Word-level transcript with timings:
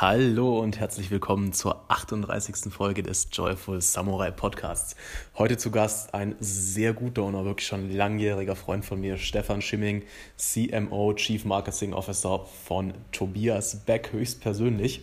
Hallo 0.00 0.58
und 0.58 0.80
herzlich 0.80 1.12
willkommen 1.12 1.52
zur 1.52 1.84
38. 1.86 2.72
Folge 2.72 3.04
des 3.04 3.28
Joyful 3.30 3.80
Samurai 3.80 4.32
Podcasts. 4.32 4.96
Heute 5.38 5.56
zu 5.56 5.70
Gast 5.70 6.14
ein 6.14 6.34
sehr 6.40 6.92
guter 6.92 7.22
und 7.22 7.36
auch 7.36 7.44
wirklich 7.44 7.68
schon 7.68 7.92
langjähriger 7.92 8.56
Freund 8.56 8.84
von 8.84 9.00
mir, 9.00 9.18
Stefan 9.18 9.62
Schimming, 9.62 10.02
CMO, 10.36 11.14
Chief 11.14 11.44
Marketing 11.44 11.92
Officer 11.92 12.44
von 12.66 12.92
Tobias 13.12 13.84
Beck 13.86 14.12
höchstpersönlich. 14.12 15.02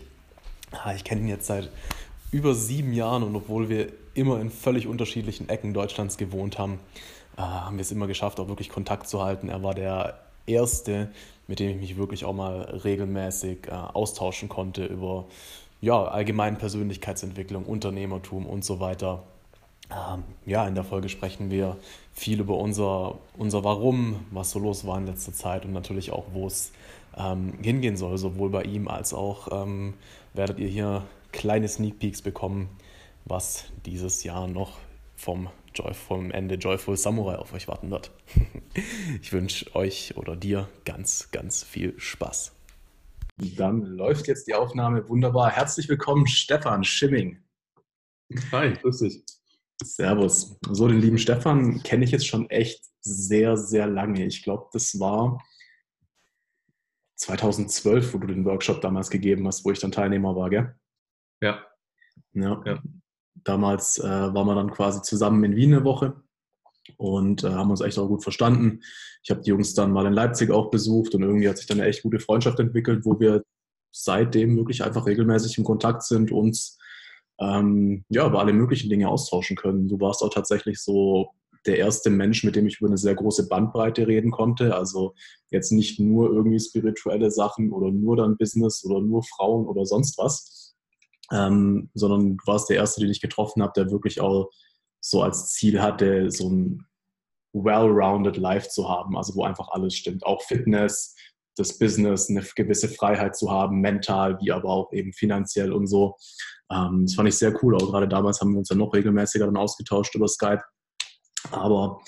Ich 0.94 1.04
kenne 1.04 1.22
ihn 1.22 1.28
jetzt 1.28 1.46
seit 1.46 1.70
über 2.30 2.54
sieben 2.54 2.92
Jahren 2.92 3.22
und 3.22 3.34
obwohl 3.34 3.70
wir 3.70 3.86
immer 4.12 4.42
in 4.42 4.50
völlig 4.50 4.86
unterschiedlichen 4.86 5.48
Ecken 5.48 5.72
Deutschlands 5.72 6.18
gewohnt 6.18 6.58
haben, 6.58 6.78
ah, 7.36 7.64
haben 7.64 7.78
wir 7.78 7.82
es 7.82 7.92
immer 7.92 8.08
geschafft, 8.08 8.38
auch 8.40 8.48
wirklich 8.48 8.68
Kontakt 8.68 9.08
zu 9.08 9.24
halten. 9.24 9.48
Er 9.48 9.62
war 9.62 9.72
der 9.72 10.18
erste, 10.46 11.10
mit 11.46 11.58
dem 11.58 11.70
ich 11.70 11.76
mich 11.76 11.96
wirklich 11.96 12.24
auch 12.24 12.32
mal 12.32 12.62
regelmäßig 12.84 13.68
äh, 13.68 13.72
austauschen 13.72 14.48
konnte 14.48 14.84
über 14.84 15.26
ja, 15.80 16.04
allgemein 16.04 16.58
Persönlichkeitsentwicklung, 16.58 17.64
Unternehmertum 17.64 18.46
und 18.46 18.64
so 18.64 18.78
weiter. 18.78 19.24
Ähm, 19.90 20.22
ja, 20.46 20.66
in 20.66 20.74
der 20.74 20.84
Folge 20.84 21.08
sprechen 21.08 21.50
wir 21.50 21.76
viel 22.12 22.40
über 22.40 22.56
unser, 22.56 23.18
unser 23.36 23.64
Warum, 23.64 24.20
was 24.30 24.52
so 24.52 24.58
los 24.58 24.86
war 24.86 24.98
in 24.98 25.06
letzter 25.06 25.32
Zeit 25.32 25.64
und 25.64 25.72
natürlich 25.72 26.12
auch, 26.12 26.24
wo 26.32 26.46
es 26.46 26.72
ähm, 27.16 27.54
hingehen 27.60 27.96
soll, 27.96 28.16
sowohl 28.16 28.50
bei 28.50 28.62
ihm 28.62 28.88
als 28.88 29.12
auch 29.12 29.48
ähm, 29.50 29.94
werdet 30.34 30.58
ihr 30.58 30.68
hier 30.68 31.02
kleine 31.32 31.68
Sneak 31.68 31.98
Peeks 31.98 32.22
bekommen, 32.22 32.68
was 33.24 33.64
dieses 33.84 34.24
Jahr 34.24 34.46
noch 34.46 34.78
vom 35.16 35.48
Joy, 35.74 35.94
vom 35.94 36.30
Ende 36.30 36.56
Joyful 36.56 36.96
Samurai 36.96 37.36
auf 37.36 37.52
euch 37.52 37.68
warten 37.68 37.90
wird. 37.90 38.10
ich 39.22 39.32
wünsche 39.32 39.74
euch 39.74 40.16
oder 40.16 40.36
dir 40.36 40.68
ganz, 40.84 41.30
ganz 41.30 41.62
viel 41.62 41.98
Spaß. 41.98 42.54
Dann 43.56 43.82
läuft 43.82 44.28
jetzt 44.28 44.46
die 44.46 44.54
Aufnahme 44.54 45.08
wunderbar. 45.08 45.50
Herzlich 45.50 45.88
willkommen, 45.88 46.26
Stefan 46.26 46.84
Schimming. 46.84 47.42
Hi, 48.52 48.72
grüß 48.74 48.98
dich. 48.98 49.24
Servus. 49.82 50.58
So, 50.70 50.88
den 50.88 51.00
lieben 51.00 51.18
Stefan 51.18 51.82
kenne 51.82 52.04
ich 52.04 52.10
jetzt 52.10 52.26
schon 52.26 52.48
echt 52.50 52.84
sehr, 53.00 53.56
sehr 53.56 53.86
lange. 53.86 54.26
Ich 54.26 54.42
glaube, 54.42 54.68
das 54.72 55.00
war 55.00 55.42
2012, 57.16 58.14
wo 58.14 58.18
du 58.18 58.26
den 58.26 58.44
Workshop 58.44 58.80
damals 58.80 59.10
gegeben 59.10 59.46
hast, 59.46 59.64
wo 59.64 59.70
ich 59.70 59.80
dann 59.80 59.92
Teilnehmer 59.92 60.36
war, 60.36 60.50
gell? 60.50 60.74
Ja. 61.40 61.66
Ja. 62.32 62.62
ja. 62.64 62.82
Damals 63.34 63.98
äh, 63.98 64.02
waren 64.02 64.46
wir 64.46 64.54
dann 64.54 64.70
quasi 64.70 65.02
zusammen 65.02 65.42
in 65.44 65.56
Wien 65.56 65.74
eine 65.74 65.84
Woche 65.84 66.22
und 66.96 67.44
äh, 67.44 67.50
haben 67.50 67.70
uns 67.70 67.80
echt 67.80 67.98
auch 67.98 68.08
gut 68.08 68.22
verstanden. 68.22 68.80
Ich 69.22 69.30
habe 69.30 69.40
die 69.40 69.50
Jungs 69.50 69.74
dann 69.74 69.92
mal 69.92 70.06
in 70.06 70.12
Leipzig 70.12 70.50
auch 70.50 70.70
besucht 70.70 71.14
und 71.14 71.22
irgendwie 71.22 71.48
hat 71.48 71.58
sich 71.58 71.66
dann 71.66 71.80
eine 71.80 71.88
echt 71.88 72.02
gute 72.02 72.20
Freundschaft 72.20 72.58
entwickelt, 72.60 73.04
wo 73.04 73.18
wir 73.20 73.42
seitdem 73.92 74.56
wirklich 74.56 74.82
einfach 74.82 75.06
regelmäßig 75.06 75.58
in 75.58 75.64
Kontakt 75.64 76.02
sind, 76.02 76.32
uns 76.32 76.78
ähm, 77.40 78.04
ja, 78.08 78.26
über 78.26 78.40
alle 78.40 78.52
möglichen 78.52 78.90
Dinge 78.90 79.08
austauschen 79.08 79.56
können. 79.56 79.88
Du 79.88 80.00
warst 80.00 80.22
auch 80.22 80.32
tatsächlich 80.32 80.80
so 80.80 81.30
der 81.66 81.78
erste 81.78 82.10
Mensch, 82.10 82.42
mit 82.44 82.56
dem 82.56 82.66
ich 82.66 82.80
über 82.80 82.88
eine 82.88 82.98
sehr 82.98 83.14
große 83.14 83.48
Bandbreite 83.48 84.06
reden 84.06 84.30
konnte. 84.30 84.74
Also 84.74 85.14
jetzt 85.50 85.70
nicht 85.70 86.00
nur 86.00 86.30
irgendwie 86.30 86.58
spirituelle 86.58 87.30
Sachen 87.30 87.72
oder 87.72 87.90
nur 87.90 88.16
dann 88.16 88.36
Business 88.36 88.84
oder 88.84 89.00
nur 89.00 89.22
Frauen 89.22 89.66
oder 89.66 89.86
sonst 89.86 90.18
was, 90.18 90.61
ähm, 91.30 91.90
sondern 91.94 92.36
du 92.36 92.46
warst 92.46 92.68
der 92.70 92.76
Erste, 92.76 93.00
den 93.00 93.10
ich 93.10 93.20
getroffen 93.20 93.62
habe, 93.62 93.72
der 93.76 93.90
wirklich 93.90 94.20
auch 94.20 94.50
so 95.00 95.22
als 95.22 95.48
Ziel 95.48 95.82
hatte, 95.82 96.30
so 96.30 96.48
ein 96.48 96.86
well-rounded 97.52 98.36
Life 98.36 98.68
zu 98.68 98.88
haben, 98.88 99.16
also 99.16 99.34
wo 99.34 99.44
einfach 99.44 99.68
alles 99.70 99.94
stimmt, 99.94 100.24
auch 100.24 100.42
Fitness, 100.42 101.14
das 101.56 101.78
Business, 101.78 102.30
eine 102.30 102.42
gewisse 102.56 102.88
Freiheit 102.88 103.36
zu 103.36 103.50
haben, 103.50 103.80
mental, 103.80 104.38
wie 104.40 104.52
aber 104.52 104.70
auch 104.70 104.92
eben 104.92 105.12
finanziell 105.12 105.72
und 105.72 105.86
so. 105.86 106.16
Ähm, 106.70 107.04
das 107.06 107.14
fand 107.14 107.28
ich 107.28 107.36
sehr 107.36 107.54
cool, 107.62 107.76
auch 107.76 107.90
gerade 107.90 108.08
damals 108.08 108.40
haben 108.40 108.52
wir 108.52 108.58
uns 108.58 108.70
ja 108.70 108.76
noch 108.76 108.94
regelmäßiger 108.94 109.46
dann 109.46 109.56
ausgetauscht 109.56 110.14
über 110.14 110.28
Skype. 110.28 110.62
Aber 111.50 112.00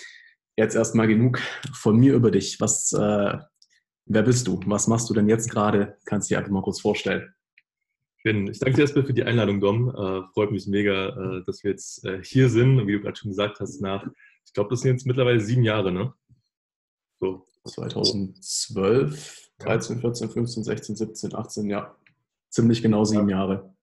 jetzt 0.56 0.76
erstmal 0.76 1.08
genug 1.08 1.40
von 1.74 1.96
mir 1.96 2.14
über 2.14 2.30
dich. 2.30 2.60
Was, 2.60 2.92
äh, 2.92 3.38
wer 4.06 4.22
bist 4.22 4.46
du? 4.46 4.60
Was 4.66 4.86
machst 4.86 5.10
du 5.10 5.14
denn 5.14 5.28
jetzt 5.28 5.50
gerade? 5.50 5.98
Kannst 6.06 6.30
du 6.30 6.34
dir 6.34 6.38
einfach 6.38 6.52
mal 6.52 6.62
kurz 6.62 6.80
vorstellen. 6.80 7.33
Ich 8.26 8.58
danke 8.58 8.76
dir 8.76 8.80
erstmal 8.80 9.04
für 9.04 9.12
die 9.12 9.24
Einladung, 9.24 9.60
Dom. 9.60 9.90
Äh, 9.90 10.22
freut 10.32 10.50
mich 10.50 10.66
mega, 10.66 11.08
äh, 11.08 11.44
dass 11.44 11.62
wir 11.62 11.72
jetzt 11.72 12.06
äh, 12.06 12.24
hier 12.24 12.48
sind. 12.48 12.80
Und 12.80 12.86
wie 12.86 12.92
du 12.92 13.00
gerade 13.00 13.16
schon 13.16 13.30
gesagt 13.30 13.60
hast, 13.60 13.82
nach, 13.82 14.06
ich 14.46 14.54
glaube, 14.54 14.70
das 14.70 14.80
sind 14.80 14.92
jetzt 14.92 15.06
mittlerweile 15.06 15.40
sieben 15.40 15.62
Jahre, 15.62 15.92
ne? 15.92 16.14
So. 17.20 17.44
2012, 17.66 19.50
13, 19.58 20.00
14, 20.00 20.30
15, 20.30 20.64
16, 20.64 20.96
17, 20.96 21.34
18, 21.34 21.68
ja. 21.68 21.94
Ziemlich 22.48 22.80
genau 22.80 23.04
sieben 23.04 23.28
ja. 23.28 23.40
Jahre. 23.40 23.74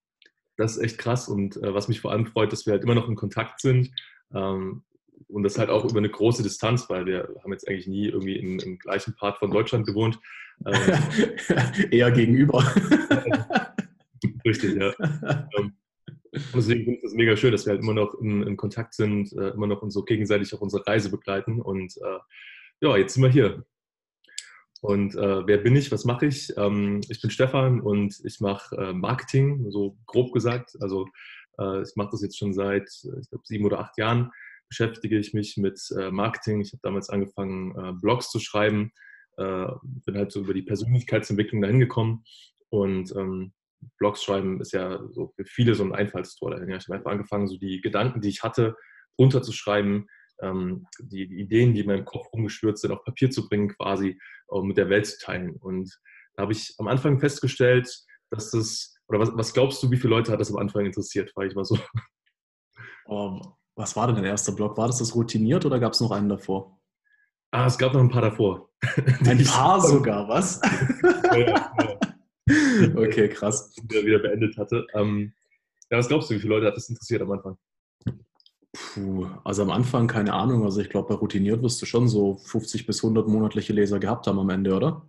Das 0.58 0.76
ist 0.76 0.84
echt 0.84 0.98
krass. 0.98 1.30
Und 1.30 1.58
äh, 1.58 1.76
was 1.76 1.88
mich 1.88 2.02
vor 2.02 2.12
allem 2.12 2.26
freut, 2.26 2.52
dass 2.52 2.66
wir 2.66 2.74
halt 2.74 2.84
immer 2.84 2.96
noch 2.96 3.08
in 3.08 3.16
Kontakt 3.16 3.62
sind. 3.62 3.92
Ähm, 4.34 4.82
und 5.28 5.44
das 5.44 5.60
halt 5.60 5.70
auch 5.70 5.86
über 5.86 6.00
eine 6.00 6.10
große 6.10 6.42
Distanz, 6.42 6.90
weil 6.90 7.06
wir 7.06 7.30
haben 7.44 7.52
jetzt 7.52 7.68
eigentlich 7.68 7.88
nie 7.88 8.08
irgendwie 8.08 8.38
im, 8.38 8.58
im 8.58 8.80
gleichen 8.80 9.14
Part 9.14 9.38
von 9.38 9.52
Deutschland 9.52 9.86
gewohnt. 9.86 10.20
Ähm, 10.64 11.90
Eher 11.90 12.12
gegenüber. 12.12 12.64
Richtig, 14.46 14.76
ja. 14.76 14.94
Ähm, 15.58 15.74
deswegen 16.56 16.84
finde 16.86 16.98
ich 16.98 17.04
das 17.04 17.14
mega 17.14 17.36
schön, 17.36 17.52
dass 17.52 17.66
wir 17.66 17.74
halt 17.74 17.82
immer 17.82 17.94
noch 17.94 18.14
in, 18.22 18.44
in 18.44 18.58
Kontakt 18.58 18.94
sind, 18.94 19.34
äh, 19.34 19.50
immer 19.50 19.68
noch 19.68 19.82
uns 19.82 19.94
so 19.94 20.04
gegenseitig 20.04 20.54
auf 20.54 20.62
unsere 20.62 20.86
Reise 20.88 21.12
begleiten. 21.12 21.62
Und 21.62 21.96
äh, 21.98 22.20
ja, 22.82 22.98
jetzt 22.98 23.16
sind 23.16 23.24
wir 23.24 23.30
hier. 23.30 23.66
Und 24.82 25.16
äh, 25.16 25.46
wer 25.46 25.58
bin 25.58 25.76
ich? 25.76 25.92
Was 25.92 26.06
mache 26.06 26.26
ich? 26.26 26.52
Ähm, 26.58 27.02
ich 27.10 27.22
bin 27.22 27.30
Stefan 27.30 27.82
und 27.82 28.20
ich 28.24 28.40
mache 28.40 28.76
äh, 28.78 28.94
Marketing, 28.94 29.70
so 29.70 29.98
grob 30.08 30.34
gesagt. 30.34 30.76
Also 30.80 31.08
äh, 31.60 31.84
ich 31.84 31.96
mache 31.96 32.10
das 32.12 32.24
jetzt 32.24 32.38
schon 32.38 32.54
seit, 32.54 32.90
ich 32.90 33.30
glaube, 33.30 33.46
sieben 33.46 33.66
oder 33.66 33.80
acht 33.80 33.98
Jahren. 33.98 34.32
Beschäftige 34.70 35.20
ich 35.20 35.34
mich 35.34 35.58
mit 35.58 35.80
äh, 35.98 36.12
Marketing. 36.12 36.62
Ich 36.62 36.72
habe 36.72 36.82
damals 36.82 37.10
angefangen, 37.10 38.00
Blogs 38.00 38.30
zu 38.30 38.40
schreiben. 38.40 38.92
bin 39.36 40.16
halt 40.16 40.32
so 40.32 40.42
über 40.42 40.54
die 40.54 40.62
Persönlichkeitsentwicklung 40.62 41.62
dahin 41.62 41.80
gekommen 41.80 42.24
und 42.70 43.14
ähm, 43.16 43.54
Blogs 43.98 44.24
schreiben 44.24 44.62
ist 44.62 44.74
ja 44.74 45.00
so 45.10 45.28
für 45.36 45.46
viele 45.46 45.76
so 45.76 45.84
ein 45.84 45.94
Einfallstor 45.94 46.52
dahin. 46.52 46.70
Ja, 46.70 46.78
ich 46.78 46.88
habe 46.88 46.98
einfach 46.98 47.12
angefangen, 47.12 47.48
so 47.48 47.58
die 47.58 47.82
Gedanken, 47.82 48.22
die 48.22 48.30
ich 48.30 48.44
hatte, 48.44 48.76
runterzuschreiben, 49.20 50.08
ähm, 50.42 50.88
die, 51.00 51.28
die, 51.28 51.40
Ideen, 51.40 51.74
die 51.74 51.82
in 51.82 51.88
meinem 51.88 52.06
Kopf 52.06 52.32
rumgeschwört 52.34 52.78
sind, 52.78 52.92
auf 52.92 53.04
Papier 53.04 53.30
zu 53.30 53.48
bringen, 53.48 53.70
quasi 53.70 54.20
um 54.48 54.68
mit 54.68 54.78
der 54.78 54.90
Welt 54.90 55.06
zu 55.06 55.20
teilen. 55.20 55.56
Und 55.58 56.00
da 56.36 56.44
habe 56.44 56.54
ich 56.54 56.74
am 56.78 56.88
Anfang 56.88 57.20
festgestellt, 57.20 57.90
dass 58.30 58.52
das, 58.52 58.96
oder 59.08 59.20
was, 59.20 59.32
was, 59.36 59.54
glaubst 59.54 59.82
du, 59.84 59.92
wie 59.92 59.98
viele 59.98 60.16
Leute 60.16 60.32
hat 60.32 60.40
das 60.40 60.52
am 60.52 60.58
Anfang 60.58 60.86
interessiert, 60.86 61.32
war 61.36 61.46
ich 61.46 61.56
mal 61.56 61.66
so. 61.66 61.78
Um, 63.06 63.42
ähm, 63.44 63.54
was 63.76 63.96
war 63.96 64.08
denn 64.08 64.18
dein 64.18 64.26
erster 64.26 64.52
Blog? 64.52 64.78
War 64.78 64.88
das 64.88 65.00
das 65.00 65.16
routiniert 65.16 65.66
oder 65.66 65.80
gab 65.80 65.94
es 65.94 66.02
noch 66.02 66.12
einen 66.12 66.30
davor? 66.30 66.80
Ah, 67.52 67.66
es 67.66 67.78
gab 67.78 67.94
noch 67.94 68.02
ein 68.02 68.10
paar 68.10 68.22
davor. 68.22 68.70
Ein 69.26 69.44
paar 69.46 69.82
sogar, 69.82 70.28
was? 70.28 70.62
ja, 71.34 71.40
ja. 71.40 72.00
okay, 72.96 73.30
krass. 73.30 73.74
Der 73.84 74.06
wieder 74.06 74.20
beendet 74.20 74.58
hatte. 74.58 74.86
Ähm, 74.94 75.34
ja, 75.90 75.98
was 75.98 76.08
glaubst 76.08 76.30
du, 76.30 76.36
wie 76.36 76.40
viele 76.40 76.56
Leute 76.56 76.68
hat 76.68 76.78
das 76.78 76.90
interessiert 76.90 77.22
am 77.22 77.32
Anfang? 77.32 77.58
Puh, 78.74 79.28
also 79.44 79.64
am 79.64 79.72
Anfang 79.72 80.08
keine 80.08 80.34
Ahnung. 80.34 80.64
Also 80.64 80.82
ich 80.82 80.90
glaube, 80.90 81.10
bei 81.10 81.16
routiniert 81.16 81.62
wirst 81.62 81.82
du 81.82 81.86
schon 81.86 82.08
so 82.08 82.38
50 82.38 82.88
bis 82.88 83.04
100 83.04 83.28
monatliche 83.28 83.74
Leser 83.74 84.00
gehabt 84.00 84.28
haben 84.28 84.40
am 84.40 84.50
Ende, 84.50 84.74
oder? 84.74 85.06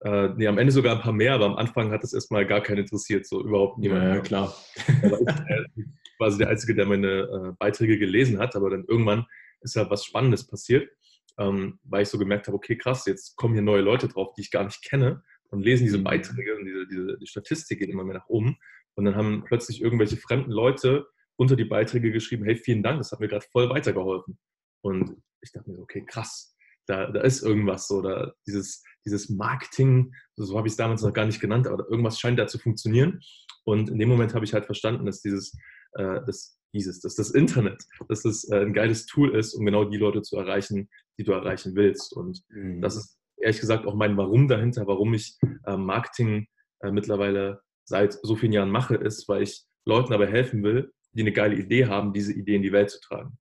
Äh, 0.00 0.28
nee, 0.36 0.46
am 0.46 0.58
Ende 0.58 0.72
sogar 0.72 0.94
ein 0.94 1.02
paar 1.02 1.12
mehr, 1.12 1.34
aber 1.34 1.46
am 1.46 1.56
Anfang 1.56 1.90
hat 1.90 2.04
es 2.04 2.12
erstmal 2.12 2.46
gar 2.46 2.60
keinen 2.60 2.78
interessiert, 2.78 3.26
so 3.26 3.42
überhaupt 3.42 3.78
niemand. 3.78 4.04
Ja, 4.04 4.14
ja 4.14 4.20
klar. 4.20 4.54
Quasi 6.18 6.38
der 6.38 6.50
Einzige, 6.50 6.74
der 6.76 6.86
meine 6.86 7.08
äh, 7.08 7.52
Beiträge 7.58 7.98
gelesen 7.98 8.38
hat, 8.38 8.54
aber 8.54 8.70
dann 8.70 8.84
irgendwann 8.84 9.26
ist 9.60 9.74
halt 9.74 9.90
was 9.90 10.04
Spannendes 10.04 10.46
passiert, 10.46 10.88
ähm, 11.36 11.80
weil 11.82 12.02
ich 12.02 12.08
so 12.08 12.18
gemerkt 12.18 12.46
habe, 12.46 12.56
okay, 12.56 12.76
krass, 12.76 13.06
jetzt 13.06 13.34
kommen 13.34 13.54
hier 13.54 13.62
neue 13.62 13.80
Leute 13.80 14.06
drauf, 14.06 14.34
die 14.36 14.42
ich 14.42 14.52
gar 14.52 14.62
nicht 14.62 14.84
kenne 14.84 15.24
und 15.50 15.62
lesen 15.62 15.84
diese. 15.84 15.98
Beiträge 15.98 16.56
und 16.56 16.64
diese, 16.64 16.86
diese 16.86 17.18
die 17.18 17.26
Statistik 17.26 17.78
geht 17.78 17.88
immer 17.88 18.04
mehr 18.04 18.16
nach 18.16 18.28
oben. 18.28 18.56
Und 18.94 19.04
dann 19.04 19.14
haben 19.14 19.44
plötzlich 19.44 19.80
irgendwelche 19.80 20.16
fremden 20.16 20.50
Leute 20.50 21.06
unter 21.36 21.56
die 21.56 21.64
Beiträge 21.64 22.10
geschrieben, 22.10 22.44
hey, 22.44 22.56
vielen 22.56 22.82
Dank, 22.82 22.98
das 22.98 23.12
hat 23.12 23.20
mir 23.20 23.28
gerade 23.28 23.46
voll 23.52 23.70
weitergeholfen. 23.70 24.38
Und 24.82 25.16
ich 25.40 25.52
dachte 25.52 25.70
mir 25.70 25.76
so, 25.76 25.82
okay, 25.82 26.04
krass, 26.04 26.56
da, 26.86 27.10
da 27.10 27.20
ist 27.20 27.42
irgendwas 27.42 27.86
so, 27.86 28.02
da 28.02 28.32
dieses, 28.46 28.82
dieses 29.04 29.28
Marketing, 29.28 30.12
so 30.36 30.56
habe 30.56 30.66
ich 30.66 30.72
es 30.72 30.76
damals 30.76 31.02
noch 31.02 31.12
gar 31.12 31.26
nicht 31.26 31.40
genannt, 31.40 31.66
aber 31.66 31.88
irgendwas 31.88 32.18
scheint 32.18 32.38
da 32.38 32.46
zu 32.46 32.58
funktionieren. 32.58 33.20
Und 33.64 33.90
in 33.90 33.98
dem 33.98 34.08
Moment 34.08 34.34
habe 34.34 34.44
ich 34.44 34.54
halt 34.54 34.66
verstanden, 34.66 35.06
dass 35.06 35.20
dieses, 35.20 35.52
äh, 35.92 36.20
das, 36.26 36.58
dieses, 36.74 37.00
dass 37.00 37.14
das 37.14 37.30
Internet, 37.30 37.84
dass 38.08 38.22
das 38.22 38.48
äh, 38.50 38.60
ein 38.60 38.72
geiles 38.72 39.06
Tool 39.06 39.36
ist, 39.36 39.54
um 39.54 39.64
genau 39.64 39.84
die 39.84 39.98
Leute 39.98 40.22
zu 40.22 40.36
erreichen, 40.36 40.88
die 41.18 41.24
du 41.24 41.32
erreichen 41.32 41.74
willst. 41.76 42.14
Und 42.14 42.42
mhm. 42.48 42.80
das 42.80 42.96
ist 42.96 43.17
ehrlich 43.40 43.60
gesagt 43.60 43.86
auch 43.86 43.94
mein 43.94 44.16
Warum 44.16 44.48
dahinter, 44.48 44.86
warum 44.86 45.14
ich 45.14 45.38
äh, 45.64 45.76
Marketing 45.76 46.46
äh, 46.80 46.90
mittlerweile 46.90 47.60
seit 47.84 48.14
so 48.22 48.36
vielen 48.36 48.52
Jahren 48.52 48.70
mache, 48.70 48.96
ist, 48.96 49.28
weil 49.28 49.42
ich 49.42 49.64
Leuten 49.84 50.12
dabei 50.12 50.26
helfen 50.26 50.62
will, 50.62 50.92
die 51.12 51.22
eine 51.22 51.32
geile 51.32 51.56
Idee 51.56 51.86
haben, 51.86 52.12
diese 52.12 52.32
Idee 52.32 52.56
in 52.56 52.62
die 52.62 52.72
Welt 52.72 52.90
zu 52.90 53.00
tragen. 53.00 53.38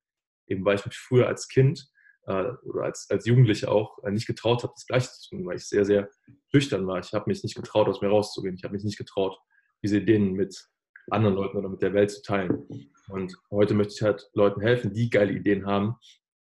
Eben 0.48 0.64
weil 0.64 0.76
ich 0.76 0.86
mich 0.86 0.98
früher 0.98 1.28
als 1.28 1.48
Kind 1.50 1.90
äh, 2.28 2.52
oder 2.64 2.84
als, 2.84 3.08
als 3.10 3.26
Jugendlicher 3.26 3.72
auch 3.72 4.02
äh, 4.04 4.12
nicht 4.12 4.28
getraut 4.28 4.64
habe, 4.64 4.74
das 4.76 4.86
Gleiche 4.86 5.10
zu 5.10 5.30
tun, 5.30 5.46
weil 5.46 5.58
ich 5.58 5.66
sehr, 5.66 5.86
sehr 5.86 6.10
schüchtern 6.52 6.88
war. 6.88 7.00
Ich 7.00 7.14
habe 7.14 7.26
mich 7.28 7.44
nicht 7.44 7.56
getraut, 7.56 7.88
aus 7.88 8.02
mir 8.02 8.10
rauszugehen. 8.10 8.56
Ich 8.56 8.64
habe 8.64 8.74
mich 8.74 8.84
nicht 8.84 8.98
getraut, 8.98 9.38
diese 9.84 9.98
Ideen 9.98 10.34
mit 10.34 10.68
anderen 11.10 11.36
Leuten 11.36 11.58
oder 11.58 11.70
mit 11.70 11.82
der 11.82 11.94
Welt 11.94 12.12
zu 12.12 12.22
teilen. 12.22 12.68
Und 13.10 13.38
heute 13.52 13.74
möchte 13.74 13.94
ich 13.94 14.02
halt 14.02 14.30
Leuten 14.34 14.62
helfen, 14.62 14.94
die 14.94 15.10
geile 15.10 15.32
Ideen 15.32 15.66
haben, 15.66 15.96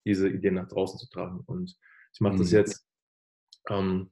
diese 0.07 0.29
Ideen 0.29 0.55
nach 0.55 0.69
draußen 0.69 0.99
zu 0.99 1.09
tragen. 1.09 1.41
Und 1.47 1.77
ich 2.13 2.21
mache 2.21 2.37
das 2.37 2.51
mhm. 2.51 2.59
jetzt, 2.59 2.84
ähm, 3.71 4.11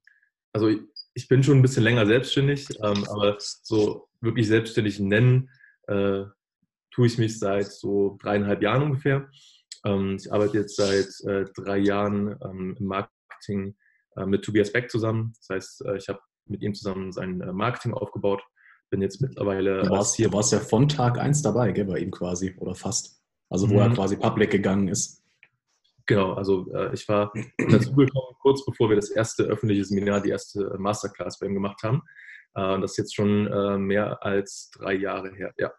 also 0.53 0.69
ich, 0.69 0.81
ich, 1.15 1.29
bin 1.29 1.43
schon 1.43 1.59
ein 1.59 1.63
bisschen 1.63 1.85
länger 1.85 2.07
selbstständig, 2.07 2.69
ähm, 2.83 3.05
aber 3.09 3.37
so 3.39 4.09
wirklich 4.21 4.49
selbstständig 4.49 5.01
nennen, 5.01 5.51
äh, 5.89 6.25
tue 6.91 7.07
ich 7.07 7.19
mich 7.19 7.39
seit 7.39 7.73
so 7.73 8.19
dreieinhalb 8.21 8.63
Jahren 8.63 8.83
ungefähr. 8.83 9.29
Ähm, 9.85 10.17
ich 10.19 10.33
arbeite 10.33 10.59
jetzt 10.59 10.77
seit 10.77 11.09
äh, 11.29 11.45
drei 11.55 11.79
Jahren 11.79 12.37
ähm, 12.45 12.77
im 12.79 12.87
Marketing 12.87 13.77
äh, 14.17 14.27
mit 14.27 14.45
Tobias 14.45 14.73
Beck 14.73 14.91
zusammen. 14.91 15.35
Das 15.39 15.57
heißt, 15.57 15.87
äh, 15.87 15.97
ich 15.97 16.09
habe 16.09 16.21
mit 16.47 16.63
ihm 16.63 16.75
zusammen 16.75 17.13
sein 17.13 17.41
äh, 17.41 17.53
Marketing 17.53 17.95
aufgebaut. 17.95 18.43
Bin 18.91 19.01
jetzt 19.01 19.23
mittlerweile. 19.23 19.83
Du 19.83 19.91
warst, 19.91 20.17
hier, 20.17 20.33
warst 20.33 20.53
ja 20.53 20.61
von 20.61 20.89
Tag 20.89 21.19
1 21.19 21.43
dabei, 21.43 21.73
gell, 21.73 21.87
bei 21.87 21.99
ihm 21.99 22.11
quasi, 22.11 22.55
oder 22.59 22.75
fast. 22.75 23.23
Also, 23.49 23.69
wo 23.71 23.75
mhm. 23.75 23.81
er 23.81 23.91
quasi 23.91 24.17
public 24.17 24.51
gegangen 24.51 24.89
ist. 24.89 25.22
Genau, 26.07 26.35
also 26.35 26.73
äh, 26.75 26.93
ich 26.95 27.09
war 27.09 27.33
dazugekommen, 27.59 28.35
kurz 28.41 28.65
bevor 28.65 28.89
wir 28.89 28.97
das 28.97 29.11
erste 29.11 29.45
öffentliche 29.45 29.85
Seminar, 29.85 30.21
die 30.21 30.31
erste 30.31 30.77
Masterclass 30.79 31.39
bei 31.39 31.47
ihm 31.47 31.55
gemacht 31.55 31.83
haben. 31.83 32.03
Äh, 32.55 32.81
das 32.81 32.93
ist 32.93 32.97
jetzt 32.97 33.15
schon 33.15 33.47
äh, 33.47 33.79
mehr 33.79 34.23
als 34.23 34.71
drei 34.71 34.95
Jahre 34.95 35.33
her. 35.35 35.53
Ja. 35.59 35.73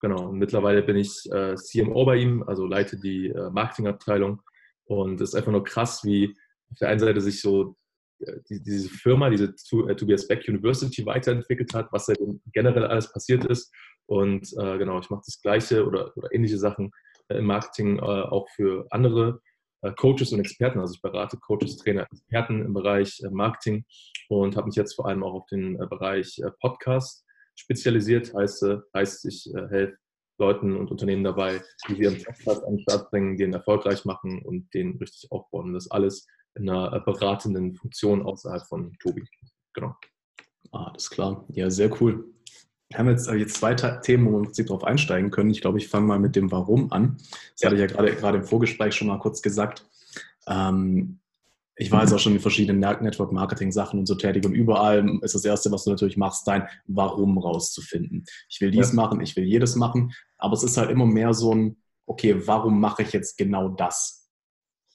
Genau, 0.00 0.28
und 0.28 0.38
mittlerweile 0.38 0.82
bin 0.82 0.96
ich 0.96 1.24
äh, 1.32 1.56
CMO 1.56 2.04
bei 2.04 2.16
ihm, 2.16 2.42
also 2.42 2.66
leite 2.66 2.98
die 3.00 3.28
äh, 3.28 3.50
Marketingabteilung. 3.50 4.42
Und 4.84 5.20
es 5.20 5.30
ist 5.30 5.34
einfach 5.34 5.52
nur 5.52 5.64
krass, 5.64 6.04
wie 6.04 6.36
auf 6.70 6.78
der 6.78 6.88
einen 6.90 7.00
Seite 7.00 7.20
sich 7.20 7.40
so 7.40 7.76
äh, 8.20 8.40
die, 8.48 8.62
diese 8.62 8.88
Firma, 8.88 9.30
diese 9.30 9.46
äh, 9.46 9.96
Tobias 9.96 10.28
Beck 10.28 10.46
University 10.46 11.04
weiterentwickelt 11.06 11.74
hat, 11.74 11.88
was 11.92 12.06
seitdem 12.06 12.40
generell 12.52 12.84
alles 12.84 13.10
passiert 13.10 13.44
ist. 13.46 13.72
Und 14.06 14.46
äh, 14.58 14.78
genau, 14.78 15.00
ich 15.00 15.10
mache 15.10 15.22
das 15.26 15.40
Gleiche 15.40 15.84
oder, 15.84 16.16
oder 16.16 16.32
ähnliche 16.32 16.58
Sachen 16.58 16.86
äh, 16.86 17.05
im 17.28 17.44
Marketing 17.44 18.00
auch 18.00 18.48
für 18.50 18.86
andere 18.90 19.40
Coaches 19.98 20.32
und 20.32 20.40
Experten. 20.40 20.80
Also 20.80 20.94
ich 20.94 21.02
berate 21.02 21.36
Coaches, 21.36 21.76
Trainer, 21.76 22.06
Experten 22.10 22.64
im 22.64 22.74
Bereich 22.74 23.22
Marketing 23.30 23.84
und 24.28 24.56
habe 24.56 24.66
mich 24.66 24.76
jetzt 24.76 24.94
vor 24.94 25.06
allem 25.06 25.22
auch 25.22 25.34
auf 25.34 25.46
den 25.46 25.76
Bereich 25.76 26.40
Podcast 26.60 27.24
spezialisiert. 27.54 28.34
Heißt, 28.34 28.66
heißt 28.94 29.26
ich 29.26 29.48
helfe 29.70 29.96
Leuten 30.38 30.76
und 30.76 30.90
Unternehmen 30.90 31.24
dabei, 31.24 31.62
die 31.88 31.94
sie 31.94 32.02
ihren 32.02 32.22
Podcast 32.22 32.64
an 32.64 32.76
den 32.76 32.80
Start 32.80 33.10
bringen, 33.10 33.36
den 33.36 33.52
erfolgreich 33.54 34.04
machen 34.04 34.42
und 34.44 34.72
den 34.74 34.98
richtig 34.98 35.30
aufbauen. 35.30 35.72
Das 35.72 35.90
alles 35.90 36.26
in 36.54 36.68
einer 36.68 37.00
beratenden 37.00 37.74
Funktion 37.74 38.22
außerhalb 38.22 38.66
von 38.66 38.92
Tobi. 39.00 39.24
Genau. 39.74 39.94
Ah, 40.72 40.90
das 40.92 41.04
ist 41.04 41.10
klar. 41.10 41.46
Ja, 41.52 41.70
sehr 41.70 41.90
cool. 42.00 42.35
Wir 42.88 42.98
haben 42.98 43.08
jetzt, 43.08 43.28
äh, 43.28 43.34
jetzt 43.34 43.56
zwei 43.56 43.74
Themen, 43.74 44.26
wo 44.26 44.32
wir 44.32 44.38
im 44.38 44.44
Prinzip 44.44 44.66
drauf 44.68 44.84
einsteigen 44.84 45.30
können. 45.30 45.50
Ich 45.50 45.60
glaube, 45.60 45.78
ich 45.78 45.88
fange 45.88 46.06
mal 46.06 46.18
mit 46.18 46.36
dem 46.36 46.52
Warum 46.52 46.92
an. 46.92 47.16
Das 47.18 47.62
ja. 47.62 47.66
hatte 47.66 47.76
ich 47.76 47.80
ja 47.80 47.86
gerade, 47.86 48.14
gerade 48.14 48.38
im 48.38 48.44
Vorgespräch 48.44 48.94
schon 48.94 49.08
mal 49.08 49.18
kurz 49.18 49.42
gesagt. 49.42 49.84
Ähm, 50.46 51.18
ich 51.78 51.92
war 51.92 52.02
jetzt 52.02 52.12
auch 52.12 52.18
schon 52.18 52.32
in 52.32 52.40
verschiedenen 52.40 52.80
Network-Marketing-Sachen 52.80 53.98
und 53.98 54.06
so 54.06 54.14
tätig 54.14 54.46
und 54.46 54.54
überall 54.54 55.18
ist 55.20 55.34
das 55.34 55.44
Erste, 55.44 55.70
was 55.70 55.84
du 55.84 55.90
natürlich 55.90 56.16
machst, 56.16 56.48
dein 56.48 56.66
Warum 56.86 57.36
rauszufinden. 57.36 58.24
Ich 58.48 58.60
will 58.62 58.70
dies 58.70 58.88
ja. 58.88 58.94
machen, 58.94 59.20
ich 59.20 59.36
will 59.36 59.44
jedes 59.44 59.76
machen, 59.76 60.12
aber 60.38 60.54
es 60.54 60.62
ist 60.62 60.78
halt 60.78 60.90
immer 60.90 61.04
mehr 61.04 61.34
so 61.34 61.54
ein, 61.54 61.76
okay, 62.06 62.46
warum 62.46 62.80
mache 62.80 63.02
ich 63.02 63.12
jetzt 63.12 63.36
genau 63.36 63.68
das? 63.68 64.30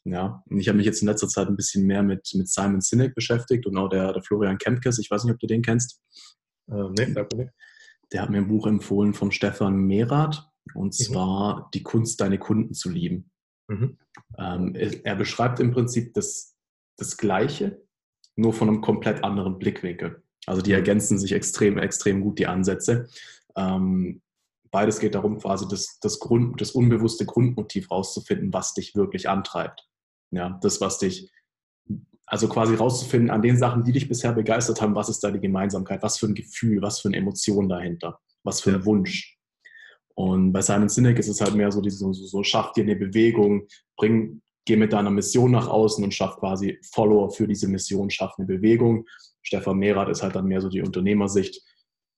Ja, 0.04 0.44
und 0.50 0.60
ich 0.60 0.68
habe 0.68 0.78
mich 0.78 0.88
jetzt 0.88 1.04
in 1.04 1.08
letzter 1.08 1.28
Zeit 1.28 1.48
ein 1.48 1.56
bisschen 1.56 1.86
mehr 1.86 2.02
mit, 2.02 2.28
mit 2.34 2.50
Simon 2.50 2.82
Sinek 2.82 3.14
beschäftigt 3.14 3.68
und 3.68 3.78
auch 3.78 3.88
der, 3.88 4.14
der 4.14 4.24
Florian 4.24 4.58
Kempkes, 4.58 4.98
ich 4.98 5.12
weiß 5.12 5.24
nicht, 5.24 5.34
ob 5.34 5.40
du 5.40 5.46
den 5.46 5.62
kennst. 5.62 6.02
Äh, 6.68 6.90
nee, 6.98 7.14
danke 7.14 7.38
nicht. 7.38 7.52
Der 8.12 8.22
hat 8.22 8.30
mir 8.30 8.38
ein 8.38 8.48
Buch 8.48 8.68
empfohlen 8.68 9.14
vom 9.14 9.32
Stefan 9.32 9.76
Mehrath 9.82 10.50
und 10.74 10.88
mhm. 10.88 10.92
zwar 10.92 11.70
Die 11.74 11.84
Kunst, 11.84 12.22
deine 12.22 12.40
Kunden 12.40 12.74
zu 12.74 12.90
lieben. 12.90 13.32
Mhm. 13.68 13.98
Ähm, 14.38 14.76
er, 14.76 15.06
er, 15.06 15.16
beschreibt 15.16 15.60
im 15.60 15.72
Prinzip 15.72 16.14
das, 16.14 16.56
das 16.98 17.18
Gleiche, 17.18 17.82
nur 18.36 18.54
von 18.54 18.68
einem 18.68 18.82
komplett 18.82 19.24
anderen 19.24 19.60
Blickwinkel. 19.60 20.24
Also 20.46 20.62
die 20.62 20.72
mhm. 20.72 20.78
ergänzen 20.78 21.18
sich 21.18 21.32
extrem, 21.32 21.78
extrem 21.78 22.22
gut, 22.22 22.40
die 22.40 22.48
Ansätze. 22.48 23.08
Ähm, 23.56 24.22
beides 24.72 25.00
geht 25.00 25.16
darum, 25.16 25.38
quasi 25.38 25.68
das, 25.68 26.00
das, 26.00 26.20
Grund, 26.20 26.60
das 26.60 26.72
unbewusste 26.72 27.26
Grundmotiv 27.26 27.92
rauszufinden, 27.92 28.54
was 28.54 28.74
dich 28.74 28.96
wirklich 28.96 29.30
antreibt. 29.30 29.88
Ja, 30.32 30.60
das, 30.62 30.80
was 30.80 30.98
dich, 30.98 31.30
also 32.32 32.48
quasi 32.48 32.76
rauszufinden 32.76 33.30
an 33.30 33.42
den 33.42 33.58
Sachen, 33.58 33.84
die 33.84 33.92
dich 33.92 34.08
bisher 34.08 34.32
begeistert 34.32 34.82
haben, 34.82 34.96
was 34.96 35.10
ist 35.10 35.20
da 35.20 35.32
die 35.32 35.42
Gemeinsamkeit, 35.42 36.02
was 36.02 36.18
für 36.18 36.28
ein 36.28 36.34
Gefühl, 36.34 36.82
was 36.82 37.02
für 37.02 37.10
eine 37.10 37.18
Emotion 37.18 37.68
dahinter, 37.68 38.20
was 38.44 38.62
für 38.62 38.74
ein 38.74 38.86
Wunsch. 38.86 39.38
Und 40.16 40.54
bei 40.54 40.62
Simon 40.62 40.88
Sinek 40.88 41.20
ist 41.20 41.28
es 41.28 41.42
halt 41.42 41.56
mehr 41.56 41.74
so, 41.74 41.82
so, 41.84 42.14
so 42.14 42.44
schaff 42.44 42.72
dir 42.72 42.86
eine 42.86 42.96
Bewegung, 42.96 43.68
bring, 43.98 44.42
geh 44.66 44.78
mit 44.78 44.94
deiner 44.94 45.12
Mission 45.12 45.52
nach 45.52 45.68
außen 45.68 46.02
und 46.06 46.14
schaff 46.14 46.38
quasi 46.38 46.80
Follower 46.94 47.32
für 47.32 47.48
diese 47.48 47.68
Mission, 47.68 48.10
schaff 48.10 48.34
eine 48.38 48.48
Bewegung. 48.48 49.06
Stefan 49.42 49.78
Mehrath 49.78 50.08
ist 50.08 50.24
halt 50.24 50.36
dann 50.36 50.46
mehr 50.46 50.62
so 50.62 50.70
die 50.70 50.82
Unternehmersicht. 50.82 51.62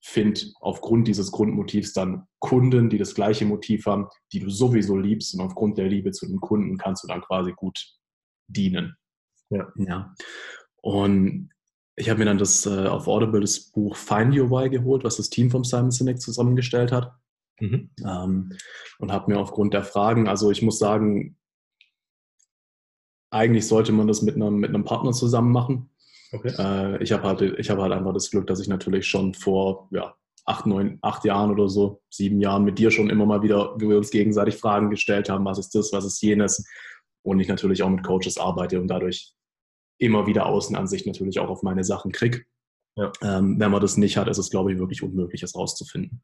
Find 0.05 0.53
aufgrund 0.59 1.07
dieses 1.07 1.31
Grundmotivs 1.31 1.91
dann 1.93 2.27
Kunden, 2.37 2.87
die 2.91 2.99
das 2.99 3.15
gleiche 3.15 3.45
Motiv 3.45 3.87
haben, 3.87 4.09
die 4.31 4.41
du 4.41 4.51
sowieso 4.51 4.95
liebst 4.95 5.33
und 5.33 5.41
aufgrund 5.41 5.79
der 5.79 5.87
Liebe 5.87 6.11
zu 6.11 6.27
den 6.27 6.39
Kunden 6.39 6.77
kannst 6.77 7.03
du 7.03 7.07
dann 7.07 7.21
quasi 7.21 7.51
gut 7.53 7.83
dienen. 8.47 8.95
Ja. 9.53 9.71
ja. 9.75 10.15
Und 10.81 11.49
ich 11.95 12.09
habe 12.09 12.19
mir 12.19 12.25
dann 12.25 12.37
das 12.37 12.65
äh, 12.65 12.87
auf 12.87 13.07
Audible 13.07 13.41
das 13.41 13.59
Buch 13.59 13.95
Find 13.95 14.35
Your 14.35 14.49
Why 14.49 14.69
geholt, 14.69 15.03
was 15.03 15.17
das 15.17 15.29
Team 15.29 15.51
vom 15.51 15.63
Simon 15.63 15.91
Sinek 15.91 16.19
zusammengestellt 16.19 16.91
hat. 16.91 17.13
Mhm. 17.59 17.91
Ähm, 18.05 18.57
und 18.99 19.11
habe 19.11 19.31
mir 19.31 19.39
aufgrund 19.39 19.73
der 19.73 19.83
Fragen, 19.83 20.27
also 20.27 20.49
ich 20.49 20.61
muss 20.61 20.79
sagen, 20.79 21.37
eigentlich 23.31 23.67
sollte 23.67 23.91
man 23.91 24.07
das 24.07 24.21
mit 24.21 24.35
einem, 24.35 24.57
mit 24.57 24.69
einem 24.69 24.83
Partner 24.83 25.11
zusammen 25.11 25.51
machen. 25.51 25.89
Okay. 26.31 26.53
Äh, 26.57 27.03
ich 27.03 27.11
habe 27.11 27.23
halt, 27.23 27.41
hab 27.41 27.79
halt 27.79 27.93
einfach 27.93 28.13
das 28.13 28.31
Glück, 28.31 28.47
dass 28.47 28.59
ich 28.59 28.67
natürlich 28.67 29.07
schon 29.07 29.33
vor 29.33 29.87
ja, 29.91 30.15
acht, 30.45 30.65
neun, 30.65 30.97
acht 31.01 31.23
Jahren 31.25 31.51
oder 31.51 31.69
so, 31.69 32.01
sieben 32.09 32.41
Jahren 32.41 32.63
mit 32.63 32.79
dir 32.79 32.91
schon 32.91 33.09
immer 33.09 33.25
mal 33.25 33.43
wieder, 33.43 33.75
wir 33.77 33.97
uns 33.97 34.09
gegenseitig 34.09 34.57
Fragen 34.57 34.89
gestellt 34.89 35.29
haben, 35.29 35.45
was 35.45 35.59
ist 35.59 35.75
das, 35.75 35.93
was 35.93 36.05
ist 36.05 36.21
jenes, 36.21 36.65
und 37.23 37.39
ich 37.39 37.47
natürlich 37.47 37.83
auch 37.83 37.89
mit 37.89 38.03
Coaches 38.03 38.37
arbeite 38.37 38.81
und 38.81 38.87
dadurch 38.87 39.33
immer 40.03 40.27
wieder 40.27 40.45
Außenansicht 40.45 41.07
natürlich 41.07 41.39
auch 41.39 41.49
auf 41.49 41.63
meine 41.63 41.83
Sachen 41.83 42.11
kriege. 42.11 42.43
Ja. 42.95 43.11
Ähm, 43.21 43.59
wenn 43.59 43.71
man 43.71 43.81
das 43.81 43.97
nicht 43.97 44.17
hat, 44.17 44.27
ist 44.27 44.37
es, 44.37 44.49
glaube 44.49 44.71
ich, 44.71 44.79
wirklich 44.79 45.01
unmöglich, 45.01 45.41
es 45.43 45.55
rauszufinden. 45.55 46.23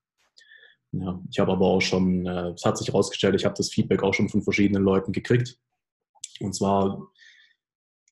Ja, 0.91 1.21
ich 1.29 1.39
habe 1.39 1.51
aber 1.51 1.65
auch 1.65 1.81
schon, 1.81 2.25
äh, 2.25 2.49
es 2.49 2.63
hat 2.65 2.77
sich 2.77 2.87
herausgestellt, 2.87 3.35
ich 3.35 3.45
habe 3.45 3.55
das 3.55 3.69
Feedback 3.69 4.03
auch 4.03 4.13
schon 4.13 4.29
von 4.29 4.41
verschiedenen 4.41 4.83
Leuten 4.83 5.11
gekriegt. 5.11 5.57
Und 6.39 6.53
zwar 6.53 7.11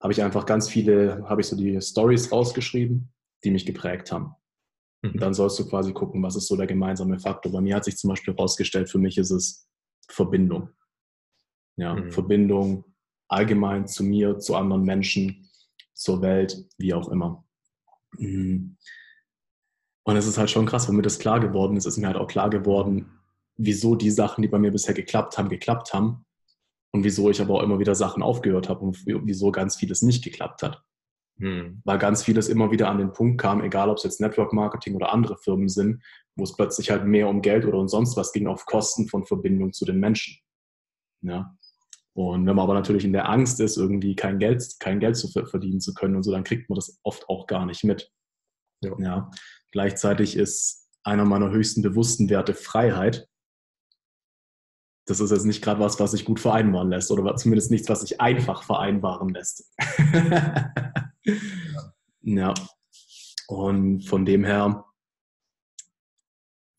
habe 0.02 0.14
ich 0.14 0.22
einfach 0.22 0.46
ganz 0.46 0.70
viele, 0.70 1.24
habe 1.28 1.42
ich 1.42 1.48
so 1.48 1.56
die 1.56 1.80
Stories 1.82 2.32
rausgeschrieben, 2.32 3.12
die 3.44 3.52
mich 3.52 3.66
geprägt 3.66 4.12
haben. 4.12 4.36
Mhm. 5.02 5.12
Und 5.12 5.22
dann 5.22 5.34
sollst 5.34 5.58
du 5.60 5.68
quasi 5.68 5.94
gucken, 5.94 6.22
was 6.22 6.36
ist 6.36 6.48
so 6.48 6.56
der 6.56 6.68
gemeinsame 6.68 7.20
Faktor. 7.20 7.52
Bei 7.52 7.62
mir 7.62 7.76
hat 7.76 7.86
sich 7.86 7.98
zum 7.98 8.10
Beispiel 8.10 8.34
herausgestellt, 8.34 8.90
für 8.90 9.00
mich 9.00 9.18
ist 9.18 9.32
es 9.32 9.68
Verbindung. 10.10 10.70
Ja, 11.78 11.96
mhm. 11.96 12.12
Verbindung 12.12 12.86
allgemein 13.28 13.88
zu 13.88 14.04
mir, 14.04 14.40
zu 14.40 14.56
anderen 14.56 14.84
Menschen, 14.84 15.47
zur 15.98 16.22
Welt, 16.22 16.66
wie 16.78 16.94
auch 16.94 17.10
immer. 17.10 17.46
Mhm. 18.18 18.78
Und 20.04 20.16
es 20.16 20.26
ist 20.26 20.38
halt 20.38 20.50
schon 20.50 20.66
krass, 20.66 20.88
wenn 20.88 20.96
mir 20.96 21.02
das 21.02 21.20
klar 21.20 21.40
geworden 21.40 21.76
ist, 21.76 21.86
ist 21.86 21.98
mir 21.98 22.08
halt 22.08 22.18
auch 22.18 22.28
klar 22.28 22.50
geworden, 22.50 23.12
wieso 23.58 23.96
die 23.96 24.12
Sachen, 24.12 24.42
die 24.42 24.48
bei 24.48 24.60
mir 24.60 24.72
bisher 24.72 24.94
geklappt 24.94 25.38
haben, 25.38 25.50
geklappt 25.50 25.94
haben 25.94 26.26
und 26.94 27.04
wieso 27.04 27.30
ich 27.30 27.42
aber 27.42 27.56
auch 27.56 27.64
immer 27.64 27.80
wieder 27.80 27.96
Sachen 27.96 28.24
aufgehört 28.24 28.70
habe 28.70 28.86
und 28.86 29.04
wieso 29.06 29.52
ganz 29.52 29.76
vieles 29.76 30.02
nicht 30.02 30.24
geklappt 30.24 30.64
hat. 30.64 30.82
Hm. 31.40 31.82
Weil 31.84 31.98
ganz 31.98 32.24
vieles 32.24 32.48
immer 32.48 32.72
wieder 32.72 32.90
an 32.90 32.98
den 32.98 33.12
Punkt 33.12 33.42
kam, 33.42 33.62
egal 33.62 33.90
ob 33.90 33.98
es 33.98 34.04
jetzt 34.04 34.22
Network 34.22 34.54
Marketing 34.54 34.96
oder 34.96 35.12
andere 35.12 35.38
Firmen 35.38 35.70
sind, 35.70 36.02
wo 36.36 36.44
es 36.44 36.56
plötzlich 36.56 36.90
halt 36.90 37.06
mehr 37.06 37.28
um 37.28 37.42
Geld 37.42 37.66
oder 37.66 37.78
um 37.78 37.88
sonst 37.88 38.16
was 38.16 38.32
ging, 38.32 38.48
auf 38.48 38.66
Kosten 38.66 39.08
von 39.08 39.26
Verbindung 39.26 39.74
zu 39.74 39.86
den 39.86 40.00
Menschen. 40.00 40.40
Ja. 41.22 41.56
Und 42.18 42.48
wenn 42.48 42.56
man 42.56 42.64
aber 42.64 42.74
natürlich 42.74 43.06
in 43.06 43.14
der 43.14 43.30
Angst 43.30 43.60
ist, 43.60 43.78
irgendwie 43.78 44.16
kein 44.16 44.40
Geld, 44.40 44.80
kein 44.80 45.00
Geld 45.00 45.16
zu 45.18 45.28
verdienen 45.28 45.80
zu 45.80 45.94
können 45.94 46.16
und 46.16 46.24
so, 46.24 46.32
dann 46.32 46.44
kriegt 46.44 46.68
man 46.68 46.76
das 46.76 47.00
oft 47.04 47.30
auch 47.30 47.46
gar 47.46 47.68
nicht 47.68 47.84
mit. 47.84 48.12
Ja. 48.84 48.96
ja. 48.98 49.32
Gleichzeitig 49.72 50.36
ist 50.36 50.90
einer 51.04 51.26
meiner 51.26 51.52
höchsten 51.52 51.84
bewussten 51.84 52.28
Werte 52.32 52.56
Freiheit. 52.56 53.28
Das 55.06 55.20
ist 55.20 55.30
jetzt 55.30 55.46
nicht 55.46 55.64
gerade 55.64 55.80
was, 55.80 56.00
was 56.00 56.10
sich 56.10 56.26
gut 56.26 56.40
vereinbaren 56.40 56.90
lässt 56.90 57.12
oder 57.12 57.36
zumindest 57.36 57.70
nichts, 57.70 57.88
was 57.88 58.02
sich 58.02 58.20
einfach 58.20 58.64
vereinbaren 58.64 59.30
lässt. 59.30 59.72
ja. 62.22 62.56
Und 63.48 64.02
von 64.02 64.26
dem 64.26 64.44
her 64.44 64.86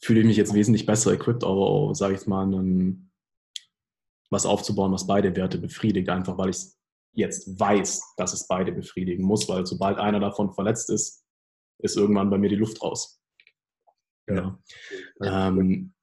fühle 0.03 0.19
ich 0.19 0.27
mich 0.27 0.37
jetzt 0.37 0.53
wesentlich 0.53 0.85
besser 0.85 1.13
equipped, 1.13 1.45
aber 1.45 1.95
sage 1.95 2.17
ich 2.17 2.27
mal, 2.27 2.43
einen 2.43 3.08
was 4.31 4.47
aufzubauen, 4.47 4.93
was 4.93 5.07
beide 5.07 5.35
Werte 5.37 5.59
befriedigt, 5.59 6.09
einfach 6.09 6.37
weil 6.39 6.51
ich 6.51 6.59
jetzt 7.13 7.59
weiß, 7.59 8.15
dass 8.17 8.33
es 8.33 8.47
beide 8.47 8.73
befriedigen 8.73 9.25
muss, 9.25 9.49
weil 9.49 9.67
sobald 9.67 9.99
einer 9.99 10.21
davon 10.21 10.53
verletzt 10.53 10.91
ist, 10.91 11.25
ist 11.79 11.97
irgendwann 11.97 12.31
bei 12.31 12.39
mir 12.39 12.49
die 12.49 12.57
Luft 12.57 12.83
raus. 12.83 13.21
Ja. 14.29 14.59
ja. 15.21 15.49
Ähm, 15.49 15.95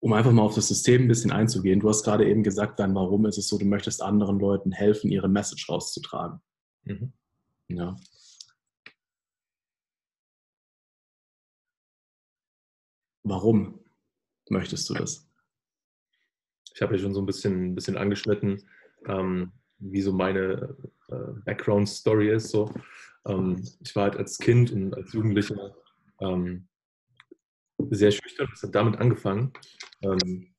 um 0.00 0.12
einfach 0.12 0.30
mal 0.30 0.42
auf 0.42 0.54
das 0.54 0.68
System 0.68 1.02
ein 1.02 1.08
bisschen 1.08 1.32
einzugehen, 1.32 1.80
du 1.80 1.88
hast 1.88 2.04
gerade 2.04 2.28
eben 2.28 2.42
gesagt, 2.42 2.78
dann 2.78 2.94
warum 2.94 3.26
ist 3.26 3.38
es 3.38 3.48
so, 3.48 3.58
du 3.58 3.64
möchtest 3.64 4.00
anderen 4.00 4.38
Leuten 4.38 4.70
helfen, 4.70 5.10
ihre 5.10 5.28
Message 5.28 5.68
rauszutragen. 5.68 6.40
Mhm. 6.84 7.12
Ja. 7.68 7.96
Warum 13.24 13.80
möchtest 14.48 14.88
du 14.88 14.94
das? 14.94 15.27
Ich 16.78 16.82
habe 16.82 16.94
ja 16.94 17.02
schon 17.02 17.12
so 17.12 17.20
ein 17.20 17.26
bisschen, 17.26 17.72
ein 17.72 17.74
bisschen 17.74 17.96
angeschnitten, 17.96 18.62
ähm, 19.06 19.50
wie 19.80 20.00
so 20.00 20.12
meine 20.12 20.76
äh, 21.08 21.32
Background-Story 21.44 22.30
ist. 22.30 22.50
So. 22.50 22.72
Ähm, 23.26 23.66
ich 23.80 23.96
war 23.96 24.04
halt 24.04 24.16
als 24.16 24.38
Kind 24.38 24.70
und 24.70 24.94
als 24.94 25.12
Jugendlicher 25.12 25.74
ähm, 26.20 26.68
sehr 27.90 28.12
schüchtern. 28.12 28.46
Das 28.52 28.62
hat 28.62 28.76
damit 28.76 29.00
angefangen. 29.00 29.52
Ähm, 30.02 30.54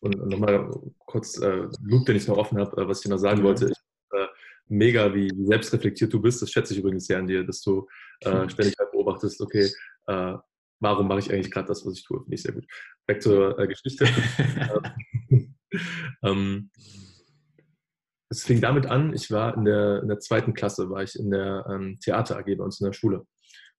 und 0.00 0.28
nochmal 0.28 0.70
kurz 0.98 1.38
äh, 1.38 1.66
Loop, 1.82 2.04
den 2.04 2.16
ich 2.16 2.28
noch 2.28 2.36
offen 2.36 2.58
habe, 2.58 2.82
äh, 2.82 2.86
was 2.86 3.02
ich 3.02 3.10
noch 3.10 3.16
sagen 3.16 3.40
mhm. 3.40 3.44
wollte. 3.44 3.70
Ich, 3.70 4.18
äh, 4.18 4.26
mega, 4.68 5.14
wie 5.14 5.32
selbstreflektiert 5.46 6.12
du 6.12 6.20
bist. 6.20 6.42
Das 6.42 6.50
schätze 6.50 6.74
ich 6.74 6.80
übrigens 6.80 7.06
sehr 7.06 7.16
an 7.16 7.26
dir, 7.26 7.42
dass 7.42 7.62
du 7.62 7.88
äh, 8.20 8.46
ständig 8.50 8.74
halt 8.78 8.92
beobachtest, 8.92 9.40
okay, 9.40 9.70
äh, 10.08 10.34
warum 10.80 11.08
mache 11.08 11.20
ich 11.20 11.32
eigentlich 11.32 11.50
gerade 11.50 11.68
das, 11.68 11.86
was 11.86 11.94
ich 11.94 12.04
tue? 12.04 12.20
Finde 12.20 12.34
ich 12.34 12.42
sehr 12.42 12.52
gut. 12.52 12.66
Back 13.06 13.22
zur 13.22 13.58
äh, 13.58 13.66
Geschichte. 13.66 14.06
ähm, 16.22 16.70
es 18.30 18.44
fing 18.44 18.60
damit 18.60 18.86
an, 18.86 19.14
ich 19.14 19.30
war 19.30 19.56
in 19.56 19.64
der, 19.64 20.02
in 20.02 20.08
der 20.08 20.18
zweiten 20.18 20.54
Klasse, 20.54 20.90
war 20.90 21.02
ich 21.02 21.16
in 21.18 21.30
der 21.30 21.66
ähm, 21.70 21.98
Theater 22.02 22.38
AG 22.38 22.56
bei 22.56 22.64
uns 22.64 22.80
in 22.80 22.86
der 22.86 22.92
Schule. 22.92 23.26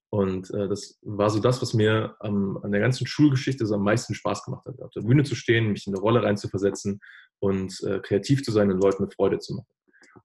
Und 0.10 0.50
äh, 0.54 0.70
das 0.70 0.98
war 1.02 1.30
so 1.30 1.40
das, 1.40 1.62
was 1.62 1.74
mir 1.74 2.16
ähm, 2.24 2.58
an 2.64 2.72
der 2.72 2.80
ganzen 2.80 3.06
Schulgeschichte 3.06 3.66
so 3.66 3.76
am 3.76 3.84
meisten 3.84 4.14
Spaß 4.14 4.46
gemacht 4.46 4.66
hat. 4.66 4.82
Auf 4.82 4.92
der 4.92 5.02
Bühne 5.02 5.24
zu 5.24 5.36
stehen, 5.36 5.72
mich 5.72 5.88
in 5.88 5.94
eine 5.94 6.02
Rolle 6.02 6.24
reinzuversetzen 6.24 7.02
und 7.40 7.82
äh, 7.84 8.00
kreativ 8.00 8.44
zu 8.44 8.52
sein 8.52 8.72
und 8.72 8.82
Leuten 8.82 9.04
eine 9.04 9.12
Freude 9.12 9.40
zu 9.40 9.56
machen. 9.56 9.68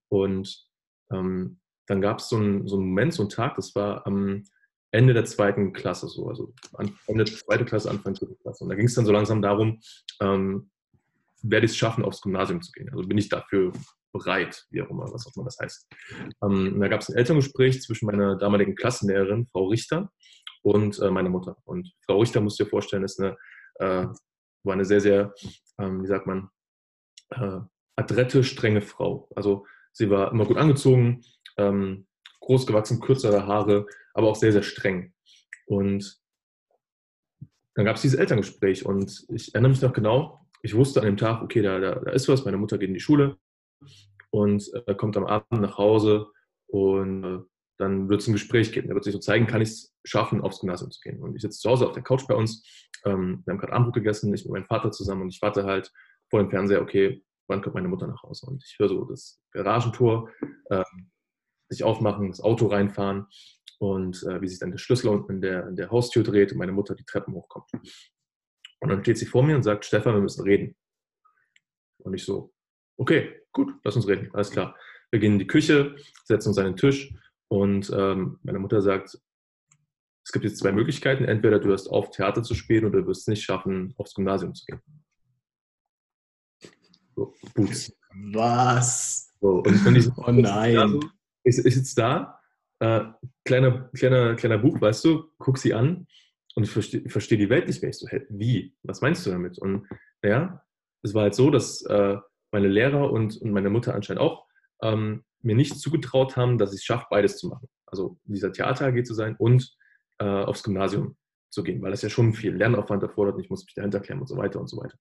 Und 0.08 0.64
ähm, 1.12 1.60
dann 1.88 2.00
gab 2.00 2.20
es 2.20 2.28
so, 2.28 2.36
ein, 2.36 2.68
so 2.68 2.76
einen 2.76 2.86
Moment, 2.86 3.14
so 3.14 3.22
einen 3.22 3.30
Tag, 3.30 3.56
das 3.56 3.74
war 3.74 4.06
am 4.06 4.44
Ende 4.92 5.12
der 5.12 5.24
zweiten 5.24 5.72
Klasse, 5.72 6.08
so, 6.08 6.28
also 6.28 6.52
Ende 7.06 7.24
der 7.24 7.34
zweiten 7.34 7.64
Klasse, 7.64 7.90
Anfang 7.90 8.14
der 8.14 8.28
dritten 8.28 8.42
Klasse. 8.42 8.64
Und 8.64 8.70
da 8.70 8.76
ging 8.76 8.86
es 8.86 8.94
dann 8.94 9.06
so 9.06 9.12
langsam 9.12 9.42
darum, 9.42 9.80
ähm, 10.20 10.70
werde 11.42 11.66
ich 11.66 11.72
es 11.72 11.78
schaffen, 11.78 12.04
aufs 12.04 12.20
Gymnasium 12.20 12.62
zu 12.62 12.72
gehen? 12.72 12.90
Also 12.90 13.06
bin 13.06 13.18
ich 13.18 13.28
dafür 13.28 13.72
bereit, 14.12 14.66
wie 14.70 14.82
auch 14.82 14.90
immer, 14.90 15.04
was 15.12 15.26
auch 15.26 15.36
immer 15.36 15.44
das 15.44 15.58
heißt. 15.60 15.88
Ähm, 16.42 16.80
da 16.80 16.88
gab 16.88 17.00
es 17.00 17.08
ein 17.08 17.16
Elterngespräch 17.16 17.82
zwischen 17.82 18.06
meiner 18.06 18.36
damaligen 18.36 18.74
Klassenlehrerin, 18.74 19.46
Frau 19.46 19.68
Richter, 19.68 20.10
und 20.62 20.98
äh, 20.98 21.10
meiner 21.10 21.30
Mutter. 21.30 21.56
Und 21.64 21.92
Frau 22.04 22.20
Richter, 22.20 22.40
musst 22.40 22.58
du 22.58 22.64
dir 22.64 22.70
vorstellen, 22.70 23.04
ist 23.04 23.20
eine, 23.20 23.36
äh, 23.76 24.06
war 24.64 24.74
eine 24.74 24.84
sehr, 24.84 25.00
sehr, 25.00 25.34
ähm, 25.78 26.02
wie 26.02 26.06
sagt 26.06 26.26
man, 26.26 26.50
äh, 27.30 27.60
adrette, 27.96 28.44
strenge 28.44 28.82
Frau. 28.82 29.28
Also 29.34 29.66
sie 29.92 30.10
war 30.10 30.32
immer 30.32 30.46
gut 30.46 30.58
angezogen, 30.58 31.22
ähm, 31.56 32.06
groß 32.40 32.66
gewachsen, 32.66 33.00
kürzere 33.00 33.46
Haare, 33.46 33.86
aber 34.14 34.28
auch 34.28 34.36
sehr, 34.36 34.52
sehr 34.52 34.62
streng. 34.62 35.14
Und 35.66 36.20
dann 37.74 37.84
gab 37.84 37.96
es 37.96 38.02
dieses 38.02 38.18
Elterngespräch 38.18 38.84
und 38.84 39.24
ich 39.28 39.54
erinnere 39.54 39.70
mich 39.70 39.82
noch 39.82 39.92
genau, 39.92 40.46
ich 40.62 40.74
wusste 40.74 41.00
an 41.00 41.06
dem 41.06 41.16
Tag, 41.16 41.42
okay, 41.42 41.62
da, 41.62 41.78
da, 41.78 41.94
da 41.96 42.10
ist 42.12 42.28
was, 42.28 42.44
meine 42.44 42.56
Mutter 42.56 42.78
geht 42.78 42.88
in 42.88 42.94
die 42.94 43.00
Schule 43.00 43.36
und 44.30 44.70
äh, 44.86 44.94
kommt 44.94 45.16
am 45.16 45.26
Abend 45.26 45.60
nach 45.60 45.78
Hause 45.78 46.26
und 46.66 47.24
äh, 47.24 47.38
dann 47.78 48.08
wird 48.08 48.20
es 48.20 48.28
ein 48.28 48.34
Gespräch 48.34 48.72
geben. 48.72 48.88
Da 48.88 48.94
wird 48.94 49.04
sich 49.04 49.14
so 49.14 49.18
zeigen, 49.18 49.46
kann 49.46 49.62
ich 49.62 49.70
es 49.70 49.96
schaffen, 50.04 50.42
aufs 50.42 50.60
Gymnasium 50.60 50.90
zu 50.90 51.00
gehen. 51.00 51.20
Und 51.20 51.34
ich 51.34 51.42
sitze 51.42 51.60
zu 51.60 51.70
Hause 51.70 51.86
auf 51.86 51.94
der 51.94 52.02
Couch 52.02 52.26
bei 52.28 52.34
uns, 52.34 52.62
ähm, 53.06 53.42
wir 53.44 53.52
haben 53.52 53.58
gerade 53.58 53.72
Abendbrot 53.72 53.94
gegessen, 53.94 54.32
ich 54.34 54.44
mit 54.44 54.52
meinem 54.52 54.66
Vater 54.66 54.92
zusammen 54.92 55.22
und 55.22 55.28
ich 55.30 55.40
warte 55.40 55.64
halt 55.64 55.90
vor 56.28 56.40
dem 56.40 56.50
Fernseher, 56.50 56.82
okay, 56.82 57.24
wann 57.48 57.62
kommt 57.62 57.74
meine 57.74 57.88
Mutter 57.88 58.06
nach 58.06 58.22
Hause? 58.22 58.46
Und 58.46 58.62
ich 58.64 58.78
höre 58.78 58.88
so 58.88 59.04
das 59.04 59.40
Garagentor 59.52 60.30
äh, 60.66 60.84
sich 61.70 61.82
aufmachen, 61.82 62.28
das 62.28 62.40
Auto 62.40 62.66
reinfahren 62.66 63.26
und 63.78 64.22
äh, 64.24 64.40
wie 64.42 64.48
sich 64.48 64.58
dann 64.58 64.70
der 64.70 64.78
Schlüssel 64.78 65.08
unten 65.08 65.32
in 65.32 65.40
der, 65.40 65.66
in 65.66 65.76
der 65.76 65.90
Haustür 65.90 66.22
dreht 66.22 66.52
und 66.52 66.58
meine 66.58 66.72
Mutter 66.72 66.94
die 66.94 67.04
Treppen 67.04 67.34
hochkommt. 67.34 67.70
Und 68.80 68.88
dann 68.88 69.02
steht 69.02 69.18
sie 69.18 69.26
vor 69.26 69.42
mir 69.42 69.56
und 69.56 69.62
sagt, 69.62 69.84
Stefan, 69.84 70.14
wir 70.14 70.22
müssen 70.22 70.42
reden. 70.42 70.74
Und 71.98 72.14
ich 72.14 72.24
so, 72.24 72.52
okay, 72.96 73.42
gut, 73.52 73.74
lass 73.84 73.96
uns 73.96 74.08
reden, 74.08 74.30
alles 74.32 74.50
klar. 74.50 74.76
Wir 75.10 75.20
gehen 75.20 75.34
in 75.34 75.38
die 75.38 75.46
Küche, 75.46 75.96
setzen 76.24 76.48
uns 76.48 76.58
an 76.58 76.66
den 76.66 76.76
Tisch 76.76 77.12
und 77.48 77.90
ähm, 77.94 78.38
meine 78.42 78.58
Mutter 78.58 78.80
sagt, 78.80 79.18
es 80.24 80.32
gibt 80.32 80.44
jetzt 80.44 80.58
zwei 80.58 80.72
Möglichkeiten. 80.72 81.24
Entweder 81.24 81.58
du 81.58 81.68
hörst 81.68 81.90
auf, 81.90 82.10
Theater 82.10 82.42
zu 82.42 82.54
spielen 82.54 82.84
oder 82.84 83.00
du 83.00 83.08
wirst 83.08 83.22
es 83.22 83.26
nicht 83.26 83.42
schaffen, 83.42 83.94
aufs 83.98 84.14
Gymnasium 84.14 84.54
zu 84.54 84.64
gehen. 84.66 84.80
So, 87.16 87.34
Boots. 87.54 87.92
Was? 88.32 89.34
So, 89.40 89.62
oh 89.64 90.32
nein. 90.32 91.00
Ich, 91.42 91.58
ich 91.58 91.74
sitze 91.74 91.96
da, 91.96 92.40
äh, 92.80 93.04
kleiner, 93.44 93.90
kleiner, 93.94 94.34
kleiner 94.36 94.58
Bub, 94.58 94.80
weißt 94.80 95.04
du, 95.04 95.24
guck 95.38 95.58
sie 95.58 95.74
an 95.74 96.06
und 96.54 96.64
ich 96.64 96.70
verstehe 96.70 97.08
versteh 97.08 97.36
die 97.36 97.50
Welt 97.50 97.66
nicht 97.66 97.82
mehr. 97.82 97.90
Ich 97.90 97.98
so, 97.98 98.08
hä, 98.08 98.26
wie? 98.28 98.74
Was 98.82 99.00
meinst 99.00 99.24
du 99.26 99.30
damit? 99.30 99.58
Und 99.58 99.86
ja, 100.22 100.62
es 101.02 101.14
war 101.14 101.22
halt 101.22 101.34
so, 101.34 101.50
dass 101.50 101.82
äh, 101.82 102.16
meine 102.52 102.68
Lehrer 102.68 103.10
und, 103.10 103.36
und 103.40 103.52
meine 103.52 103.70
Mutter 103.70 103.94
anscheinend 103.94 104.22
auch 104.22 104.46
ähm, 104.82 105.24
mir 105.42 105.54
nicht 105.54 105.78
zugetraut 105.78 106.36
haben, 106.36 106.58
dass 106.58 106.72
ich 106.72 106.80
es 106.80 106.84
schaffe, 106.84 107.06
beides 107.10 107.38
zu 107.38 107.48
machen. 107.48 107.68
Also 107.86 108.18
in 108.26 108.34
dieser 108.34 108.52
Theater 108.52 108.86
AG 108.86 109.04
zu 109.04 109.14
sein 109.14 109.36
und 109.36 109.74
äh, 110.18 110.24
aufs 110.24 110.62
Gymnasium 110.62 111.16
zu 111.50 111.62
gehen, 111.62 111.82
weil 111.82 111.90
das 111.90 112.02
ja 112.02 112.10
schon 112.10 112.34
viel 112.34 112.54
Lernaufwand 112.54 113.02
erfordert 113.02 113.36
und 113.36 113.42
ich 113.42 113.50
muss 113.50 113.64
mich 113.64 113.74
dahinter 113.74 114.00
klemmen 114.00 114.22
und 114.22 114.28
so 114.28 114.36
weiter 114.36 114.60
und 114.60 114.68
so 114.68 114.76
weiter. 114.76 114.96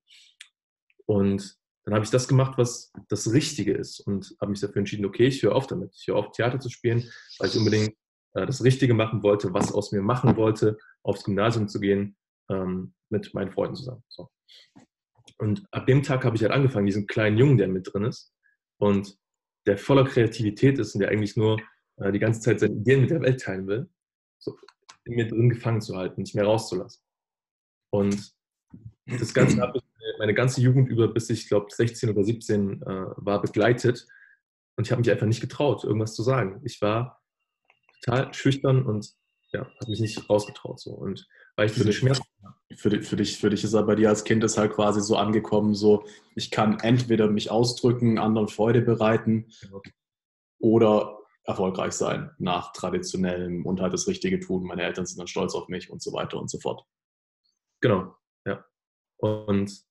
Und 1.06 1.58
dann 1.86 1.94
habe 1.94 2.06
ich 2.06 2.12
das 2.12 2.27
gemacht, 2.27 2.58
was 2.58 2.91
das 3.08 3.32
Richtige 3.34 3.74
ist 3.74 4.00
und 4.00 4.36
habe 4.39 4.51
mich 4.51 4.60
dafür 4.60 4.77
entschieden, 4.77 5.06
okay, 5.06 5.27
ich 5.27 5.41
höre 5.41 5.56
auf 5.56 5.68
damit. 5.68 5.91
Ich 5.96 6.08
höre 6.08 6.18
auf, 6.18 6.32
Theater 6.32 6.60
zu 6.60 6.70
spielen, 6.70 7.10
weil 7.39 7.50
ich 7.50 7.58
unbedingt 7.58 7.96
das 8.46 8.63
Richtige 8.63 8.93
machen 8.93 9.24
wollte, 9.24 9.53
was 9.53 9.74
aus 9.74 9.91
mir 9.91 10.01
machen 10.01 10.36
wollte, 10.36 10.77
aufs 11.03 11.24
Gymnasium 11.24 11.67
zu 11.67 11.79
gehen 11.79 12.17
ähm, 12.50 12.93
mit 13.10 13.34
meinen 13.34 13.51
Freunden 13.51 13.75
zusammen. 13.75 14.03
So. 14.10 14.29
Und 15.38 15.65
ab 15.72 15.88
dem 15.88 16.03
Tag 16.03 16.25
habe 16.25 16.36
ich 16.36 16.41
halt 16.41 16.51
angefangen, 16.51 16.86
diesen 16.86 17.08
kleinen 17.08 17.38
Jungen, 17.38 17.58
der 17.58 17.67
mit 17.67 17.91
drin 17.91 18.03
ist 18.03 18.34
und 18.79 19.17
der 19.65 19.77
voller 19.77 20.05
Kreativität 20.05 20.79
ist 20.79 20.96
und 20.96 21.01
der 21.01 21.10
eigentlich 21.10 21.38
nur 21.38 21.60
äh, 21.98 22.12
die 22.12 22.19
ganze 22.19 22.41
Zeit 22.41 22.60
seine 22.60 22.75
Ideen 22.75 23.01
mit 23.01 23.10
der 23.10 23.22
Welt 23.22 23.41
teilen 23.41 23.67
will, 23.67 23.89
so 24.38 24.58
in 25.05 25.15
mir 25.15 25.27
drin 25.27 25.50
gefangen 25.50 25.81
zu 25.81 25.96
halten, 25.96 26.22
nicht 26.22 26.36
mehr 26.36 26.46
rauszulassen. 26.46 27.01
Und 27.91 28.34
das 29.05 29.34
Ganze 29.34 29.62
habe 29.62 29.77
ich 29.77 29.84
meine 30.19 30.34
ganze 30.34 30.62
Jugend 30.62 30.89
über, 30.89 31.08
bis 31.08 31.29
ich 31.29 31.48
glaube 31.48 31.67
16 31.69 32.10
oder 32.10 32.24
17 32.24 32.81
äh, 32.81 32.86
war, 32.86 33.41
begleitet. 33.41 34.08
Und 34.75 34.86
ich 34.86 34.91
habe 34.91 35.00
mich 35.00 35.10
einfach 35.10 35.25
nicht 35.25 35.41
getraut, 35.41 35.84
irgendwas 35.84 36.13
zu 36.13 36.24
sagen. 36.24 36.62
Ich 36.63 36.81
war 36.81 37.18
total 38.01 38.34
schüchtern 38.34 38.86
und 38.86 39.13
ja, 39.51 39.62
habe 39.62 39.89
mich 39.89 40.00
nicht 40.00 40.29
rausgetraut. 40.29 40.79
So. 40.79 40.91
Und 40.91 41.27
weil 41.56 41.68
ich 41.68 41.74
diese 41.74 41.91
Schmerzen 41.94 42.24
für, 42.75 42.89
dich, 42.89 43.08
für, 43.08 43.15
dich, 43.15 43.38
für 43.38 43.50
dich 43.50 43.63
ist 43.63 43.74
er 43.74 43.84
bei 43.84 43.96
dir 43.96 44.10
als 44.10 44.24
Kind 44.24 44.44
ist 44.44 44.58
halt 44.58 44.74
quasi 44.74 45.01
so 45.01 45.18
angekommen, 45.18 45.74
so 45.74 46.06
ich 46.36 46.51
kann 46.51 46.79
entweder 46.79 47.27
mich 47.27 47.51
ausdrücken, 47.51 48.20
anderen 48.20 48.48
Freude 48.48 48.82
bereiten 48.82 49.48
oder 50.60 51.20
erfolgreich 51.46 51.94
sein 51.94 52.32
nach 52.38 52.74
traditionellem 52.74 53.65
und 53.65 53.82
halt 53.82 53.94
das 53.94 54.08
Richtige 54.08 54.39
tun. 54.39 54.63
Meine 54.63 54.84
Eltern 54.84 55.06
sind 55.06 55.18
dann 55.18 55.27
stolz 55.27 55.56
auf 55.56 55.68
mich 55.68 55.89
und 55.89 56.01
so 56.01 56.13
weiter 56.13 56.39
und 56.39 56.50
so 56.50 56.60
fort. 56.60 56.86
Genau, 57.82 58.15
ja. 58.46 58.63
Und 59.18 59.84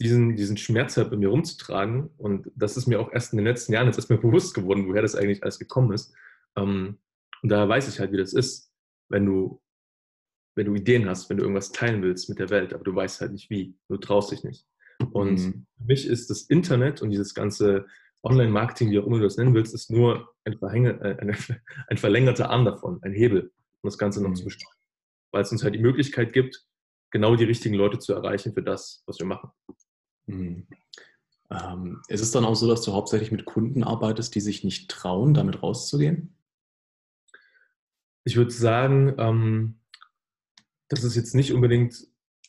diesen, 0.00 0.36
diesen 0.36 0.56
Schmerz 0.56 0.96
halt 0.96 1.10
bei 1.10 1.16
mir 1.16 1.28
rumzutragen, 1.28 2.10
und 2.18 2.50
das 2.54 2.76
ist 2.76 2.86
mir 2.86 3.00
auch 3.00 3.12
erst 3.12 3.32
in 3.32 3.38
den 3.38 3.46
letzten 3.46 3.72
Jahren 3.72 3.86
jetzt 3.86 3.96
erstmal 3.96 4.18
bewusst 4.18 4.54
geworden, 4.54 4.88
woher 4.88 5.02
das 5.02 5.14
eigentlich 5.14 5.42
alles 5.42 5.58
gekommen 5.58 5.92
ist. 5.92 6.12
Ähm, 6.56 6.98
und 7.42 7.48
da 7.50 7.68
weiß 7.68 7.88
ich 7.88 8.00
halt, 8.00 8.12
wie 8.12 8.16
das 8.16 8.32
ist, 8.32 8.72
wenn 9.08 9.26
du, 9.26 9.60
wenn 10.56 10.66
du 10.66 10.74
Ideen 10.74 11.08
hast, 11.08 11.30
wenn 11.30 11.36
du 11.36 11.44
irgendwas 11.44 11.72
teilen 11.72 12.02
willst 12.02 12.28
mit 12.28 12.38
der 12.38 12.50
Welt, 12.50 12.74
aber 12.74 12.84
du 12.84 12.94
weißt 12.94 13.20
halt 13.20 13.32
nicht 13.32 13.50
wie, 13.50 13.76
du 13.88 13.96
traust 13.96 14.32
dich 14.32 14.44
nicht. 14.44 14.66
Und 15.12 15.38
mhm. 15.38 15.66
für 15.76 15.84
mich 15.84 16.06
ist 16.06 16.30
das 16.30 16.42
Internet 16.42 17.02
und 17.02 17.10
dieses 17.10 17.34
ganze 17.34 17.86
Online-Marketing, 18.24 18.90
wie 18.90 18.98
auch 18.98 19.06
immer 19.06 19.18
du 19.18 19.24
das 19.24 19.36
nennen 19.36 19.54
willst, 19.54 19.74
ist 19.74 19.90
nur 19.90 20.34
ein, 20.44 20.58
Verhänge, 20.58 21.00
äh, 21.00 21.16
ein, 21.20 21.36
ein 21.88 21.96
verlängerter 21.96 22.50
Arm 22.50 22.64
davon, 22.64 22.98
ein 23.02 23.12
Hebel, 23.12 23.52
um 23.82 23.88
das 23.88 23.98
Ganze 23.98 24.22
noch 24.22 24.30
mhm. 24.30 24.36
zu 24.36 24.44
besteuern. 24.44 24.74
Weil 25.32 25.42
es 25.42 25.52
uns 25.52 25.62
halt 25.62 25.74
die 25.74 25.80
Möglichkeit 25.80 26.32
gibt, 26.32 26.64
genau 27.10 27.36
die 27.36 27.44
richtigen 27.44 27.74
Leute 27.74 27.98
zu 27.98 28.12
erreichen 28.12 28.52
für 28.52 28.62
das, 28.62 29.02
was 29.06 29.18
wir 29.18 29.26
machen. 29.26 29.50
Mhm. 30.26 30.66
Ähm, 31.50 32.02
ist 32.08 32.20
es 32.20 32.32
dann 32.32 32.44
auch 32.44 32.56
so, 32.56 32.68
dass 32.68 32.82
du 32.82 32.92
hauptsächlich 32.92 33.32
mit 33.32 33.44
Kunden 33.44 33.82
arbeitest, 33.82 34.34
die 34.34 34.40
sich 34.40 34.64
nicht 34.64 34.90
trauen, 34.90 35.32
damit 35.32 35.62
rauszugehen? 35.62 36.34
Ich 38.28 38.36
würde 38.36 38.50
sagen, 38.50 39.14
ähm, 39.16 39.80
das 40.90 41.02
ist 41.02 41.16
jetzt 41.16 41.34
nicht 41.34 41.54
unbedingt 41.54 41.94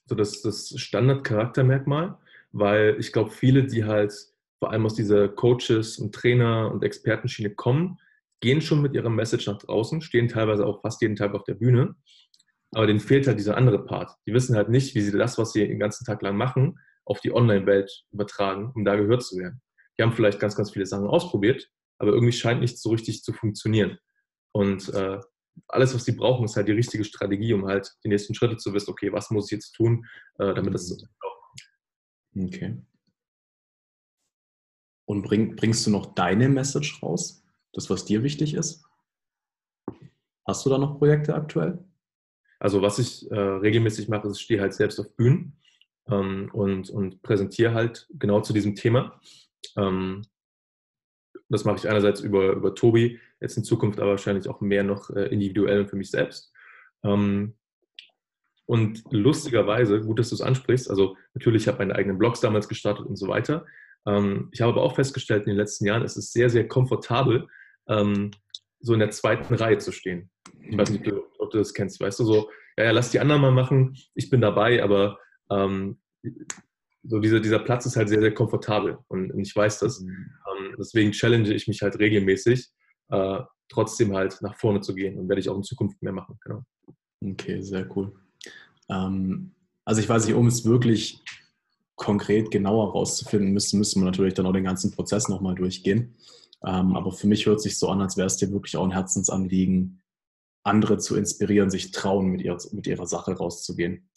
so 0.07 0.13
das, 0.13 0.41
das 0.41 0.73
Standard-Charaktermerkmal, 0.75 2.17
weil 2.51 2.97
ich 2.99 3.13
glaube, 3.13 3.31
viele, 3.31 3.65
die 3.65 3.85
halt 3.85 4.13
vor 4.57 4.71
allem 4.71 4.85
aus 4.85 4.95
dieser 4.95 5.29
Coaches- 5.29 5.97
und 5.97 6.13
Trainer- 6.13 6.69
und 6.69 6.83
Expertenschiene 6.83 7.55
kommen, 7.55 7.97
gehen 8.41 8.59
schon 8.59 8.81
mit 8.81 8.93
ihrer 8.93 9.09
Message 9.09 9.47
nach 9.47 9.57
draußen, 9.57 10.01
stehen 10.01 10.27
teilweise 10.27 10.65
auch 10.65 10.81
fast 10.81 11.01
jeden 11.01 11.15
Tag 11.15 11.33
auf 11.33 11.45
der 11.45 11.53
Bühne, 11.53 11.95
aber 12.73 12.85
denen 12.85 12.99
fehlt 12.99 13.25
halt 13.25 13.39
dieser 13.39 13.55
andere 13.55 13.85
Part. 13.85 14.11
Die 14.27 14.33
wissen 14.33 14.57
halt 14.57 14.67
nicht, 14.67 14.95
wie 14.95 15.01
sie 15.01 15.17
das, 15.17 15.37
was 15.37 15.53
sie 15.53 15.65
den 15.65 15.79
ganzen 15.79 16.03
Tag 16.03 16.21
lang 16.21 16.35
machen, 16.35 16.77
auf 17.05 17.21
die 17.21 17.33
Online-Welt 17.33 18.03
übertragen, 18.11 18.73
um 18.75 18.83
da 18.83 18.97
gehört 18.97 19.23
zu 19.23 19.37
werden. 19.37 19.61
Die 19.97 20.03
haben 20.03 20.11
vielleicht 20.11 20.41
ganz, 20.41 20.57
ganz 20.57 20.71
viele 20.71 20.85
Sachen 20.85 21.07
ausprobiert, 21.07 21.71
aber 21.99 22.11
irgendwie 22.11 22.33
scheint 22.33 22.59
nichts 22.59 22.81
so 22.81 22.89
richtig 22.89 23.23
zu 23.23 23.31
funktionieren. 23.31 23.97
Und 24.51 24.93
äh, 24.93 25.19
alles, 25.67 25.93
was 25.93 26.05
sie 26.05 26.13
brauchen, 26.13 26.45
ist 26.45 26.55
halt 26.55 26.67
die 26.67 26.73
richtige 26.73 27.03
Strategie, 27.03 27.53
um 27.53 27.65
halt 27.65 27.95
die 28.03 28.09
nächsten 28.09 28.33
Schritte 28.33 28.57
zu 28.57 28.73
wissen, 28.73 28.91
okay, 28.91 29.11
was 29.11 29.29
muss 29.29 29.45
ich 29.45 29.51
jetzt 29.51 29.71
tun, 29.73 30.05
äh, 30.37 30.53
damit 30.53 30.73
das 30.73 30.87
so 30.87 30.97
Okay. 32.35 32.81
Und 35.05 35.23
bring, 35.23 35.55
bringst 35.55 35.85
du 35.87 35.91
noch 35.91 36.13
deine 36.13 36.49
Message 36.49 37.01
raus? 37.01 37.43
Das, 37.73 37.89
was 37.89 38.05
dir 38.05 38.23
wichtig 38.23 38.53
ist? 38.53 38.83
Hast 40.45 40.65
du 40.65 40.69
da 40.69 40.77
noch 40.77 40.97
Projekte 40.97 41.35
aktuell? 41.35 41.83
Also 42.59 42.81
was 42.81 42.99
ich 42.99 43.29
äh, 43.31 43.39
regelmäßig 43.39 44.09
mache, 44.09 44.27
ist, 44.27 44.37
ich 44.37 44.43
stehe 44.43 44.61
halt 44.61 44.73
selbst 44.73 44.99
auf 44.99 45.15
Bühnen 45.15 45.57
ähm, 46.07 46.49
und, 46.53 46.89
und 46.89 47.21
präsentiere 47.21 47.73
halt 47.73 48.07
genau 48.11 48.41
zu 48.41 48.53
diesem 48.53 48.75
Thema. 48.75 49.19
Ähm, 49.77 50.23
das 51.49 51.65
mache 51.65 51.77
ich 51.77 51.89
einerseits 51.89 52.21
über, 52.21 52.51
über 52.51 52.75
Tobi, 52.75 53.19
jetzt 53.41 53.57
in 53.57 53.63
Zukunft 53.63 53.99
aber 53.99 54.11
wahrscheinlich 54.11 54.47
auch 54.47 54.61
mehr 54.61 54.83
noch 54.83 55.09
äh, 55.09 55.25
individuell 55.27 55.81
und 55.81 55.89
für 55.89 55.95
mich 55.95 56.11
selbst. 56.11 56.51
Ähm, 57.03 57.55
und 58.65 59.03
lustigerweise, 59.09 60.01
gut, 60.01 60.19
dass 60.19 60.29
du 60.29 60.35
es 60.35 60.41
ansprichst, 60.41 60.89
also 60.89 61.17
natürlich 61.33 61.67
habe 61.67 61.75
ich 61.75 61.79
meine 61.79 61.95
eigenen 61.95 62.19
Blogs 62.19 62.39
damals 62.39 62.67
gestartet 62.67 63.05
und 63.07 63.15
so 63.15 63.27
weiter. 63.27 63.65
Ähm, 64.05 64.49
ich 64.51 64.61
habe 64.61 64.73
aber 64.73 64.83
auch 64.83 64.95
festgestellt, 64.95 65.43
in 65.43 65.51
den 65.51 65.57
letzten 65.57 65.85
Jahren 65.85 66.03
ist 66.03 66.17
es 66.17 66.31
sehr, 66.31 66.49
sehr 66.49 66.67
komfortabel, 66.67 67.47
ähm, 67.87 68.31
so 68.79 68.93
in 68.93 68.99
der 68.99 69.09
zweiten 69.09 69.53
Reihe 69.55 69.79
zu 69.79 69.91
stehen. 69.91 70.29
Ich 70.61 70.77
weiß 70.77 70.91
nicht, 70.91 71.07
ob 71.07 71.13
du, 71.13 71.23
ob 71.39 71.51
du 71.51 71.57
das 71.57 71.73
kennst, 71.73 71.99
weißt 71.99 72.19
du, 72.19 72.25
so, 72.25 72.49
ja, 72.77 72.85
ja, 72.85 72.91
lass 72.91 73.11
die 73.11 73.19
anderen 73.19 73.41
mal 73.41 73.51
machen, 73.51 73.97
ich 74.13 74.29
bin 74.29 74.41
dabei, 74.41 74.83
aber 74.83 75.17
ähm, 75.49 75.99
so 77.03 77.19
dieser, 77.19 77.39
dieser 77.39 77.59
Platz 77.59 77.85
ist 77.85 77.95
halt 77.95 78.09
sehr, 78.09 78.21
sehr 78.21 78.33
komfortabel 78.33 78.99
und, 79.07 79.31
und 79.31 79.41
ich 79.41 79.55
weiß 79.55 79.79
das. 79.79 80.01
Mhm. 80.01 80.31
Ähm, 80.57 80.75
deswegen 80.77 81.11
challenge 81.11 81.53
ich 81.53 81.67
mich 81.67 81.81
halt 81.81 81.97
regelmäßig, 81.97 82.69
äh, 83.09 83.39
trotzdem 83.69 84.15
halt 84.15 84.41
nach 84.41 84.55
vorne 84.55 84.81
zu 84.81 84.95
gehen 84.95 85.17
und 85.17 85.29
werde 85.29 85.39
ich 85.39 85.49
auch 85.49 85.57
in 85.57 85.63
Zukunft 85.63 86.01
mehr 86.01 86.13
machen. 86.13 86.37
Genau. 86.43 86.63
Okay, 87.23 87.61
sehr 87.61 87.87
cool. 87.95 88.13
Ähm, 88.89 89.51
also 89.85 90.01
ich 90.01 90.09
weiß 90.09 90.25
nicht, 90.25 90.35
um 90.35 90.47
es 90.47 90.65
wirklich 90.65 91.21
konkret 91.95 92.49
genauer 92.49 92.91
rauszufinden, 92.91 93.51
müsste, 93.51 93.77
müsste 93.77 93.99
man 93.99 94.05
natürlich 94.05 94.33
dann 94.33 94.45
auch 94.45 94.53
den 94.53 94.63
ganzen 94.63 94.91
Prozess 94.91 95.27
nochmal 95.27 95.55
durchgehen. 95.55 96.15
Ähm, 96.65 96.95
aber 96.95 97.11
für 97.11 97.27
mich 97.27 97.45
hört 97.45 97.61
sich 97.61 97.77
so 97.77 97.89
an, 97.89 98.01
als 98.01 98.17
wäre 98.17 98.27
es 98.27 98.37
dir 98.37 98.51
wirklich 98.51 98.77
auch 98.77 98.85
ein 98.85 98.91
Herzensanliegen, 98.91 100.01
andere 100.63 100.97
zu 100.97 101.15
inspirieren, 101.15 101.69
sich 101.69 101.91
trauen, 101.91 102.27
mit, 102.27 102.41
ihr, 102.41 102.57
mit 102.71 102.87
ihrer 102.87 103.07
Sache 103.07 103.33
rauszugehen. 103.33 104.08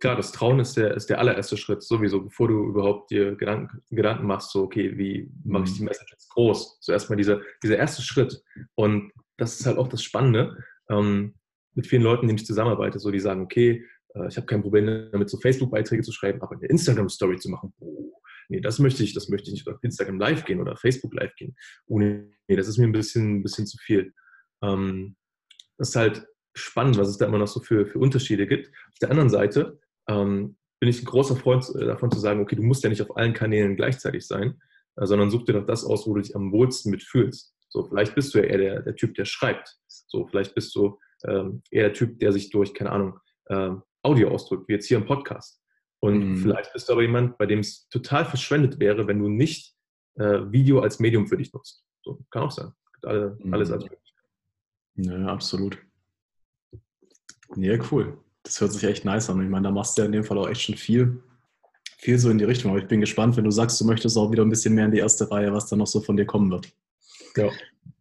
Klar, 0.00 0.16
das 0.16 0.32
Trauen 0.32 0.58
ist 0.60 0.78
der, 0.78 0.94
ist 0.94 1.10
der 1.10 1.18
allererste 1.18 1.58
Schritt 1.58 1.82
sowieso, 1.82 2.22
bevor 2.22 2.48
du 2.48 2.68
überhaupt 2.68 3.10
dir 3.10 3.36
Gedanken, 3.36 3.82
Gedanken 3.90 4.26
machst, 4.26 4.50
so, 4.50 4.62
okay, 4.62 4.96
wie 4.96 5.30
mache 5.44 5.64
ich 5.64 5.74
die 5.74 5.82
mhm. 5.82 5.88
Message 5.88 6.12
jetzt 6.12 6.30
groß? 6.30 6.80
Zuerst 6.80 7.10
mal 7.10 7.16
dieser, 7.16 7.42
dieser 7.62 7.76
erste 7.76 8.00
Schritt. 8.00 8.42
Und 8.74 9.12
das 9.36 9.60
ist 9.60 9.66
halt 9.66 9.76
auch 9.76 9.88
das 9.88 10.02
Spannende, 10.02 10.56
ähm, 10.88 11.34
mit 11.74 11.86
vielen 11.86 12.02
Leuten, 12.02 12.26
denen 12.26 12.38
ich 12.38 12.46
zusammenarbeite, 12.46 12.98
so, 12.98 13.10
die 13.10 13.20
sagen, 13.20 13.42
okay, 13.42 13.86
äh, 14.14 14.28
ich 14.28 14.36
habe 14.36 14.46
kein 14.46 14.62
Problem 14.62 15.10
damit, 15.12 15.28
so 15.28 15.38
Facebook-Beiträge 15.38 16.02
zu 16.02 16.12
schreiben, 16.12 16.40
aber 16.40 16.56
eine 16.56 16.66
Instagram-Story 16.66 17.36
zu 17.38 17.50
machen, 17.50 17.72
oh, 17.78 18.12
nee, 18.48 18.60
das 18.60 18.78
möchte 18.78 19.02
ich, 19.04 19.12
das 19.12 19.28
möchte 19.28 19.48
ich 19.48 19.52
nicht 19.52 19.68
auf 19.68 19.82
Instagram 19.82 20.18
live 20.18 20.44
gehen 20.46 20.60
oder 20.60 20.76
Facebook 20.76 21.14
live 21.14 21.34
gehen. 21.36 21.54
Oh, 21.86 21.98
nee, 21.98 22.26
das 22.48 22.68
ist 22.68 22.78
mir 22.78 22.86
ein 22.86 22.92
bisschen, 22.92 23.36
ein 23.36 23.42
bisschen 23.42 23.66
zu 23.66 23.76
viel. 23.78 24.14
Ähm, 24.62 25.16
das 25.76 25.90
ist 25.90 25.96
halt 25.96 26.26
spannend, 26.54 26.96
was 26.98 27.08
es 27.08 27.18
da 27.18 27.26
immer 27.26 27.38
noch 27.38 27.46
so 27.48 27.60
für, 27.60 27.86
für 27.86 27.98
Unterschiede 27.98 28.46
gibt. 28.46 28.68
Auf 28.68 28.98
der 29.00 29.10
anderen 29.10 29.30
Seite 29.30 29.78
ähm, 30.10 30.56
bin 30.80 30.88
ich 30.88 31.02
ein 31.02 31.06
großer 31.06 31.36
Freund 31.36 31.64
äh, 31.76 31.86
davon 31.86 32.10
zu 32.10 32.18
sagen, 32.18 32.40
okay, 32.40 32.56
du 32.56 32.62
musst 32.62 32.82
ja 32.82 32.90
nicht 32.90 33.02
auf 33.02 33.16
allen 33.16 33.34
Kanälen 33.34 33.76
gleichzeitig 33.76 34.26
sein, 34.26 34.60
äh, 34.96 35.06
sondern 35.06 35.30
such 35.30 35.44
dir 35.44 35.52
doch 35.54 35.66
das 35.66 35.84
aus, 35.84 36.06
wo 36.06 36.14
du 36.14 36.20
dich 36.20 36.34
am 36.34 36.52
wohlsten 36.52 36.90
mitfühlst. 36.90 37.54
So, 37.68 37.84
vielleicht 37.84 38.14
bist 38.14 38.34
du 38.34 38.38
ja 38.38 38.44
eher 38.44 38.58
der, 38.58 38.82
der 38.82 38.96
Typ, 38.96 39.14
der 39.14 39.24
schreibt. 39.24 39.76
So, 39.86 40.26
vielleicht 40.26 40.54
bist 40.54 40.74
du 40.74 40.98
ähm, 41.24 41.62
eher 41.70 41.84
der 41.84 41.92
Typ, 41.92 42.18
der 42.18 42.32
sich 42.32 42.50
durch, 42.50 42.74
keine 42.74 42.90
Ahnung, 42.90 43.18
ähm, 43.48 43.82
Audio 44.02 44.30
ausdrückt, 44.30 44.68
wie 44.68 44.72
jetzt 44.72 44.86
hier 44.86 44.96
im 44.96 45.06
Podcast. 45.06 45.62
Und 46.00 46.30
mhm. 46.30 46.36
vielleicht 46.38 46.72
bist 46.72 46.88
du 46.88 46.94
aber 46.94 47.02
jemand, 47.02 47.36
bei 47.38 47.46
dem 47.46 47.60
es 47.60 47.86
total 47.88 48.24
verschwendet 48.24 48.80
wäre, 48.80 49.06
wenn 49.06 49.18
du 49.18 49.28
nicht 49.28 49.74
äh, 50.14 50.40
Video 50.50 50.80
als 50.80 50.98
Medium 50.98 51.28
für 51.28 51.36
dich 51.36 51.52
nutzt. 51.52 51.84
So, 52.02 52.18
kann 52.30 52.44
auch 52.44 52.50
sein. 52.50 52.72
Alle, 53.02 53.36
mhm. 53.38 53.54
Alles 53.54 53.70
als 53.70 53.84
möglich. 53.84 54.14
Ja, 54.96 55.26
absolut. 55.26 55.78
Ja, 57.56 57.78
cool. 57.90 58.18
Das 58.42 58.60
hört 58.60 58.72
sich 58.72 58.84
echt 58.84 59.04
nice 59.04 59.28
an. 59.30 59.42
Ich 59.42 59.50
meine, 59.50 59.64
da 59.64 59.70
machst 59.70 59.96
du 59.96 60.02
ja 60.02 60.06
in 60.06 60.12
dem 60.12 60.24
Fall 60.24 60.38
auch 60.38 60.48
echt 60.48 60.62
schon 60.62 60.76
viel, 60.76 61.22
viel 61.98 62.18
so 62.18 62.30
in 62.30 62.38
die 62.38 62.44
Richtung. 62.44 62.70
Aber 62.70 62.80
ich 62.80 62.88
bin 62.88 63.00
gespannt, 63.00 63.36
wenn 63.36 63.44
du 63.44 63.50
sagst, 63.50 63.80
du 63.80 63.84
möchtest 63.84 64.16
auch 64.16 64.30
wieder 64.30 64.44
ein 64.44 64.50
bisschen 64.50 64.74
mehr 64.74 64.86
in 64.86 64.92
die 64.92 64.98
erste 64.98 65.30
Reihe, 65.30 65.52
was 65.52 65.66
da 65.66 65.76
noch 65.76 65.86
so 65.86 66.00
von 66.00 66.16
dir 66.16 66.26
kommen 66.26 66.50
wird. 66.50 66.72
Ja. 67.36 67.50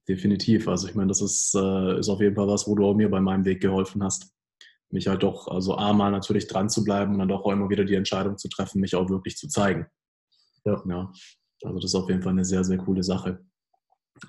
Definitiv. 0.07 0.67
Also 0.67 0.87
ich 0.87 0.95
meine, 0.95 1.09
das 1.09 1.21
ist, 1.21 1.53
äh, 1.55 1.99
ist 1.99 2.09
auf 2.09 2.21
jeden 2.21 2.35
Fall 2.35 2.47
was, 2.47 2.67
wo 2.67 2.75
du 2.75 2.85
auch 2.85 2.95
mir 2.95 3.09
bei 3.09 3.19
meinem 3.19 3.45
Weg 3.45 3.61
geholfen 3.61 4.03
hast. 4.03 4.33
Mich 4.89 5.07
halt 5.07 5.21
doch, 5.21 5.47
also 5.47 5.77
A, 5.77 5.93
mal 5.93 6.09
natürlich 6.09 6.47
dran 6.47 6.69
zu 6.69 6.83
bleiben 6.83 7.13
und 7.13 7.19
dann 7.19 7.27
doch 7.27 7.45
auch 7.45 7.51
immer 7.51 7.69
wieder 7.69 7.85
die 7.85 7.93
Entscheidung 7.93 8.37
zu 8.37 8.49
treffen, 8.49 8.81
mich 8.81 8.95
auch 8.95 9.07
wirklich 9.09 9.37
zu 9.37 9.47
zeigen. 9.47 9.85
Ja. 10.65 10.81
ja. 10.87 11.11
Also 11.63 11.75
das 11.75 11.91
ist 11.91 11.95
auf 11.95 12.09
jeden 12.09 12.23
Fall 12.23 12.31
eine 12.31 12.45
sehr, 12.45 12.63
sehr 12.63 12.77
coole 12.77 13.03
Sache. 13.03 13.45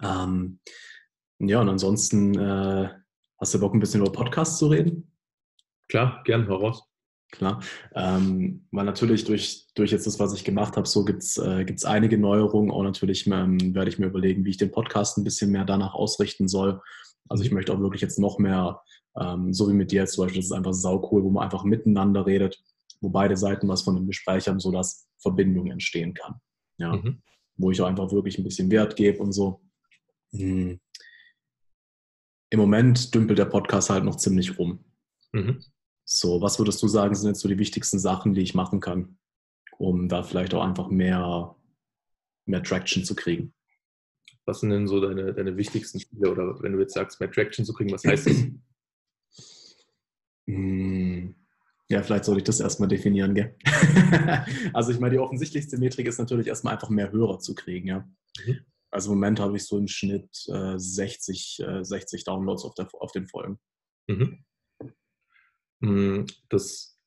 Ähm, 0.02 0.60
ja, 1.38 1.60
und 1.60 1.68
ansonsten 1.70 2.38
äh, 2.38 2.90
hast 3.40 3.54
du 3.54 3.60
Bock, 3.60 3.72
ein 3.72 3.80
bisschen 3.80 4.02
über 4.02 4.12
Podcasts 4.12 4.58
zu 4.58 4.66
reden? 4.66 5.09
Klar, 5.90 6.22
gern 6.24 6.46
heraus. 6.46 6.84
Klar, 7.32 7.62
ähm, 7.94 8.66
weil 8.72 8.84
natürlich 8.84 9.24
durch, 9.24 9.68
durch 9.74 9.92
jetzt 9.92 10.06
das, 10.06 10.18
was 10.18 10.34
ich 10.34 10.42
gemacht 10.42 10.76
habe, 10.76 10.88
so 10.88 11.04
gibt 11.04 11.22
es 11.22 11.36
äh, 11.36 11.64
einige 11.84 12.18
Neuerungen. 12.18 12.72
Auch 12.72 12.82
natürlich 12.82 13.26
ähm, 13.28 13.72
werde 13.74 13.88
ich 13.88 13.98
mir 14.00 14.06
überlegen, 14.06 14.44
wie 14.44 14.50
ich 14.50 14.56
den 14.56 14.72
Podcast 14.72 15.16
ein 15.16 15.24
bisschen 15.24 15.52
mehr 15.52 15.64
danach 15.64 15.94
ausrichten 15.94 16.48
soll. 16.48 16.80
Also 17.28 17.44
ich 17.44 17.50
mhm. 17.50 17.56
möchte 17.56 17.72
auch 17.72 17.80
wirklich 17.80 18.02
jetzt 18.02 18.18
noch 18.18 18.38
mehr, 18.38 18.82
ähm, 19.20 19.52
so 19.52 19.68
wie 19.68 19.74
mit 19.74 19.92
dir 19.92 20.02
jetzt 20.02 20.14
zum 20.14 20.24
Beispiel, 20.24 20.40
das 20.40 20.46
ist 20.46 20.52
einfach 20.52 20.74
sau 20.74 21.08
cool, 21.12 21.22
wo 21.22 21.30
man 21.30 21.44
einfach 21.44 21.62
miteinander 21.62 22.26
redet, 22.26 22.60
wo 23.00 23.10
beide 23.10 23.36
Seiten 23.36 23.68
was 23.68 23.82
von 23.82 23.94
dem 23.94 24.08
Gespräch 24.08 24.48
haben, 24.48 24.58
sodass 24.58 25.06
Verbindung 25.18 25.70
entstehen 25.70 26.14
kann. 26.14 26.40
Ja. 26.78 26.96
Mhm. 26.96 27.22
Wo 27.56 27.70
ich 27.70 27.80
auch 27.80 27.86
einfach 27.86 28.10
wirklich 28.10 28.38
ein 28.38 28.44
bisschen 28.44 28.70
Wert 28.72 28.96
gebe 28.96 29.18
und 29.20 29.32
so. 29.32 29.60
Hm. 30.32 30.80
Im 32.50 32.58
Moment 32.58 33.14
dümpelt 33.14 33.38
der 33.38 33.44
Podcast 33.44 33.90
halt 33.90 34.04
noch 34.04 34.16
ziemlich 34.16 34.58
rum. 34.58 34.84
Mhm. 35.32 35.62
So, 36.12 36.42
was 36.42 36.58
würdest 36.58 36.82
du 36.82 36.88
sagen, 36.88 37.14
sind 37.14 37.28
jetzt 37.28 37.40
so 37.40 37.48
die 37.48 37.58
wichtigsten 37.58 38.00
Sachen, 38.00 38.34
die 38.34 38.40
ich 38.40 38.52
machen 38.52 38.80
kann, 38.80 39.16
um 39.78 40.08
da 40.08 40.24
vielleicht 40.24 40.52
auch 40.54 40.64
einfach 40.64 40.88
mehr, 40.88 41.54
mehr 42.46 42.64
Traction 42.64 43.04
zu 43.04 43.14
kriegen? 43.14 43.54
Was 44.44 44.58
sind 44.58 44.70
denn 44.70 44.88
so 44.88 45.00
deine, 45.00 45.32
deine 45.32 45.56
wichtigsten 45.56 46.00
Ziele? 46.00 46.32
Oder 46.32 46.60
wenn 46.62 46.72
du 46.72 46.80
jetzt 46.80 46.94
sagst, 46.94 47.20
mehr 47.20 47.30
Traction 47.30 47.64
zu 47.64 47.72
kriegen, 47.72 47.92
was 47.92 48.04
heißt 48.04 48.26
das? 48.26 48.36
Hm, 50.46 51.36
ja, 51.88 52.02
vielleicht 52.02 52.24
sollte 52.24 52.40
ich 52.40 52.44
das 52.44 52.58
erstmal 52.58 52.88
definieren, 52.88 53.36
gell? 53.36 53.56
also 54.72 54.90
ich 54.90 54.98
meine, 54.98 55.12
die 55.12 55.20
offensichtlichste 55.20 55.78
Metrik 55.78 56.08
ist 56.08 56.18
natürlich 56.18 56.48
erstmal 56.48 56.74
einfach 56.74 56.88
mehr 56.88 57.12
Hörer 57.12 57.38
zu 57.38 57.54
kriegen, 57.54 57.86
ja. 57.86 58.08
Mhm. 58.44 58.58
Also 58.90 59.12
im 59.12 59.18
Moment 59.18 59.38
habe 59.38 59.56
ich 59.56 59.64
so 59.64 59.78
im 59.78 59.86
Schnitt 59.86 60.44
äh, 60.48 60.76
60, 60.76 61.60
äh, 61.60 61.84
60 61.84 62.24
Downloads 62.24 62.64
auf, 62.64 62.74
der, 62.74 62.88
auf 62.94 63.12
den 63.12 63.28
Folgen. 63.28 63.60
Mhm. 64.08 64.44
Hm, 65.80 66.26
das 66.48 66.98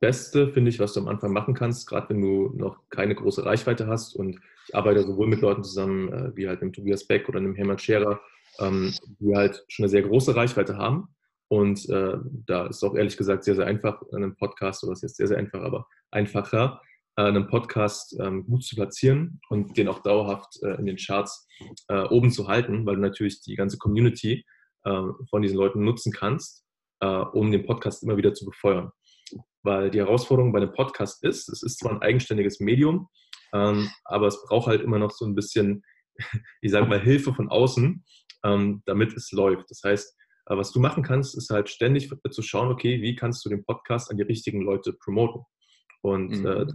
Beste, 0.00 0.48
finde 0.52 0.70
ich, 0.70 0.80
was 0.80 0.94
du 0.94 1.00
am 1.00 1.08
Anfang 1.08 1.32
machen 1.32 1.54
kannst, 1.54 1.86
gerade 1.86 2.08
wenn 2.10 2.22
du 2.22 2.52
noch 2.54 2.88
keine 2.88 3.14
große 3.14 3.44
Reichweite 3.44 3.86
hast 3.86 4.14
und 4.14 4.40
ich 4.66 4.74
arbeite 4.74 5.02
sowohl 5.02 5.26
mit 5.26 5.40
Leuten 5.40 5.62
zusammen 5.62 6.12
äh, 6.12 6.36
wie 6.36 6.48
halt 6.48 6.62
dem 6.62 6.72
Tobias 6.72 7.06
Beck 7.06 7.28
oder 7.28 7.40
dem 7.40 7.54
Hermann 7.54 7.78
Scherer, 7.78 8.20
ähm, 8.60 8.94
die 9.18 9.34
halt 9.34 9.64
schon 9.68 9.84
eine 9.84 9.90
sehr 9.90 10.02
große 10.02 10.34
Reichweite 10.34 10.78
haben. 10.78 11.14
Und 11.48 11.88
äh, 11.88 12.16
da 12.46 12.68
ist 12.68 12.82
auch 12.84 12.94
ehrlich 12.94 13.16
gesagt 13.16 13.44
sehr, 13.44 13.56
sehr 13.56 13.66
einfach, 13.66 14.00
einen 14.12 14.36
Podcast, 14.36 14.84
oder 14.84 14.92
was 14.92 15.02
jetzt 15.02 15.16
sehr, 15.16 15.26
sehr 15.26 15.38
einfach, 15.38 15.60
aber 15.60 15.86
einfacher, 16.12 16.80
äh, 17.16 17.22
einen 17.22 17.48
Podcast 17.48 18.16
ähm, 18.20 18.46
gut 18.46 18.64
zu 18.64 18.76
platzieren 18.76 19.40
und 19.50 19.76
den 19.76 19.88
auch 19.88 20.00
dauerhaft 20.00 20.62
äh, 20.62 20.76
in 20.76 20.86
den 20.86 20.96
Charts 20.96 21.46
äh, 21.88 22.04
oben 22.04 22.30
zu 22.30 22.46
halten, 22.46 22.86
weil 22.86 22.94
du 22.94 23.02
natürlich 23.02 23.42
die 23.42 23.56
ganze 23.56 23.78
Community 23.78 24.46
äh, 24.84 25.02
von 25.28 25.42
diesen 25.42 25.58
Leuten 25.58 25.82
nutzen 25.82 26.12
kannst 26.12 26.64
äh, 27.00 27.06
um 27.06 27.50
den 27.50 27.66
Podcast 27.66 28.02
immer 28.02 28.16
wieder 28.16 28.34
zu 28.34 28.44
befeuern. 28.44 28.90
Weil 29.62 29.90
die 29.90 29.98
Herausforderung 29.98 30.52
bei 30.52 30.60
einem 30.60 30.72
Podcast 30.72 31.22
ist, 31.24 31.48
es 31.48 31.62
ist 31.62 31.78
zwar 31.78 31.92
ein 31.92 32.02
eigenständiges 32.02 32.60
Medium, 32.60 33.08
ähm, 33.52 33.90
aber 34.04 34.26
es 34.26 34.42
braucht 34.46 34.68
halt 34.68 34.82
immer 34.82 34.98
noch 34.98 35.10
so 35.10 35.26
ein 35.26 35.34
bisschen, 35.34 35.82
ich 36.60 36.70
sage 36.70 36.86
mal, 36.86 37.00
Hilfe 37.00 37.34
von 37.34 37.48
außen, 37.48 38.04
ähm, 38.44 38.82
damit 38.86 39.12
es 39.14 39.32
läuft. 39.32 39.70
Das 39.70 39.82
heißt, 39.84 40.16
äh, 40.46 40.56
was 40.56 40.72
du 40.72 40.80
machen 40.80 41.02
kannst, 41.02 41.36
ist 41.36 41.50
halt 41.50 41.68
ständig 41.68 42.10
zu 42.30 42.42
schauen, 42.42 42.70
okay, 42.70 43.02
wie 43.02 43.16
kannst 43.16 43.44
du 43.44 43.48
den 43.48 43.64
Podcast 43.64 44.10
an 44.10 44.16
die 44.16 44.22
richtigen 44.22 44.62
Leute 44.62 44.92
promoten. 44.92 45.42
Und 46.02 46.30
mhm. 46.30 46.46
äh, 46.46 46.66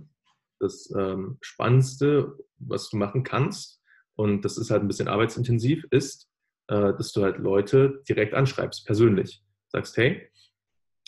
das 0.59 0.91
ähm, 0.97 1.37
Spannendste, 1.41 2.37
was 2.57 2.89
du 2.89 2.97
machen 2.97 3.23
kannst, 3.23 3.81
und 4.17 4.45
das 4.45 4.57
ist 4.57 4.71
halt 4.71 4.81
ein 4.81 4.87
bisschen 4.87 5.09
arbeitsintensiv, 5.09 5.85
ist, 5.91 6.29
äh, 6.67 6.93
dass 6.93 7.11
du 7.11 7.21
halt 7.21 7.37
Leute 7.37 8.01
direkt 8.07 8.33
anschreibst, 8.33 8.85
persönlich 8.85 9.43
sagst, 9.75 9.97
hey, 9.97 10.29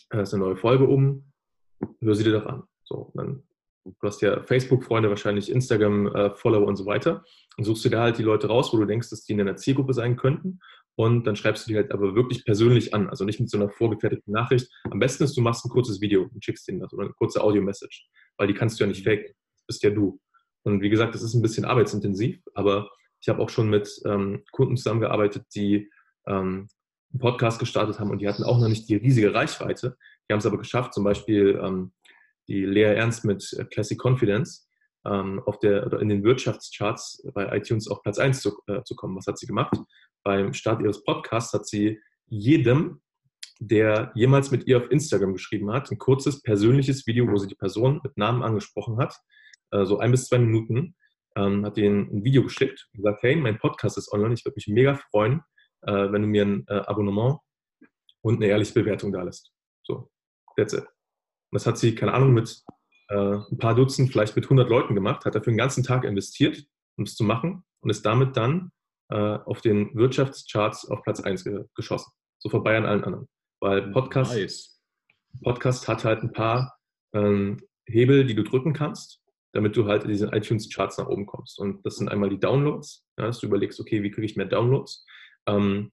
da 0.10 0.22
ist 0.22 0.34
eine 0.34 0.44
neue 0.44 0.58
Folge 0.58 0.86
um, 0.86 1.32
hör 2.02 2.16
sie 2.16 2.24
dir 2.24 2.40
doch 2.40 2.46
an. 2.46 2.64
So, 2.84 3.12
dann, 3.16 3.44
du 3.84 3.94
hast 4.04 4.22
ja 4.22 4.44
Facebook-Freunde, 4.44 5.10
wahrscheinlich 5.10 5.52
Instagram-Follower 5.52 6.66
und 6.66 6.76
so 6.76 6.86
weiter. 6.86 7.24
Und 7.58 7.64
suchst 7.64 7.86
du 7.86 7.90
da 7.90 8.04
halt 8.04 8.18
die 8.18 8.24
Leute 8.24 8.48
raus, 8.48 8.74
wo 8.74 8.78
du 8.78 8.86
denkst, 8.86 9.10
dass 9.10 9.24
die 9.24 9.34
in 9.34 9.40
deiner 9.40 9.56
Zielgruppe 9.56 9.94
sein 9.94 10.16
könnten. 10.16 10.60
Und 10.96 11.28
dann 11.28 11.36
schreibst 11.36 11.66
du 11.66 11.72
die 11.72 11.78
halt 11.78 11.92
aber 11.92 12.16
wirklich 12.16 12.44
persönlich 12.44 12.94
an, 12.94 13.08
also 13.10 13.24
nicht 13.24 13.40
mit 13.40 13.50
so 13.50 13.58
einer 13.58 13.70
vorgefertigten 13.70 14.34
Nachricht. 14.34 14.70
Am 14.90 15.00
besten 15.00 15.24
ist, 15.24 15.38
du 15.38 15.42
machst 15.42 15.64
ein 15.64 15.70
kurzes 15.70 16.02
Video 16.02 16.24
und 16.24 16.44
schickst 16.44 16.68
denen 16.68 16.80
das 16.80 16.92
oder 16.92 17.04
eine 17.04 17.14
kurze 17.14 17.44
Audio-Message, 17.44 18.08
weil 18.38 18.48
die 18.48 18.56
kannst 18.56 18.80
du 18.80 18.84
ja 18.84 18.88
nicht 18.88 19.04
faken. 19.04 19.34
Das 19.56 19.66
bist 19.68 19.84
ja 19.84 19.92
du. 19.92 20.20
Und 20.64 20.82
wie 20.82 20.90
gesagt, 20.90 21.14
das 21.14 21.22
ist 21.22 21.36
ein 21.36 21.42
bisschen 21.42 21.66
arbeitsintensiv, 21.66 22.42
aber 22.56 22.90
ich 23.22 23.30
habe 23.30 23.42
auch 23.42 23.50
schon 23.50 23.70
mit 23.70 23.90
ähm, 24.06 24.44
Kunden 24.52 24.76
zusammengearbeitet, 24.76 25.46
die 25.56 25.90
ähm, 26.28 26.68
einen 27.12 27.20
Podcast 27.20 27.60
gestartet 27.60 28.00
haben 28.00 28.12
und 28.12 28.20
die 28.20 28.28
hatten 28.28 28.44
auch 28.44 28.60
noch 28.60 28.68
nicht 28.68 28.90
die 28.90 28.96
riesige 28.96 29.34
Reichweite. 29.34 29.98
Die 30.28 30.34
haben 30.34 30.40
es 30.40 30.46
aber 30.46 30.58
geschafft, 30.58 30.94
zum 30.94 31.04
Beispiel 31.04 31.60
ähm, 31.64 31.94
die 32.48 32.66
Lea 32.66 32.96
Ernst 32.96 33.26
mit 33.26 33.54
äh, 33.54 33.66
Classic 33.66 34.00
Confidence 34.04 34.70
ähm, 35.06 35.42
auf 35.46 35.60
der, 35.60 35.86
oder 35.86 36.00
in 36.00 36.10
den 36.10 36.24
Wirtschaftscharts 36.24 37.28
bei 37.34 37.56
iTunes 37.56 37.88
auf 37.88 38.02
Platz 38.02 38.20
1 38.20 38.42
zu, 38.42 38.58
äh, 38.68 38.84
zu 38.84 38.96
kommen. 38.96 39.16
Was 39.16 39.28
hat 39.28 39.38
sie 39.38 39.48
gemacht? 39.48 39.78
Beim 40.24 40.54
Start 40.54 40.82
ihres 40.82 41.04
Podcasts 41.04 41.54
hat 41.54 41.68
sie 41.68 42.00
jedem, 42.28 43.02
der 43.60 44.12
jemals 44.14 44.52
mit 44.52 44.68
ihr 44.68 44.78
auf 44.78 44.92
Instagram 44.92 45.34
geschrieben 45.34 45.72
hat, 45.72 45.90
ein 45.92 45.98
kurzes 45.98 46.42
persönliches 46.42 47.08
Video, 47.08 47.28
wo 47.28 47.38
sie 47.38 47.48
die 47.48 47.56
Person 47.56 48.02
mit 48.04 48.18
Namen 48.18 48.44
angesprochen 48.44 48.98
hat, 48.98 49.16
äh, 49.72 49.86
so 49.86 50.00
ein 50.00 50.12
bis 50.12 50.28
zwei 50.28 50.40
Minuten, 50.40 50.96
ähm, 51.36 51.66
hat 51.66 51.78
ihnen 51.78 52.10
ein 52.12 52.24
Video 52.24 52.44
geschickt 52.44 52.88
und 52.92 52.98
gesagt, 52.98 53.24
hey, 53.24 53.36
mein 53.36 53.60
Podcast 53.60 53.98
ist 53.98 54.12
online, 54.12 54.34
ich 54.34 54.46
würde 54.46 54.56
mich 54.56 54.68
mega 54.68 54.96
freuen, 54.96 55.42
wenn 55.82 56.22
du 56.22 56.28
mir 56.28 56.46
ein 56.46 56.66
äh, 56.68 56.74
Abonnement 56.74 57.40
und 58.22 58.38
eine 58.38 58.48
ehrliche 58.48 58.74
Bewertung 58.74 59.12
da 59.12 59.24
lässt. 59.24 59.52
So, 59.84 60.10
that's 60.56 60.74
it. 60.74 60.84
Und 60.84 61.54
das 61.54 61.66
hat 61.66 61.78
sie, 61.78 61.96
keine 61.96 62.14
Ahnung, 62.14 62.34
mit 62.34 62.64
äh, 63.10 63.36
ein 63.36 63.58
paar 63.58 63.76
Dutzend, 63.76 64.12
vielleicht 64.12 64.36
mit 64.36 64.46
100 64.46 64.70
Leuten 64.70 64.96
gemacht, 64.96 65.26
hat 65.26 65.36
dafür 65.36 65.54
den 65.54 65.58
ganzen 65.58 65.84
Tag 65.84 66.04
investiert, 66.04 66.64
um 66.98 67.06
es 67.06 67.16
zu 67.16 67.24
machen 67.24 67.64
und 67.82 67.90
ist 67.90 68.06
damit 68.06 68.36
dann 68.36 68.72
äh, 69.10 69.16
auf 69.16 69.62
den 69.62 69.96
Wirtschaftscharts 69.96 70.90
auf 70.90 71.04
Platz 71.04 71.22
1 71.22 71.44
ge 71.44 71.66
geschossen. 71.76 72.12
So 72.40 72.50
vorbei 72.50 72.78
an 72.78 72.86
allen 72.86 73.04
anderen. 73.04 73.28
Weil 73.62 73.92
Podcast, 73.92 74.34
nice. 74.34 74.82
Podcast 75.44 75.88
hat 75.88 76.04
halt 76.04 76.22
ein 76.22 76.32
paar 76.32 76.78
ähm, 77.14 77.62
Hebel, 77.86 78.26
die 78.26 78.36
du 78.36 78.44
drücken 78.44 78.74
kannst, 78.74 79.22
damit 79.54 79.76
du 79.76 79.88
halt 79.88 80.04
in 80.04 80.10
diesen 80.10 80.34
iTunes-Charts 80.34 80.98
nach 80.98 81.08
oben 81.08 81.26
kommst. 81.26 81.60
Und 81.60 81.86
das 81.86 81.96
sind 81.96 82.10
einmal 82.10 82.30
die 82.30 82.40
Downloads, 82.40 83.08
ja, 83.18 83.26
dass 83.26 83.40
du 83.40 83.48
überlegst, 83.48 83.80
okay, 83.80 84.04
wie 84.04 84.12
kriege 84.12 84.26
ich 84.26 84.36
mehr 84.36 84.46
Downloads? 84.46 85.06
Ähm, 85.48 85.92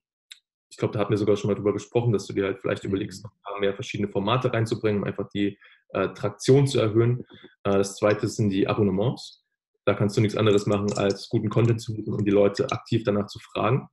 ich 0.69 0.77
glaube, 0.77 0.93
da 0.93 0.99
hatten 0.99 1.11
wir 1.11 1.17
sogar 1.17 1.37
schon 1.37 1.49
mal 1.49 1.55
drüber 1.55 1.73
gesprochen, 1.73 2.11
dass 2.11 2.27
du 2.27 2.33
dir 2.33 2.45
halt 2.45 2.59
vielleicht 2.59 2.83
überlegst, 2.83 3.23
noch 3.23 3.31
ein 3.31 3.41
paar 3.43 3.59
mehr 3.59 3.73
verschiedene 3.73 4.09
Formate 4.09 4.51
reinzubringen, 4.51 5.01
um 5.01 5.07
einfach 5.07 5.29
die 5.29 5.57
äh, 5.89 6.09
Traktion 6.09 6.67
zu 6.67 6.79
erhöhen. 6.79 7.25
Äh, 7.63 7.77
das 7.77 7.95
zweite 7.95 8.27
sind 8.27 8.49
die 8.49 8.67
Abonnements. 8.67 9.43
Da 9.85 9.93
kannst 9.93 10.17
du 10.17 10.21
nichts 10.21 10.35
anderes 10.35 10.65
machen, 10.65 10.91
als 10.93 11.29
guten 11.29 11.49
Content 11.49 11.79
zu 11.79 11.93
bieten 11.93 12.13
und 12.13 12.25
die 12.25 12.31
Leute 12.31 12.69
aktiv 12.71 13.03
danach 13.05 13.27
zu 13.27 13.39
fragen. 13.39 13.87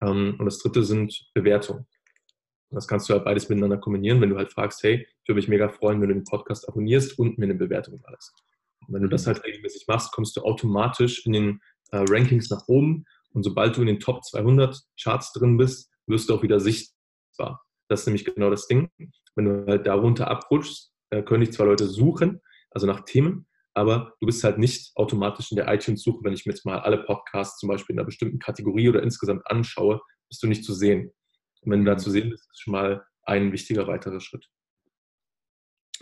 Ähm, 0.00 0.36
und 0.38 0.46
das 0.46 0.58
dritte 0.58 0.84
sind 0.84 1.28
Bewertungen. 1.34 1.86
Das 2.70 2.88
kannst 2.88 3.08
du 3.08 3.12
halt 3.12 3.24
beides 3.24 3.48
miteinander 3.48 3.76
kombinieren, 3.76 4.20
wenn 4.20 4.30
du 4.30 4.36
halt 4.36 4.52
fragst, 4.52 4.82
hey, 4.82 5.06
ich 5.22 5.28
würde 5.28 5.36
mich 5.36 5.48
mega 5.48 5.68
freuen, 5.68 6.00
wenn 6.00 6.08
du 6.08 6.14
den 6.14 6.24
Podcast 6.24 6.68
abonnierst 6.68 7.18
und 7.18 7.38
mir 7.38 7.44
eine 7.44 7.54
Bewertung 7.54 8.02
lässt. 8.10 8.32
Und 8.86 8.94
wenn 8.94 9.02
du 9.02 9.08
das 9.08 9.26
halt 9.26 9.44
regelmäßig 9.44 9.86
machst, 9.86 10.12
kommst 10.12 10.36
du 10.36 10.42
automatisch 10.42 11.24
in 11.26 11.32
den 11.32 11.60
äh, 11.92 11.98
Rankings 11.98 12.50
nach 12.50 12.66
oben 12.66 13.04
und 13.34 13.42
sobald 13.42 13.76
du 13.76 13.80
in 13.80 13.88
den 13.88 14.00
Top 14.00 14.24
200 14.24 14.80
Charts 15.00 15.32
drin 15.32 15.56
bist, 15.56 15.90
wirst 16.06 16.28
du 16.28 16.34
auch 16.34 16.42
wieder 16.42 16.60
sichtbar. 16.60 17.62
Das 17.88 18.00
ist 18.00 18.06
nämlich 18.06 18.24
genau 18.24 18.50
das 18.50 18.66
Ding. 18.66 18.90
Wenn 19.34 19.44
du 19.44 19.66
halt 19.66 19.86
darunter 19.86 20.28
abrutschst, 20.28 20.92
äh, 21.10 21.22
können 21.22 21.40
dich 21.40 21.52
zwar 21.52 21.66
Leute 21.66 21.86
suchen, 21.86 22.40
also 22.70 22.86
nach 22.86 23.04
Themen, 23.04 23.46
aber 23.74 24.14
du 24.20 24.26
bist 24.26 24.44
halt 24.44 24.58
nicht 24.58 24.92
automatisch 24.94 25.50
in 25.50 25.56
der 25.56 25.72
iTunes-Suche, 25.72 26.22
wenn 26.22 26.32
ich 26.32 26.46
mir 26.46 26.52
jetzt 26.52 26.64
mal 26.64 26.78
alle 26.78 27.02
Podcasts 27.04 27.58
zum 27.58 27.68
Beispiel 27.68 27.94
in 27.94 27.98
einer 27.98 28.06
bestimmten 28.06 28.38
Kategorie 28.38 28.88
oder 28.88 29.02
insgesamt 29.02 29.42
anschaue, 29.46 30.00
bist 30.28 30.42
du 30.42 30.46
nicht 30.46 30.64
zu 30.64 30.72
sehen. 30.72 31.12
Und 31.62 31.72
wenn 31.72 31.84
du 31.84 31.90
da 31.90 31.98
zu 31.98 32.10
sehen 32.10 32.30
bist, 32.30 32.48
ist 32.50 32.60
schon 32.60 32.72
mal 32.72 33.04
ein 33.24 33.52
wichtiger 33.52 33.88
weiterer 33.88 34.20
Schritt. 34.20 34.46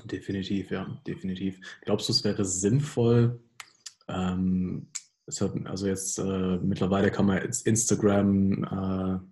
Definitiv, 0.05 0.71
ja, 0.71 1.01
definitiv. 1.07 1.61
Glaubst 1.83 2.09
du, 2.09 2.13
es 2.13 2.25
wäre 2.25 2.45
sinnvoll, 2.45 3.41
ähm, 4.09 4.89
hat, 5.41 5.53
also 5.67 5.87
jetzt 5.87 6.19
äh, 6.19 6.59
mittlerweile 6.59 7.11
kann 7.11 7.27
man 7.27 7.43
jetzt 7.43 7.67
Instagram, 7.67 9.23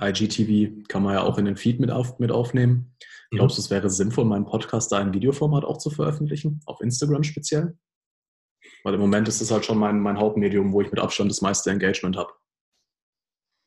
äh, 0.00 0.10
IGTV 0.10 0.86
kann 0.88 1.02
man 1.02 1.14
ja 1.14 1.22
auch 1.22 1.38
in 1.38 1.44
den 1.44 1.56
Feed 1.56 1.80
mit, 1.80 1.90
auf, 1.90 2.18
mit 2.18 2.32
aufnehmen. 2.32 2.96
Mhm. 3.30 3.36
Glaubst 3.36 3.58
du, 3.58 3.62
es 3.62 3.70
wäre 3.70 3.90
sinnvoll, 3.90 4.24
meinen 4.24 4.46
Podcast 4.46 4.90
da 4.92 5.00
in 5.00 5.12
Videoformat 5.12 5.64
auch 5.64 5.78
zu 5.78 5.90
veröffentlichen, 5.90 6.60
auf 6.66 6.80
Instagram 6.80 7.22
speziell? 7.22 7.76
Weil 8.82 8.94
im 8.94 9.00
Moment 9.00 9.28
ist 9.28 9.40
es 9.40 9.50
halt 9.50 9.64
schon 9.64 9.78
mein, 9.78 10.00
mein 10.00 10.18
Hauptmedium, 10.18 10.72
wo 10.72 10.80
ich 10.80 10.90
mit 10.90 11.00
Abstand 11.00 11.30
das 11.30 11.42
meiste 11.42 11.70
Engagement 11.70 12.16
habe. 12.16 12.32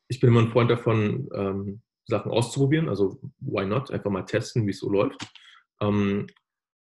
Ich 0.08 0.20
bin 0.20 0.30
immer 0.30 0.40
ein 0.40 0.50
Freund 0.50 0.70
davon, 0.70 1.28
ähm, 1.34 1.82
Sachen 2.06 2.32
auszuprobieren. 2.32 2.88
Also 2.88 3.20
why 3.40 3.66
not? 3.66 3.90
Einfach 3.90 4.10
mal 4.10 4.22
testen, 4.22 4.66
wie 4.66 4.70
es 4.70 4.80
so 4.80 4.90
läuft. 4.90 5.20
Ähm, 5.80 6.26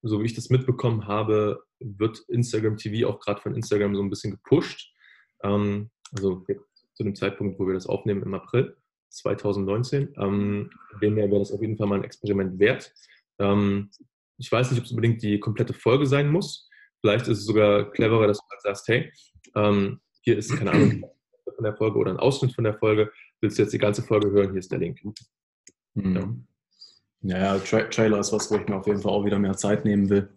so 0.08 0.22
wie 0.22 0.26
ich 0.26 0.36
das 0.36 0.50
mitbekommen 0.50 1.08
habe, 1.08 1.64
wird 1.80 2.20
Instagram 2.28 2.78
TV 2.78 3.10
auch 3.10 3.20
gerade 3.20 3.42
von 3.42 3.56
Instagram 3.56 3.96
so 3.96 4.02
ein 4.02 4.10
bisschen 4.10 4.32
gepusht. 4.32 4.94
Ähm, 5.44 5.90
also 6.16 6.46
zu 6.94 7.04
dem 7.04 7.16
Zeitpunkt, 7.16 7.60
wo 7.60 7.68
wir 7.68 7.74
das 7.74 7.88
aufnehmen 7.88 8.24
im 8.24 8.34
April 8.34 8.78
2019. 9.10 10.14
Ähm, 10.18 10.70
dem 11.02 11.16
wäre 11.16 11.40
das 11.40 11.52
auf 11.52 11.62
jeden 11.62 11.78
Fall 11.78 11.88
mal 11.88 12.00
ein 12.00 12.04
Experiment 12.04 12.60
wert. 12.60 12.94
Ähm, 13.40 13.90
ich 14.38 14.52
weiß 14.52 14.72
nicht, 14.72 14.80
ob 14.80 14.86
es 14.86 14.92
unbedingt 14.92 15.22
die 15.24 15.40
komplette 15.40 15.74
Folge 15.74 16.06
sein 16.06 16.30
muss. 16.30 16.70
Vielleicht 17.02 17.28
ist 17.28 17.40
es 17.40 17.46
sogar 17.46 17.92
cleverer, 17.92 18.28
dass 18.28 18.38
du 18.38 18.46
halt 18.50 18.62
sagst, 18.62 18.88
hey, 18.88 19.12
ähm, 19.56 20.02
hier 20.22 20.38
ist, 20.38 20.56
keine 20.56 20.72
Ahnung, 20.72 21.06
von 21.56 21.64
der 21.64 21.76
Folge 21.76 21.98
oder 21.98 22.12
ein 22.12 22.20
Ausschnitt 22.20 22.54
von 22.54 22.64
der 22.64 22.78
Folge. 22.78 23.12
Willst 23.42 23.58
du 23.58 23.64
jetzt 23.64 23.74
die 23.74 23.80
ganze 23.80 24.04
Folge 24.04 24.32
hören? 24.32 24.52
Hier 24.52 24.60
ist 24.60 24.72
der 24.72 24.80
Link. 24.80 25.00
Mhm. 25.94 26.16
Ja. 26.16 26.36
Naja, 27.26 27.58
Tra 27.58 27.82
Trailer 27.86 28.20
ist 28.20 28.32
was, 28.32 28.52
wo 28.52 28.56
ich 28.56 28.68
mir 28.68 28.76
auf 28.76 28.86
jeden 28.86 29.02
Fall 29.02 29.12
auch 29.12 29.26
wieder 29.26 29.40
mehr 29.40 29.58
Zeit 29.58 29.84
nehmen 29.84 30.10
will, 30.10 30.30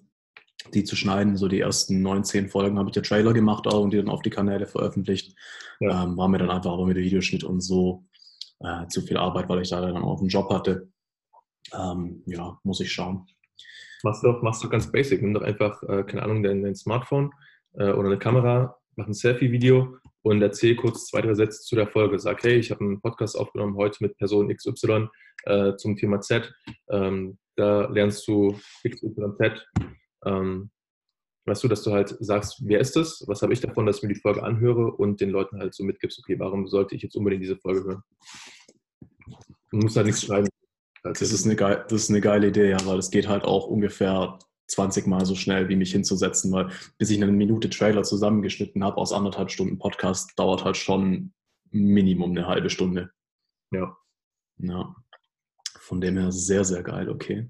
die 0.72 0.84
zu 0.84 0.96
schneiden. 0.96 1.36
So 1.36 1.46
die 1.46 1.60
ersten 1.60 2.00
19 2.00 2.48
Folgen 2.48 2.78
habe 2.78 2.88
ich 2.88 2.96
ja 2.96 3.02
Trailer 3.02 3.34
gemacht 3.34 3.66
auch 3.66 3.82
und 3.82 3.92
die 3.92 3.98
dann 3.98 4.08
auf 4.08 4.22
die 4.22 4.30
Kanäle 4.30 4.66
veröffentlicht. 4.66 5.34
Ja. 5.80 6.04
Ähm, 6.04 6.16
war 6.16 6.28
mir 6.28 6.38
dann 6.38 6.50
einfach 6.50 6.72
aber 6.72 6.86
mit 6.86 6.96
dem 6.96 7.04
Videoschnitt 7.04 7.44
und 7.44 7.60
so 7.60 8.06
äh, 8.60 8.86
zu 8.86 9.02
viel 9.02 9.18
Arbeit, 9.18 9.50
weil 9.50 9.60
ich 9.60 9.68
da 9.68 9.82
dann 9.82 10.02
auch 10.02 10.20
einen 10.20 10.30
Job 10.30 10.50
hatte. 10.50 10.88
Ähm, 11.74 12.22
ja, 12.24 12.58
muss 12.64 12.80
ich 12.80 12.90
schauen. 12.90 13.26
Machst 14.02 14.24
du, 14.24 14.32
machst 14.40 14.64
du 14.64 14.70
ganz 14.70 14.90
basic. 14.90 15.20
Nimm 15.20 15.34
doch 15.34 15.42
einfach, 15.42 15.82
äh, 15.82 16.04
keine 16.04 16.22
Ahnung, 16.22 16.42
dein, 16.42 16.62
dein 16.62 16.74
Smartphone 16.74 17.32
äh, 17.74 17.90
oder 17.90 18.08
eine 18.08 18.18
Kamera, 18.18 18.78
mach 18.96 19.06
ein 19.06 19.12
Selfie-Video 19.12 19.98
und 20.22 20.40
erzähl 20.40 20.74
kurz 20.74 21.06
zwei, 21.08 21.20
drei 21.20 21.34
Sätze 21.34 21.60
zu 21.60 21.76
der 21.76 21.88
Folge. 21.88 22.18
Sag, 22.18 22.42
hey, 22.44 22.56
ich 22.56 22.70
habe 22.70 22.80
einen 22.80 23.02
Podcast 23.02 23.36
aufgenommen 23.36 23.76
heute 23.76 23.98
mit 24.00 24.16
Person 24.16 24.48
XY 24.48 25.08
äh, 25.44 25.76
zum 25.76 25.96
Thema 25.96 26.20
Z. 26.20 26.52
Ähm, 26.90 27.38
da 27.56 27.88
lernst 27.88 28.26
du 28.28 28.58
XYZ. 28.86 29.66
Ähm, 30.24 30.70
weißt 31.46 31.64
du, 31.64 31.68
dass 31.68 31.82
du 31.82 31.92
halt 31.92 32.16
sagst, 32.20 32.62
wer 32.64 32.80
ist 32.80 32.96
das? 32.96 33.24
Was 33.26 33.42
habe 33.42 33.52
ich 33.52 33.60
davon, 33.60 33.86
dass 33.86 33.98
ich 33.98 34.02
mir 34.02 34.14
die 34.14 34.20
Folge 34.20 34.42
anhöre 34.42 34.92
und 34.92 35.20
den 35.20 35.30
Leuten 35.30 35.58
halt 35.58 35.74
so 35.74 35.82
mitgibst, 35.84 36.18
okay, 36.18 36.38
warum 36.38 36.68
sollte 36.68 36.94
ich 36.94 37.02
jetzt 37.02 37.16
unbedingt 37.16 37.42
diese 37.42 37.56
Folge 37.56 37.84
hören? 37.84 38.02
Du 39.70 39.78
musst 39.78 39.96
halt 39.96 40.06
nichts 40.06 40.22
schreiben. 40.22 40.48
Das 41.02 41.20
ist, 41.20 41.44
eine 41.44 41.56
geile, 41.56 41.84
das 41.88 42.04
ist 42.04 42.10
eine 42.10 42.20
geile 42.20 42.48
Idee, 42.48 42.70
ja, 42.70 42.86
weil 42.86 42.98
es 42.98 43.10
geht 43.10 43.28
halt 43.28 43.44
auch 43.44 43.66
ungefähr 43.66 44.38
20 44.68 45.06
Mal 45.06 45.24
so 45.24 45.34
schnell, 45.34 45.68
wie 45.68 45.76
mich 45.76 45.92
hinzusetzen, 45.92 46.52
weil 46.52 46.70
bis 46.98 47.10
ich 47.10 47.22
eine 47.22 47.30
Minute 47.32 47.70
Trailer 47.70 48.02
zusammengeschnitten 48.02 48.84
habe 48.84 48.98
aus 48.98 49.12
anderthalb 49.12 49.50
Stunden 49.50 49.78
Podcast, 49.78 50.38
dauert 50.38 50.64
halt 50.64 50.76
schon 50.76 51.32
Minimum 51.70 52.30
eine 52.30 52.46
halbe 52.46 52.70
Stunde. 52.70 53.10
Ja. 53.70 53.96
Ja. 54.58 54.94
Von 55.88 56.02
dem 56.02 56.18
her 56.18 56.30
sehr, 56.30 56.66
sehr 56.66 56.82
geil, 56.82 57.08
okay. 57.08 57.48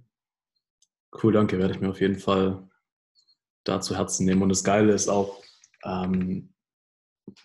Cool, 1.21 1.33
danke, 1.33 1.59
werde 1.59 1.75
ich 1.75 1.81
mir 1.81 1.91
auf 1.91 2.01
jeden 2.01 2.21
Fall 2.21 2.69
da 3.65 3.81
zu 3.81 3.97
Herzen 3.97 4.27
nehmen. 4.27 4.43
Und 4.43 4.49
das 4.51 4.63
Geile 4.63 4.93
ist 4.93 5.09
auch, 5.09 5.43
ähm, 5.85 6.55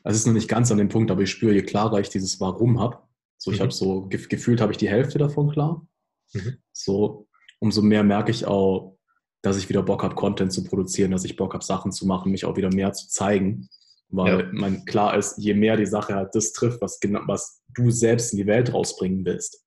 es 0.03 0.17
ist 0.17 0.27
noch 0.27 0.33
nicht 0.33 0.47
ganz 0.47 0.71
an 0.71 0.77
dem 0.77 0.89
Punkt, 0.89 1.09
aber 1.09 1.23
ich 1.23 1.31
spüre, 1.31 1.51
je 1.55 1.63
klarer 1.63 1.99
ich 1.99 2.09
dieses 2.09 2.39
Warum 2.39 2.79
habe, 2.79 2.99
so 3.39 3.51
ich 3.51 3.57
mhm. 3.57 3.63
habe 3.63 3.71
so 3.71 4.07
gefühlt, 4.07 4.61
habe 4.61 4.71
ich 4.71 4.77
die 4.77 4.87
Hälfte 4.87 5.17
davon 5.17 5.49
klar. 5.49 5.83
Mhm. 6.31 6.57
So, 6.71 7.27
umso 7.57 7.81
mehr 7.81 8.03
merke 8.03 8.29
ich 8.29 8.45
auch, 8.45 8.95
dass 9.41 9.57
ich 9.57 9.69
wieder 9.69 9.81
Bock 9.81 10.03
habe, 10.03 10.13
Content 10.13 10.53
zu 10.53 10.63
produzieren, 10.63 11.09
dass 11.09 11.25
ich 11.25 11.37
Bock 11.37 11.55
habe, 11.55 11.65
Sachen 11.65 11.91
zu 11.91 12.05
machen, 12.05 12.31
mich 12.31 12.45
auch 12.45 12.55
wieder 12.55 12.71
mehr 12.71 12.93
zu 12.93 13.09
zeigen. 13.09 13.67
Weil 14.09 14.41
ja. 14.41 14.49
man 14.51 14.85
klar 14.85 15.17
ist, 15.17 15.39
je 15.39 15.55
mehr 15.55 15.75
die 15.75 15.87
Sache 15.87 16.13
halt 16.13 16.35
das 16.35 16.53
trifft, 16.53 16.81
was, 16.81 16.99
was 17.25 17.63
du 17.73 17.89
selbst 17.89 18.31
in 18.33 18.37
die 18.37 18.45
Welt 18.45 18.71
rausbringen 18.71 19.25
willst, 19.25 19.62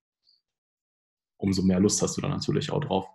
umso 1.39 1.63
mehr 1.63 1.81
Lust 1.81 2.01
hast 2.03 2.17
du 2.17 2.21
dann 2.21 2.31
natürlich 2.31 2.71
auch 2.71 2.81
drauf. 2.81 3.07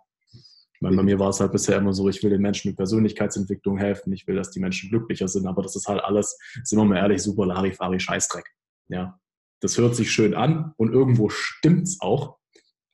Meine, 0.80 0.96
bei 0.96 1.02
mir 1.04 1.18
war 1.20 1.28
es 1.28 1.38
halt 1.38 1.52
bisher 1.52 1.78
immer 1.78 1.92
so, 1.92 2.08
ich 2.08 2.20
will 2.24 2.30
den 2.30 2.42
Menschen 2.42 2.70
mit 2.70 2.76
Persönlichkeitsentwicklung 2.76 3.78
helfen, 3.78 4.12
ich 4.12 4.26
will, 4.26 4.34
dass 4.34 4.50
die 4.50 4.58
Menschen 4.58 4.90
glücklicher 4.90 5.28
sind, 5.28 5.46
aber 5.46 5.62
das 5.62 5.76
ist 5.76 5.86
halt 5.86 6.02
alles, 6.02 6.36
sind 6.64 6.76
wir 6.76 6.84
mal 6.84 6.96
ehrlich, 6.96 7.22
super 7.22 7.46
Larifari 7.46 8.00
Scheißdreck. 8.00 8.44
Ja, 8.88 9.20
das 9.60 9.78
hört 9.78 9.94
sich 9.94 10.10
schön 10.10 10.34
an 10.34 10.74
und 10.76 10.92
irgendwo 10.92 11.28
stimmt 11.28 11.84
es 11.84 12.00
auch, 12.00 12.38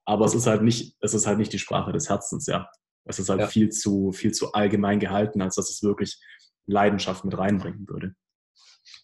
Aber 0.08 0.24
es 0.24 0.34
ist 0.34 0.46
halt 0.46 0.62
nicht, 0.62 0.96
es 1.00 1.12
ist 1.12 1.26
halt 1.26 1.36
nicht 1.36 1.52
die 1.52 1.58
Sprache 1.58 1.92
des 1.92 2.08
Herzens, 2.08 2.46
ja. 2.46 2.70
Es 3.04 3.18
ist 3.18 3.28
halt 3.28 3.40
ja. 3.40 3.46
viel, 3.46 3.68
zu, 3.68 4.12
viel 4.12 4.32
zu 4.32 4.52
allgemein 4.52 5.00
gehalten, 5.00 5.42
als 5.42 5.56
dass 5.56 5.68
es 5.68 5.82
wirklich 5.82 6.18
Leidenschaft 6.66 7.26
mit 7.26 7.36
reinbringen 7.36 7.86
würde. 7.86 8.14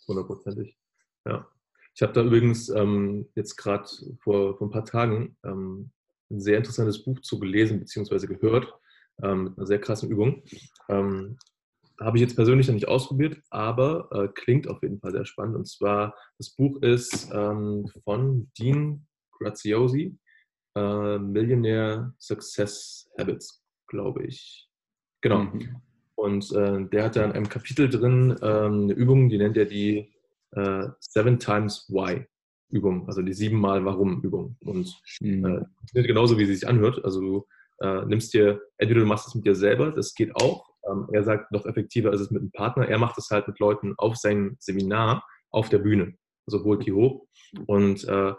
Hundertprozentig. 0.09 0.79
Ja. 1.27 1.47
Ich 1.95 2.01
habe 2.01 2.15
da 2.15 2.23
übrigens 2.23 2.71
ähm, 2.71 3.29
jetzt 3.35 3.57
gerade 3.57 3.87
vor, 4.23 4.57
vor 4.57 4.67
ein 4.67 4.71
paar 4.71 4.87
Tagen 4.87 5.37
ähm, 5.45 5.93
ein 6.35 6.41
sehr 6.41 6.59
interessantes 6.59 7.03
Buch 7.05 7.21
zu 7.21 7.39
gelesen 7.39 7.81
bzw. 7.81 8.27
gehört, 8.27 8.73
ähm, 9.23 9.45
mit 9.45 9.59
einer 9.59 9.67
sehr 9.67 9.81
krassen 9.81 10.11
Übung. 10.11 10.43
Ähm, 10.89 11.39
habe 12.01 12.17
ich 12.17 12.23
jetzt 12.23 12.35
persönlich 12.35 12.67
noch 12.67 12.75
nicht 12.75 12.89
ausprobiert, 12.89 13.41
aber 13.51 14.09
äh, 14.11 14.29
klingt 14.35 14.69
auf 14.69 14.83
jeden 14.83 14.99
Fall 14.99 15.13
sehr 15.13 15.25
spannend. 15.25 15.57
Und 15.57 15.69
zwar, 15.69 16.15
das 16.39 16.51
Buch 16.51 16.83
ist 16.83 17.31
ähm, 17.33 17.87
von 18.03 18.51
Dean 18.59 19.07
Graziosi, 19.39 20.17
äh, 20.77 21.19
Millionaire 21.19 22.13
Success 22.19 23.09
Habits, 23.19 23.63
glaube 23.87 24.25
ich. 24.25 24.69
Genau. 25.21 25.45
Mhm. 25.45 25.77
Und 26.17 26.53
äh, 26.53 26.85
der 26.89 27.05
hat 27.05 27.17
da 27.17 27.25
in 27.25 27.33
einem 27.33 27.49
Kapitel 27.49 27.89
drin 27.89 28.37
ähm, 28.43 28.83
eine 28.85 28.93
Übung, 28.93 29.29
die 29.29 29.39
nennt 29.39 29.57
er 29.57 29.67
die 29.67 30.13
äh, 30.53 30.89
Seven 31.01 31.39
Times 31.39 31.87
Why 31.89 32.27
Übung, 32.75 33.07
also 33.07 33.23
die 33.23 33.33
siebenmal 33.33 33.85
Warum 33.85 34.21
Übung. 34.23 34.57
Und 34.65 35.01
mhm. 35.21 35.67
äh, 35.95 36.03
genauso 36.03 36.39
wie 36.39 36.45
sie 36.45 36.55
sich 36.55 36.69
anhört. 36.69 37.05
Also 37.05 37.21
du 37.21 37.47
äh, 37.81 38.05
nimmst 38.05 38.35
dir, 38.35 38.61
entweder 38.79 39.01
du 39.01 39.07
machst 39.07 39.29
es 39.29 39.35
mit 39.35 39.47
dir 39.47 39.55
selber, 39.55 39.93
das 39.93 40.15
geht 40.15 40.35
auch. 40.35 40.69
Ähm, 40.91 41.09
er 41.13 41.23
sagt, 41.23 41.53
noch 41.53 41.67
effektiver 41.67 42.13
ist 42.13 42.21
es 42.21 42.31
mit 42.31 42.43
einem 42.43 42.51
Partner. 42.51 42.89
Er 42.89 42.99
macht 42.99 43.17
es 43.17 43.31
halt 43.31 43.47
mit 43.47 43.61
Leuten 43.61 43.95
auf 43.97 44.17
seinem 44.17 44.57
Seminar 44.59 45.25
auf 45.51 45.69
der 45.69 45.79
Bühne, 45.79 46.17
also 46.47 46.65
holt 46.65 46.85
die 46.85 46.93
hoch 46.93 47.27
und 47.67 48.05
äh, 48.09 48.33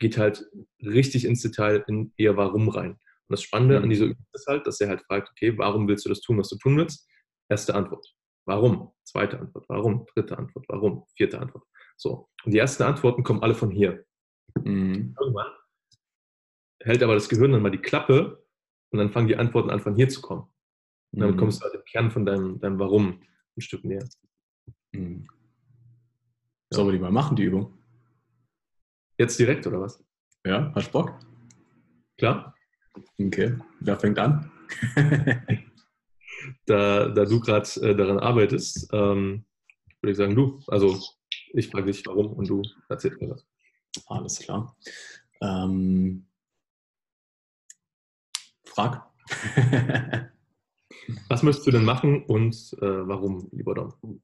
geht 0.00 0.18
halt 0.18 0.44
richtig 0.82 1.24
ins 1.24 1.42
Detail 1.42 1.84
in 1.86 2.12
ihr 2.16 2.36
Warum 2.36 2.68
rein. 2.68 2.90
Und 2.92 2.98
das 3.28 3.42
Spannende 3.42 3.78
mhm. 3.78 3.84
an 3.84 3.90
dieser 3.90 4.04
Übung 4.06 4.26
ist 4.32 4.46
halt, 4.48 4.66
dass 4.66 4.80
er 4.80 4.88
halt 4.88 5.02
fragt, 5.02 5.30
okay, 5.30 5.56
warum 5.56 5.86
willst 5.86 6.04
du 6.04 6.08
das 6.08 6.20
tun, 6.20 6.38
was 6.38 6.48
du 6.48 6.56
tun 6.56 6.76
willst? 6.76 7.08
Erste 7.48 7.76
Antwort. 7.76 8.04
Warum? 8.44 8.90
Zweite 9.04 9.38
Antwort. 9.38 9.66
Warum? 9.68 10.04
Dritte 10.14 10.36
Antwort. 10.36 10.66
Warum? 10.68 11.04
Vierte 11.16 11.38
Antwort. 11.38 11.64
So. 11.96 12.28
Und 12.44 12.52
die 12.52 12.58
ersten 12.58 12.82
Antworten 12.82 13.22
kommen 13.22 13.42
alle 13.42 13.54
von 13.54 13.70
hier. 13.70 14.04
Mhm. 14.64 15.14
Irgendwann 15.18 15.52
hält 16.84 17.02
aber 17.02 17.14
das 17.14 17.28
Gehirn 17.28 17.52
dann 17.52 17.62
mal 17.62 17.70
die 17.70 17.78
Klappe 17.78 18.44
und 18.90 18.98
dann 18.98 19.10
fangen 19.10 19.28
die 19.28 19.36
Antworten 19.36 19.70
an, 19.70 19.80
von 19.80 19.94
hier 19.94 20.08
zu 20.08 20.20
kommen. 20.20 20.42
Und 21.12 21.20
damit 21.20 21.36
mhm. 21.36 21.40
kommst 21.40 21.60
du 21.60 21.64
halt 21.64 21.74
im 21.74 21.84
Kern 21.84 22.10
von 22.10 22.26
deinem, 22.26 22.58
deinem 22.60 22.78
Warum 22.78 23.22
ein 23.56 23.60
Stück 23.60 23.84
näher. 23.84 24.06
Mhm. 24.92 25.26
Sollen 26.72 26.88
wir 26.88 26.92
die 26.92 26.98
mal 26.98 27.12
machen, 27.12 27.36
die 27.36 27.44
Übung? 27.44 27.78
Jetzt 29.18 29.38
direkt, 29.38 29.66
oder 29.66 29.80
was? 29.80 30.02
Ja, 30.44 30.72
hast 30.74 30.90
Bock? 30.90 31.18
Klar. 32.18 32.54
Okay, 33.18 33.56
wer 33.80 33.98
fängt 33.98 34.18
an? 34.18 34.50
da, 36.66 37.08
da 37.08 37.24
du 37.24 37.40
gerade 37.40 37.68
äh, 37.80 37.94
daran 37.94 38.18
arbeitest, 38.18 38.88
ähm, 38.92 39.44
würde 40.00 40.12
ich 40.12 40.16
sagen, 40.16 40.34
du. 40.34 40.60
Also 40.66 40.98
ich 41.54 41.68
frage 41.68 41.86
dich, 41.86 42.06
warum 42.06 42.32
und 42.32 42.48
du 42.48 42.62
erzählst 42.88 43.20
mir 43.20 43.28
das. 43.28 43.46
Alles 44.06 44.38
klar. 44.38 44.76
Ähm, 45.40 46.26
frag. 48.64 49.10
Was 51.28 51.42
möchtest 51.42 51.66
du 51.66 51.72
denn 51.72 51.84
machen 51.84 52.24
und 52.24 52.54
äh, 52.80 53.08
warum, 53.08 53.48
lieber 53.52 53.74
Dom? 53.74 54.22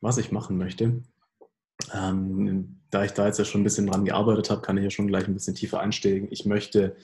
Was 0.00 0.18
ich 0.18 0.32
machen 0.32 0.58
möchte, 0.58 1.02
ähm, 1.94 2.80
da 2.90 3.04
ich 3.04 3.12
da 3.12 3.26
jetzt 3.26 3.38
ja 3.38 3.44
schon 3.44 3.62
ein 3.62 3.64
bisschen 3.64 3.86
dran 3.86 4.04
gearbeitet 4.04 4.50
habe, 4.50 4.62
kann 4.62 4.76
ich 4.76 4.84
ja 4.84 4.90
schon 4.90 5.08
gleich 5.08 5.26
ein 5.26 5.34
bisschen 5.34 5.54
tiefer 5.54 5.80
einsteigen. 5.80 6.28
Ich 6.30 6.44
möchte, 6.44 6.96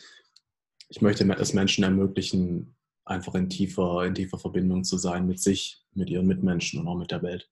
ich 0.88 1.00
möchte 1.00 1.24
es 1.24 1.54
Menschen 1.54 1.84
ermöglichen, 1.84 2.74
einfach 3.04 3.34
in 3.34 3.48
tiefer, 3.48 4.04
in 4.04 4.14
tiefer 4.14 4.38
Verbindung 4.38 4.84
zu 4.84 4.96
sein 4.96 5.26
mit 5.26 5.40
sich, 5.40 5.84
mit 5.94 6.10
ihren 6.10 6.26
Mitmenschen 6.26 6.80
und 6.80 6.88
auch 6.88 6.96
mit 6.96 7.10
der 7.10 7.22
Welt. 7.22 7.50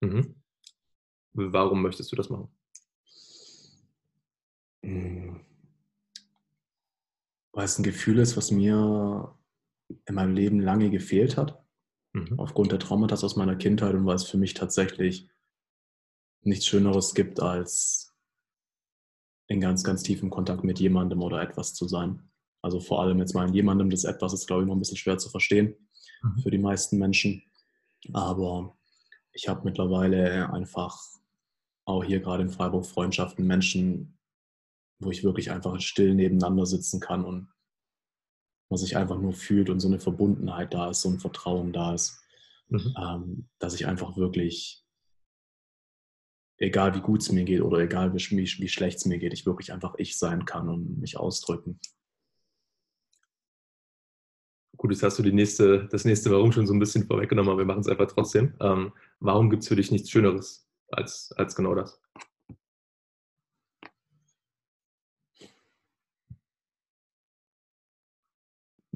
Mhm. 0.00 0.34
Warum 1.32 1.82
möchtest 1.82 2.10
du 2.10 2.16
das 2.16 2.28
machen? 2.28 2.48
Hm. 4.82 5.40
Weil 7.52 7.64
es 7.64 7.78
ein 7.78 7.84
Gefühl 7.84 8.18
ist, 8.18 8.36
was 8.36 8.50
mir 8.50 9.36
in 10.06 10.14
meinem 10.14 10.34
Leben 10.34 10.60
lange 10.60 10.90
gefehlt 10.90 11.36
hat. 11.36 11.62
Mhm. 12.12 12.38
Aufgrund 12.38 12.72
der 12.72 12.78
Traumata 12.78 13.14
aus 13.14 13.36
meiner 13.36 13.56
Kindheit 13.56 13.94
und 13.94 14.06
weil 14.06 14.16
es 14.16 14.28
für 14.28 14.38
mich 14.38 14.54
tatsächlich 14.54 15.28
nichts 16.42 16.66
Schöneres 16.66 17.14
gibt, 17.14 17.40
als 17.40 18.14
in 19.48 19.60
ganz, 19.60 19.84
ganz 19.84 20.02
tiefem 20.02 20.30
Kontakt 20.30 20.64
mit 20.64 20.78
jemandem 20.80 21.22
oder 21.22 21.42
etwas 21.42 21.74
zu 21.74 21.86
sein. 21.88 22.30
Also 22.62 22.80
vor 22.80 23.02
allem 23.02 23.18
jetzt 23.18 23.34
mal 23.34 23.48
in 23.48 23.54
jemandem, 23.54 23.90
das 23.90 24.04
etwas 24.04 24.32
ist, 24.32 24.46
glaube 24.46 24.62
ich, 24.62 24.68
noch 24.68 24.74
ein 24.74 24.80
bisschen 24.80 24.96
schwer 24.96 25.18
zu 25.18 25.28
verstehen 25.28 25.76
mhm. 26.22 26.38
für 26.42 26.50
die 26.50 26.58
meisten 26.58 26.98
Menschen. 26.98 27.42
Aber 28.12 28.76
ich 29.32 29.48
habe 29.48 29.64
mittlerweile 29.64 30.52
einfach 30.52 30.98
auch 31.84 32.04
hier 32.04 32.20
gerade 32.20 32.42
in 32.42 32.50
Freiburg 32.50 32.86
Freundschaften, 32.86 33.46
Menschen, 33.46 34.18
wo 35.00 35.10
ich 35.10 35.24
wirklich 35.24 35.50
einfach 35.50 35.80
still 35.80 36.14
nebeneinander 36.14 36.66
sitzen 36.66 37.00
kann 37.00 37.24
und 37.24 37.52
man 38.70 38.78
sich 38.78 38.96
einfach 38.96 39.18
nur 39.18 39.32
fühlt 39.32 39.70
und 39.70 39.80
so 39.80 39.88
eine 39.88 39.98
Verbundenheit 39.98 40.72
da 40.74 40.90
ist, 40.90 41.02
so 41.02 41.08
ein 41.08 41.18
Vertrauen 41.18 41.72
da 41.72 41.94
ist, 41.94 42.20
mhm. 42.68 42.94
ähm, 42.96 43.48
dass 43.58 43.74
ich 43.74 43.86
einfach 43.86 44.16
wirklich 44.16 44.84
egal 46.60 46.94
wie 46.94 47.00
gut 47.00 47.22
es 47.22 47.32
mir 47.32 47.44
geht 47.44 47.62
oder 47.62 47.78
egal 47.78 48.14
wie, 48.14 48.18
wie 48.18 48.68
schlecht 48.68 48.98
es 48.98 49.06
mir 49.06 49.18
geht, 49.18 49.32
ich 49.32 49.46
wirklich 49.46 49.72
einfach 49.72 49.94
ich 49.96 50.18
sein 50.18 50.44
kann 50.44 50.68
und 50.68 50.98
mich 50.98 51.16
ausdrücken. 51.16 51.80
Gut, 54.80 54.92
jetzt 54.92 55.02
hast 55.02 55.18
du 55.18 55.22
die 55.22 55.30
nächste, 55.30 55.86
das 55.88 56.06
nächste 56.06 56.30
Warum 56.30 56.52
schon 56.52 56.66
so 56.66 56.72
ein 56.72 56.78
bisschen 56.78 57.06
vorweggenommen, 57.06 57.50
aber 57.50 57.58
wir 57.58 57.66
machen 57.66 57.80
es 57.80 57.86
einfach 57.86 58.06
trotzdem. 58.06 58.54
Ähm, 58.60 58.94
warum 59.18 59.50
gibt 59.50 59.62
es 59.62 59.68
für 59.68 59.76
dich 59.76 59.90
nichts 59.90 60.08
Schöneres 60.08 60.66
als, 60.88 61.34
als 61.36 61.54
genau 61.54 61.74
das? 61.74 62.00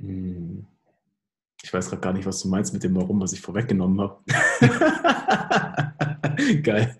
Hm. 0.00 0.64
Ich 1.62 1.70
weiß 1.70 1.90
gerade 1.90 2.00
gar 2.00 2.14
nicht, 2.14 2.24
was 2.24 2.40
du 2.40 2.48
meinst 2.48 2.72
mit 2.72 2.82
dem 2.82 2.96
Warum, 2.96 3.20
was 3.20 3.34
ich 3.34 3.42
vorweggenommen 3.42 4.00
habe. 4.00 4.24
Geil. 6.62 6.96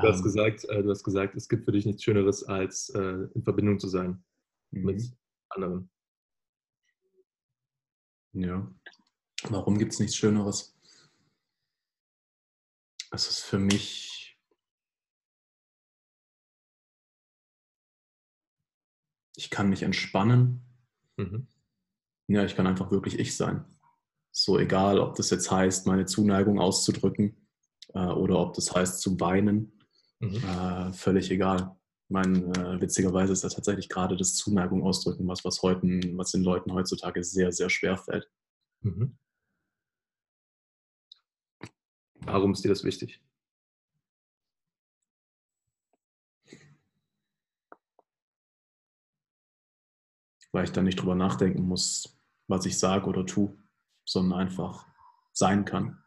hast, 0.00 0.20
ähm. 0.20 0.22
gesagt, 0.22 0.64
äh, 0.70 0.82
du 0.82 0.88
hast 0.88 1.04
gesagt, 1.04 1.36
es 1.36 1.46
gibt 1.46 1.66
für 1.66 1.72
dich 1.72 1.84
nichts 1.84 2.02
Schöneres, 2.02 2.42
als 2.44 2.88
äh, 2.88 3.28
in 3.34 3.42
Verbindung 3.42 3.78
zu 3.78 3.88
sein 3.88 4.24
mhm. 4.70 4.84
mit 4.86 5.12
anderen. 5.50 5.90
Ja. 8.34 8.70
Warum 9.44 9.78
gibt 9.78 9.92
es 9.92 10.00
nichts 10.00 10.16
Schöneres? 10.16 10.76
Es 13.10 13.28
ist 13.28 13.40
für 13.40 13.58
mich 13.58 14.14
ich 19.36 19.50
kann 19.50 19.68
mich 19.68 19.82
entspannen. 19.82 20.62
Mhm. 21.16 21.46
Ja, 22.28 22.44
ich 22.44 22.56
kann 22.56 22.66
einfach 22.66 22.90
wirklich 22.90 23.18
ich 23.18 23.36
sein. 23.36 23.64
So 24.32 24.58
egal, 24.58 24.98
ob 24.98 25.14
das 25.16 25.30
jetzt 25.30 25.50
heißt, 25.50 25.86
meine 25.86 26.06
Zuneigung 26.06 26.58
auszudrücken 26.58 27.36
äh, 27.94 28.06
oder 28.06 28.38
ob 28.38 28.54
das 28.54 28.74
heißt 28.74 29.00
zu 29.00 29.18
weinen, 29.20 29.78
mhm. 30.18 30.36
äh, 30.36 30.92
völlig 30.92 31.30
egal. 31.30 31.76
Ich 32.06 32.10
meine, 32.10 32.38
äh, 32.52 32.80
witzigerweise 32.80 33.32
ist 33.32 33.44
das 33.44 33.54
tatsächlich 33.54 33.88
gerade 33.88 34.16
das 34.16 34.36
Zuneigung 34.36 34.82
ausdrücken, 34.82 35.26
was, 35.26 35.42
was, 35.44 35.62
heute, 35.62 35.86
was 36.16 36.32
den 36.32 36.42
Leuten 36.42 36.72
heutzutage 36.72 37.24
sehr, 37.24 37.50
sehr 37.50 37.70
schwer 37.70 37.96
fällt. 37.96 38.30
Mhm. 38.82 39.16
Warum 42.26 42.52
ist 42.52 42.62
dir 42.62 42.68
das 42.68 42.84
wichtig? 42.84 43.22
Weil 50.52 50.64
ich 50.64 50.72
dann 50.72 50.84
nicht 50.84 51.00
drüber 51.00 51.14
nachdenken 51.14 51.62
muss, 51.62 52.16
was 52.46 52.66
ich 52.66 52.78
sage 52.78 53.06
oder 53.06 53.26
tue, 53.26 53.56
sondern 54.04 54.40
einfach 54.40 54.86
sein 55.32 55.64
kann. 55.64 56.03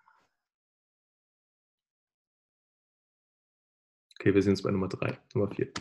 Okay, 4.27 4.35
wir 4.35 4.43
sind 4.43 4.55
jetzt 4.55 4.63
bei 4.63 4.71
Nummer 4.71 4.89
drei, 4.89 5.17
Nummer 5.33 5.49
vier. 5.49 5.71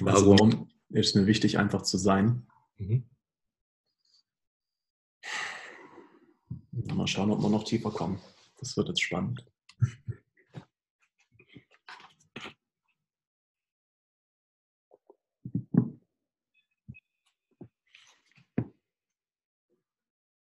warum? 0.00 0.26
warum 0.40 0.70
ist 0.88 1.14
mir 1.14 1.26
wichtig, 1.26 1.56
einfach 1.56 1.82
zu 1.82 1.96
sein? 1.96 2.48
Mhm. 2.78 3.08
Mal 6.72 7.06
schauen, 7.06 7.30
ob 7.30 7.40
wir 7.40 7.48
noch 7.48 7.62
tiefer 7.62 7.92
kommen. 7.92 8.20
Das 8.58 8.76
wird 8.76 8.88
jetzt 8.88 9.02
spannend. 9.02 9.46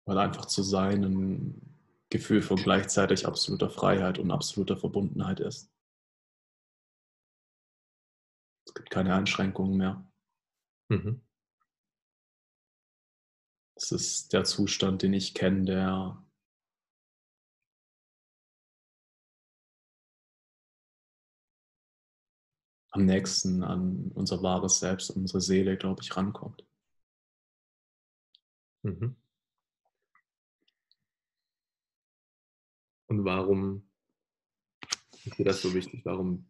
Weil 0.06 0.20
einfach 0.20 0.46
zu 0.46 0.62
sein 0.62 1.04
ein 1.04 1.65
Gefühl 2.18 2.42
von 2.42 2.58
gleichzeitig 2.58 3.28
absoluter 3.28 3.70
Freiheit 3.70 4.20
und 4.20 4.32
absoluter 4.32 4.78
Verbundenheit 4.78 5.40
ist. 5.40 5.70
Es 8.66 8.74
gibt 8.74 8.90
keine 8.90 9.14
Einschränkungen 9.14 9.78
mehr. 9.78 10.06
Mhm. 10.90 11.22
Es 13.76 13.92
ist 13.92 14.32
der 14.32 14.46
Zustand, 14.46 15.02
den 15.02 15.14
ich 15.14 15.34
kenne, 15.34 15.66
der 15.66 16.26
am 22.92 23.06
nächsten 23.06 23.62
an 23.62 24.12
unser 24.16 24.42
wahres 24.42 24.80
Selbst, 24.80 25.10
unsere 25.10 25.42
Seele, 25.42 25.76
glaube 25.76 26.02
ich, 26.02 26.16
rankommt. 26.16 26.66
Mhm. 28.84 29.16
Und 33.08 33.24
warum 33.26 33.88
ist 35.26 35.38
dir 35.38 35.46
das 35.46 35.62
so 35.62 35.74
wichtig? 35.74 36.02
Warum 36.06 36.46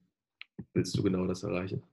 willst 0.74 0.98
du 0.98 1.04
genau 1.04 1.26
das 1.28 1.44
erreichen? 1.44 1.84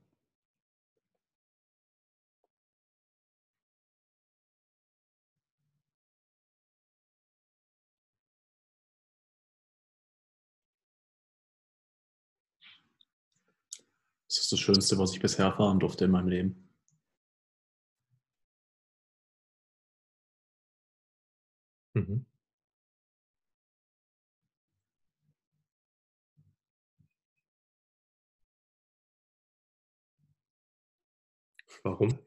Das 14.27 14.39
ist 14.39 14.51
das 14.51 14.59
Schönste, 14.59 14.97
was 14.97 15.13
ich 15.13 15.21
bisher 15.21 15.45
erfahren 15.45 15.79
durfte 15.79 16.05
in 16.05 16.11
meinem 16.11 16.27
Leben. 16.27 16.69
Mhm. 21.95 22.25
Warum? 31.83 32.17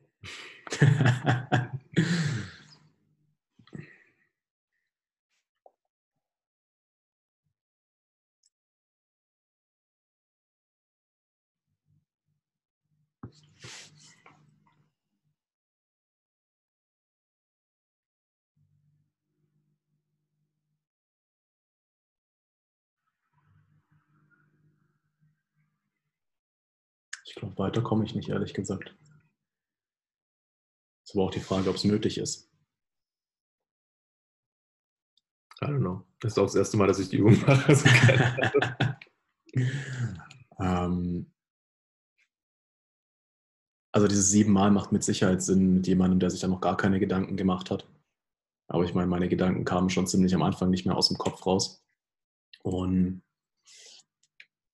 Ich 27.25 27.35
glaube, 27.35 27.59
weiter 27.59 27.83
komme 27.83 28.05
ich 28.05 28.15
nicht, 28.15 28.29
ehrlich 28.29 28.55
gesagt. 28.55 28.95
Ist 31.07 31.15
aber 31.15 31.25
auch 31.25 31.31
die 31.31 31.41
Frage, 31.41 31.71
ob 31.71 31.77
es 31.77 31.85
nötig 31.85 32.19
ist. 32.19 32.51
I 35.63 35.67
don't 35.67 35.79
know. 35.79 36.03
Das 36.19 36.33
ist 36.33 36.39
auch 36.39 36.47
das 36.47 36.57
erste 36.57 36.77
Mal, 36.77 36.89
dass 36.89 36.99
ich 36.99 37.09
die 37.09 37.19
Übung 37.19 37.41
mache. 37.47 37.69
Also 37.69 37.89
ähm, 40.61 41.33
also 43.93 44.09
dieses 44.09 44.31
siebenmal 44.31 44.73
macht 44.73 44.91
mit 44.91 45.05
Sicherheit 45.05 45.43
Sinn 45.43 45.75
mit 45.75 45.87
jemandem, 45.87 46.19
der 46.19 46.31
sich 46.31 46.41
da 46.41 46.49
noch 46.49 46.61
gar 46.61 46.77
keine 46.77 46.99
Gedanken 46.99 47.37
gemacht 47.37 47.71
hat. 47.71 47.89
Aber 48.67 48.83
ich 48.83 48.93
meine, 48.93 49.07
meine 49.07 49.29
Gedanken 49.29 49.65
kamen 49.65 49.91
schon 49.91 50.09
ziemlich 50.09 50.35
am 50.35 50.43
Anfang 50.43 50.71
nicht 50.71 50.87
mehr 50.87 50.97
aus 50.97 51.07
dem 51.07 51.19
Kopf 51.19 51.47
raus. 51.47 51.85
Und 52.65 53.23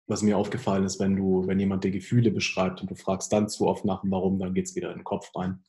was 0.06 0.22
mir 0.22 0.38
aufgefallen 0.38 0.84
ist, 0.84 0.98
wenn 0.98 1.14
du, 1.14 1.46
wenn 1.46 1.60
jemand 1.60 1.84
dir 1.84 1.90
Gefühle 1.90 2.30
beschreibt 2.30 2.80
und 2.80 2.90
du 2.90 2.94
fragst 2.94 3.30
dann 3.34 3.50
zu 3.50 3.68
oft 3.68 3.84
nach 3.84 4.00
dem 4.00 4.10
Warum, 4.10 4.38
dann 4.38 4.54
geht 4.54 4.64
es 4.64 4.74
wieder 4.74 4.92
in 4.92 5.00
den 5.00 5.04
Kopf 5.04 5.30
rein. 5.36 5.62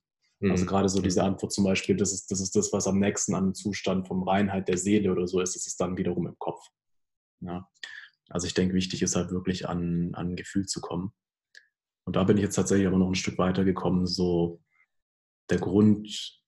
Mhm. 0.43 0.51
Also 0.51 0.65
gerade 0.65 0.89
so 0.89 1.01
diese 1.01 1.23
Antwort 1.23 1.53
zum 1.53 1.63
Beispiel, 1.63 1.95
das 1.95 2.11
ist, 2.11 2.29
das 2.29 2.41
ist 2.41 2.53
das, 2.55 2.73
was 2.73 2.85
am 2.85 2.99
nächsten 2.99 3.33
an 3.33 3.45
dem 3.45 3.53
Zustand 3.53 4.07
vom 4.07 4.27
Reinheit 4.27 4.67
der 4.67 4.77
Seele 4.77 5.11
oder 5.11 5.25
so 5.25 5.39
ist, 5.39 5.55
das 5.55 5.65
ist 5.65 5.79
dann 5.79 5.97
wiederum 5.97 6.27
im 6.27 6.37
Kopf. 6.37 6.67
Ja. 7.39 7.69
Also 8.29 8.45
ich 8.45 8.53
denke, 8.53 8.75
wichtig 8.75 9.01
ist 9.01 9.15
halt 9.15 9.31
wirklich 9.31 9.69
an, 9.69 10.13
an 10.15 10.31
ein 10.31 10.35
Gefühl 10.35 10.65
zu 10.65 10.81
kommen. 10.81 11.13
Und 12.05 12.17
da 12.17 12.25
bin 12.25 12.35
ich 12.35 12.43
jetzt 12.43 12.55
tatsächlich 12.55 12.87
aber 12.87 12.97
noch 12.97 13.07
ein 13.07 13.15
Stück 13.15 13.37
weiter 13.37 13.63
gekommen, 13.63 14.05
so 14.05 14.61
der 15.49 15.59
Grund, 15.59 16.41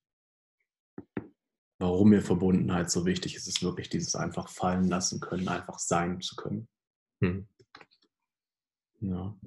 warum 1.79 2.09
mir 2.09 2.21
Verbundenheit 2.21 2.91
so 2.91 3.05
wichtig 3.05 3.35
ist, 3.35 3.47
ist 3.47 3.63
wirklich 3.63 3.89
dieses 3.89 4.15
einfach 4.15 4.49
fallen 4.49 4.89
lassen 4.89 5.21
können, 5.21 5.47
einfach 5.47 5.79
sein 5.79 6.19
zu 6.19 6.35
können. 6.35 6.67
Mhm. 7.21 7.47
Ja. 8.99 9.37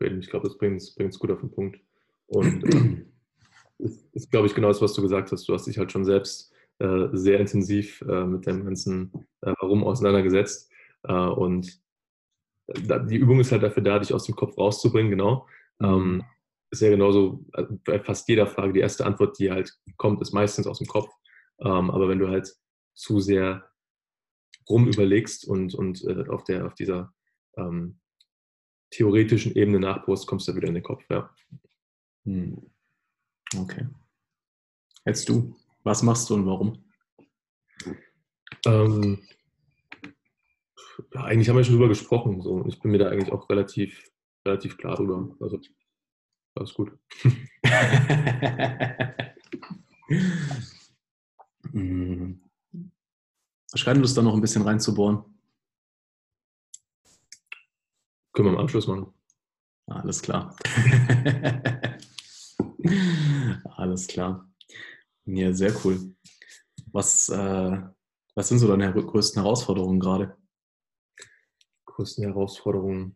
Ich 0.00 0.30
glaube, 0.30 0.48
das 0.48 0.58
bringt 0.58 0.82
es 0.82 1.18
gut 1.18 1.30
auf 1.30 1.40
den 1.40 1.50
Punkt. 1.50 1.80
Und 2.26 2.64
äh, 2.74 3.04
ist, 3.78 4.06
ist 4.12 4.30
glaube 4.30 4.46
ich, 4.46 4.54
genau 4.54 4.68
das, 4.68 4.82
was 4.82 4.94
du 4.94 5.02
gesagt 5.02 5.32
hast. 5.32 5.48
Du 5.48 5.54
hast 5.54 5.66
dich 5.66 5.78
halt 5.78 5.92
schon 5.92 6.04
selbst 6.04 6.52
äh, 6.78 7.08
sehr 7.12 7.40
intensiv 7.40 8.02
äh, 8.02 8.24
mit 8.24 8.46
dem 8.46 8.64
ganzen 8.64 9.12
äh, 9.42 9.52
Warum 9.60 9.84
auseinandergesetzt. 9.84 10.70
Äh, 11.04 11.12
und 11.12 11.80
die 12.68 13.16
Übung 13.16 13.40
ist 13.40 13.52
halt 13.52 13.62
dafür 13.62 13.82
da, 13.82 13.98
dich 13.98 14.12
aus 14.12 14.24
dem 14.24 14.34
Kopf 14.34 14.58
rauszubringen, 14.58 15.10
genau. 15.10 15.46
Ähm, 15.80 16.16
mhm. 16.16 16.24
ist 16.70 16.82
ja 16.82 16.90
genauso 16.90 17.44
äh, 17.52 17.64
bei 17.84 18.00
fast 18.00 18.28
jeder 18.28 18.46
Frage. 18.46 18.72
Die 18.72 18.80
erste 18.80 19.06
Antwort, 19.06 19.38
die 19.38 19.50
halt 19.50 19.72
kommt, 19.96 20.20
ist 20.20 20.32
meistens 20.32 20.66
aus 20.66 20.78
dem 20.78 20.86
Kopf. 20.86 21.10
Ähm, 21.60 21.90
aber 21.90 22.08
wenn 22.08 22.18
du 22.18 22.28
halt 22.28 22.52
zu 22.94 23.20
sehr 23.20 23.64
rum 24.68 24.88
überlegst 24.88 25.46
und, 25.46 25.74
und 25.74 26.04
äh, 26.04 26.28
auf, 26.28 26.44
der, 26.44 26.66
auf 26.66 26.74
dieser 26.74 27.12
ähm, 27.56 28.00
theoretischen 28.90 29.54
Ebene 29.54 29.80
nachbohrst, 29.80 30.26
kommst 30.26 30.48
du 30.48 30.54
wieder 30.54 30.68
in 30.68 30.74
den 30.74 30.82
Kopf. 30.82 31.04
Ja. 31.10 31.30
Hm. 32.24 32.70
Okay. 33.56 33.86
Jetzt 35.04 35.28
du. 35.28 35.54
Was 35.84 36.02
machst 36.02 36.28
du 36.30 36.34
und 36.34 36.46
warum? 36.46 36.84
Ähm, 38.66 39.22
ja, 41.14 41.22
eigentlich 41.24 41.48
haben 41.48 41.56
wir 41.56 41.64
schon 41.64 41.74
drüber 41.74 41.88
gesprochen. 41.88 42.40
So. 42.42 42.66
Ich 42.66 42.80
bin 42.80 42.90
mir 42.90 42.98
da 42.98 43.08
eigentlich 43.08 43.32
auch 43.32 43.48
relativ, 43.48 44.10
relativ 44.44 44.76
klar 44.78 44.96
drüber. 44.96 45.34
Also, 45.40 45.60
alles 46.54 46.74
gut. 46.74 46.92
hm. 51.70 52.42
Scheint 53.74 54.00
uns 54.00 54.14
da 54.14 54.22
noch 54.22 54.34
ein 54.34 54.40
bisschen 54.40 54.62
reinzubohren. 54.62 55.35
Können 58.36 58.48
wir 58.48 58.52
im 58.52 58.58
Anschluss 58.58 58.86
machen. 58.86 59.14
Alles 59.86 60.20
klar. 60.20 60.54
Alles 63.78 64.06
klar. 64.06 64.52
Ja, 65.24 65.54
sehr 65.54 65.74
cool. 65.82 66.14
Was, 66.92 67.30
äh, 67.30 67.80
was 68.34 68.48
sind 68.48 68.58
so 68.58 68.68
deine 68.68 68.92
größten 68.92 69.40
Herausforderungen 69.40 70.00
gerade? 70.00 70.36
Größten 71.86 72.24
Herausforderungen. 72.24 73.14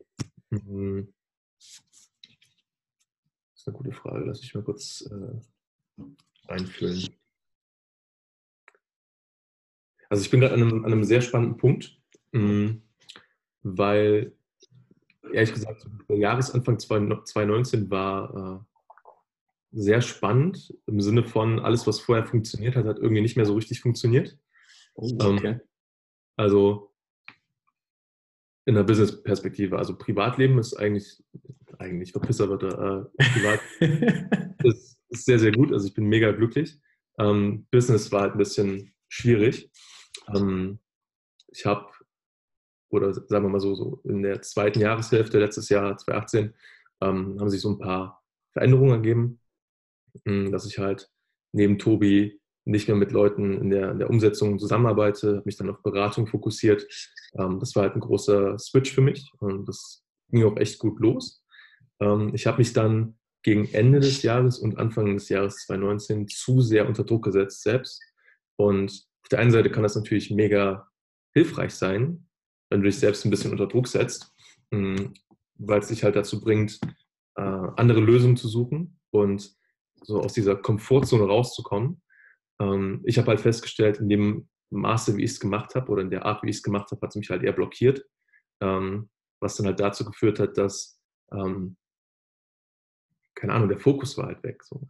Hm. 0.49 1.13
Das 1.59 1.83
ist 3.57 3.69
eine 3.69 3.77
gute 3.77 3.93
Frage. 3.93 4.25
Lass 4.25 4.43
ich 4.43 4.55
mal 4.55 4.65
kurz 4.65 5.03
äh, 5.03 5.39
einfüllen. 6.49 7.11
Also 10.09 10.23
ich 10.23 10.31
bin 10.31 10.41
gerade 10.41 10.55
an 10.55 10.63
einem, 10.63 10.83
an 10.87 10.93
einem 10.93 11.05
sehr 11.05 11.21
spannenden 11.21 11.59
Punkt, 11.59 12.01
hm, 12.33 12.89
weil 13.63 14.35
ehrlich 15.33 15.55
gesagt, 15.55 15.87
der 16.09 16.17
Jahresanfang 16.17 16.79
2019 16.79 17.91
war 17.91 18.65
äh, 18.65 18.71
sehr 19.73 20.01
spannend 20.01 20.75
im 20.87 21.01
Sinne 21.01 21.25
von, 21.25 21.61
alles, 21.61 21.87
was 21.87 22.01
vorher 22.01 22.27
funktioniert 22.27 22.77
hat, 22.77 22.87
hat 22.87 22.99
irgendwie 22.99 23.23
nicht 23.23 23.37
mehr 23.37 23.47
so 23.47 23.55
richtig 23.55 23.81
funktioniert. 23.81 24.37
Oh, 24.95 25.09
ähm, 25.21 25.37
okay. 25.39 25.61
also 26.37 26.91
in 28.67 28.75
der 28.75 28.85
Business-Perspektive. 28.85 29.79
Also 29.79 29.97
Privatleben 29.97 30.59
ist 30.59 30.75
eigentlich, 30.75 31.23
eigentlich 31.79 32.13
Verpisser 32.13 32.49
wird 32.49 32.63
äh, 32.63 33.25
privat 33.33 33.61
ist, 34.65 35.01
ist, 35.09 35.25
sehr, 35.25 35.39
sehr 35.39 35.53
gut. 35.53 35.73
Also 35.73 35.89
ich 35.89 35.95
bin 35.95 36.05
mega 36.05 36.31
glücklich. 36.33 36.79
Ähm, 37.19 37.67
Business 37.71 38.13
war 38.13 38.23
halt 38.23 38.33
ein 38.33 38.39
bisschen 38.39 38.93
schwierig. 39.09 39.71
Ähm, 40.35 40.79
ich 41.49 41.67
habe, 41.67 41.91
oder 42.91 43.15
sagen 43.15 43.45
wir 43.45 43.51
mal 43.51 43.61
so, 43.61 43.75
so 43.75 44.01
in 44.05 44.23
der 44.23 44.43
zweiten 44.43 44.81
Jahreshälfte 44.81 45.39
letztes 45.39 45.69
Jahr, 45.69 45.97
2018, 45.97 46.55
ähm, 47.01 47.41
haben 47.41 47.51
sich 47.51 47.61
so 47.61 47.71
ein 47.71 47.79
paar 47.79 48.23
Veränderungen 48.53 48.93
ergeben, 48.93 49.41
hm, 50.25 50.51
dass 50.53 50.67
ich 50.67 50.79
halt 50.79 51.11
neben 51.53 51.79
Tobi 51.79 52.41
nicht 52.65 52.89
mehr 52.89 52.97
mit 52.97 53.13
Leuten 53.13 53.61
in 53.61 53.71
der, 53.71 53.93
in 53.93 53.99
der 53.99 54.11
Umsetzung 54.11 54.59
zusammenarbeite, 54.59 55.37
habe 55.37 55.43
mich 55.45 55.57
dann 55.57 55.71
auf 55.71 55.83
Beratung 55.83 56.27
fokussiert. 56.27 56.87
Ähm, 57.39 57.59
das 57.59 57.75
war 57.75 57.85
halt 57.85 57.95
ein 57.95 58.01
großer 58.01 58.59
Switch 58.59 58.93
für 58.93 59.01
mich 59.01 59.31
und 59.39 59.69
das 59.69 60.05
ging 60.29 60.45
auch 60.45 60.57
echt 60.57 60.79
gut 60.79 61.01
los. 61.01 61.45
Ähm, 62.01 62.33
ich 62.35 62.47
habe 62.47 62.59
mich 62.59 62.73
dann 62.73 63.17
gegen 63.43 63.67
Ende 63.73 64.01
des 64.01 64.23
Jahres 64.23 64.59
und 64.59 64.79
Anfang 64.79 65.15
des 65.15 65.29
Jahres 65.31 65.57
2019 65.67 66.29
zu 66.29 66.61
sehr 66.61 66.87
unter 66.87 67.05
Druck 67.05 67.25
gesetzt 67.25 67.63
selbst 67.63 68.03
und 68.57 68.91
auf 69.23 69.29
der 69.31 69.39
einen 69.39 69.51
Seite 69.51 69.71
kann 69.71 69.83
das 69.83 69.97
natürlich 69.97 70.31
mega 70.31 70.89
hilfreich 71.33 71.75
sein, 71.75 72.27
wenn 72.71 72.81
du 72.81 72.87
dich 72.87 72.99
selbst 72.99 73.25
ein 73.25 73.31
bisschen 73.31 73.51
unter 73.51 73.67
Druck 73.67 73.89
setzt. 73.89 74.33
Hm, 74.73 75.13
weil 75.61 75.81
es 75.81 75.89
dich 75.89 76.05
halt 76.05 76.17
dazu 76.17 76.41
bringt, 76.41 76.81
äh, 77.37 77.43
andere 77.43 78.01
Lösungen 78.01 78.37
zu 78.37 78.49
suchen 78.49 78.99
und 79.11 79.55
so 80.03 80.21
aus 80.21 80.33
dieser 80.33 80.57
Komfortzone 80.57 81.25
rauszukommen. 81.25 82.03
Ähm, 82.61 83.03
ich 83.05 83.19
habe 83.19 83.29
halt 83.29 83.41
festgestellt, 83.41 83.99
in 83.99 84.09
dem 84.09 84.49
Maße, 84.71 85.17
wie 85.17 85.25
ich 85.25 85.33
es 85.33 85.41
gemacht 85.41 85.75
habe 85.75 85.91
oder 85.91 86.03
in 86.03 86.11
der 86.11 86.25
Art, 86.25 86.43
wie 86.43 86.51
ich 86.51 86.57
es 86.57 86.63
gemacht 86.63 86.91
habe, 86.91 87.01
hat 87.03 87.11
es 87.11 87.17
mich 87.17 87.31
halt 87.31 87.43
eher 87.43 87.53
blockiert, 87.53 88.05
ähm, 88.61 89.11
was 89.41 89.57
dann 89.57 89.67
halt 89.67 89.81
dazu 89.81 90.05
geführt 90.05 90.39
hat, 90.39 90.57
dass, 90.57 90.99
ähm, 91.33 91.77
keine 93.35 93.55
Ahnung, 93.55 93.69
der 93.69 93.79
Fokus 93.79 94.17
war 94.17 94.27
halt 94.27 94.43
weg. 94.43 94.63
So. 94.65 94.87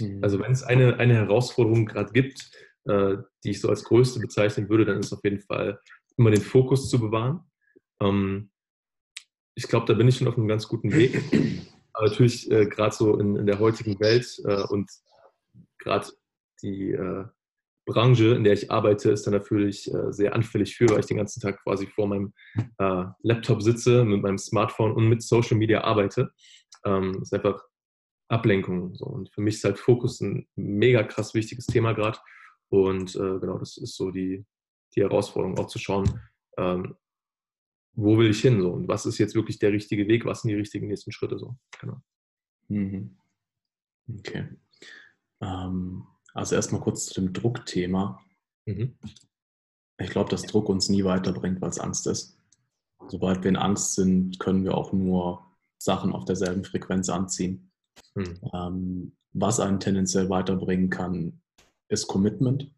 Mhm. 0.00 0.22
Also 0.22 0.38
wenn 0.40 0.52
es 0.52 0.62
eine, 0.62 0.98
eine 0.98 1.14
Herausforderung 1.14 1.86
gerade 1.86 2.12
gibt, 2.12 2.50
äh, 2.84 3.16
die 3.44 3.50
ich 3.50 3.60
so 3.60 3.68
als 3.68 3.84
größte 3.84 4.20
bezeichnen 4.20 4.68
würde, 4.68 4.84
dann 4.84 4.98
ist 4.98 5.06
es 5.06 5.12
auf 5.12 5.24
jeden 5.24 5.40
Fall 5.40 5.80
immer 6.16 6.30
den 6.30 6.42
Fokus 6.42 6.88
zu 6.88 7.00
bewahren. 7.00 7.40
Ähm, 8.00 8.50
ich 9.54 9.68
glaube, 9.68 9.86
da 9.86 9.94
bin 9.94 10.08
ich 10.08 10.16
schon 10.16 10.28
auf 10.28 10.36
einem 10.36 10.48
ganz 10.48 10.66
guten 10.68 10.92
Weg. 10.92 11.22
Aber 11.92 12.08
natürlich 12.08 12.50
äh, 12.50 12.66
gerade 12.66 12.94
so 12.94 13.18
in, 13.18 13.36
in, 13.36 13.46
der 13.46 13.58
heutigen 13.58 14.00
Welt 14.00 14.40
äh, 14.44 14.62
und 14.68 14.90
gerade 15.78 16.06
die 16.62 16.92
äh, 16.92 17.24
Branche, 17.84 18.34
in 18.34 18.44
der 18.44 18.54
ich 18.54 18.70
arbeite, 18.70 19.10
ist 19.10 19.26
dann 19.26 19.34
natürlich 19.34 19.92
äh, 19.92 20.12
sehr 20.12 20.34
anfällig 20.34 20.76
für, 20.76 20.88
weil 20.88 21.00
ich 21.00 21.06
den 21.06 21.16
ganzen 21.16 21.40
Tag 21.40 21.62
quasi 21.62 21.86
vor 21.86 22.06
meinem 22.06 22.32
äh, 22.78 23.04
Laptop 23.22 23.62
sitze, 23.62 24.04
mit 24.04 24.22
meinem 24.22 24.38
Smartphone 24.38 24.92
und 24.92 25.08
mit 25.08 25.22
Social 25.22 25.58
Media 25.58 25.82
arbeite. 25.82 26.30
Ähm, 26.84 27.20
ist 27.20 27.34
einfach 27.34 27.62
Ablenkung. 28.28 28.94
So. 28.94 29.04
Und 29.06 29.30
für 29.30 29.42
mich 29.42 29.56
ist 29.56 29.64
halt 29.64 29.78
Fokus 29.78 30.20
ein 30.20 30.48
mega 30.56 31.02
krass 31.02 31.34
wichtiges 31.34 31.66
Thema 31.66 31.92
gerade. 31.92 32.18
Und 32.70 33.14
äh, 33.16 33.38
genau, 33.38 33.58
das 33.58 33.76
ist 33.76 33.96
so 33.96 34.10
die, 34.10 34.46
die 34.96 35.02
Herausforderung, 35.02 35.58
auch 35.58 35.66
zu 35.66 35.78
schauen, 35.78 36.20
ähm, 36.58 36.96
wo 37.94 38.18
will 38.18 38.30
ich 38.30 38.40
hin 38.40 38.60
so 38.60 38.72
und 38.72 38.88
was 38.88 39.06
ist 39.06 39.18
jetzt 39.18 39.34
wirklich 39.34 39.58
der 39.58 39.72
richtige 39.72 40.08
Weg, 40.08 40.24
was 40.24 40.42
sind 40.42 40.50
die 40.50 40.56
richtigen 40.56 40.88
nächsten 40.88 41.12
Schritte 41.12 41.38
so. 41.38 41.56
Genau. 41.80 42.00
Mhm. 42.68 43.18
Okay. 44.18 44.48
Ähm, 45.40 46.06
also 46.34 46.54
erstmal 46.54 46.80
kurz 46.80 47.06
zu 47.06 47.20
dem 47.20 47.32
Druckthema. 47.32 48.20
Mhm. 48.66 48.96
Ich 49.98 50.10
glaube, 50.10 50.30
dass 50.30 50.42
Druck 50.42 50.68
uns 50.68 50.88
nie 50.88 51.04
weiterbringt, 51.04 51.60
weil 51.60 51.70
es 51.70 51.78
Angst 51.78 52.06
ist. 52.06 52.38
Sobald 53.08 53.42
wir 53.42 53.50
in 53.50 53.56
Angst 53.56 53.94
sind, 53.94 54.38
können 54.38 54.64
wir 54.64 54.76
auch 54.76 54.92
nur 54.92 55.44
Sachen 55.78 56.12
auf 56.12 56.24
derselben 56.24 56.64
Frequenz 56.64 57.08
anziehen. 57.08 57.70
Mhm. 58.14 58.40
Ähm, 58.52 59.16
was 59.32 59.60
einen 59.60 59.80
tendenziell 59.80 60.28
weiterbringen 60.28 60.90
kann, 60.90 61.42
ist 61.88 62.06
Commitment. 62.06 62.70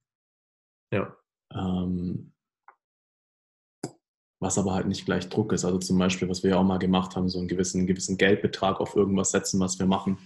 Ja. 0.93 1.17
Ähm, 1.53 2.33
was 4.41 4.59
aber 4.59 4.75
halt 4.75 4.87
nicht 4.87 5.07
gleich 5.07 5.29
Druck 5.29 5.53
ist. 5.53 5.65
Also 5.65 5.79
zum 5.79 5.99
Beispiel, 5.99 6.29
was 6.29 6.43
wir 6.43 6.51
ja 6.51 6.59
auch 6.59 6.65
mal 6.65 6.79
gemacht 6.79 7.17
haben, 7.17 7.29
so 7.29 7.39
einen 7.39 7.49
gewissen, 7.49 7.87
gewissen 7.87 8.19
Geldbetrag 8.19 8.79
auf 8.81 8.95
irgendwas 8.95 9.31
setzen, 9.31 9.59
was 9.59 9.79
wir 9.79 9.87
machen. 9.87 10.19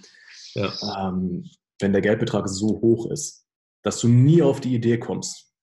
Ja. 0.54 0.72
Ähm, 1.08 1.48
wenn 1.80 1.92
der 1.92 2.02
Geldbetrag 2.02 2.48
so 2.48 2.80
hoch 2.80 3.10
ist, 3.10 3.46
dass 3.84 4.00
du 4.00 4.08
nie 4.08 4.42
auf 4.42 4.60
die 4.60 4.74
Idee 4.74 4.98
kommst, 4.98 5.54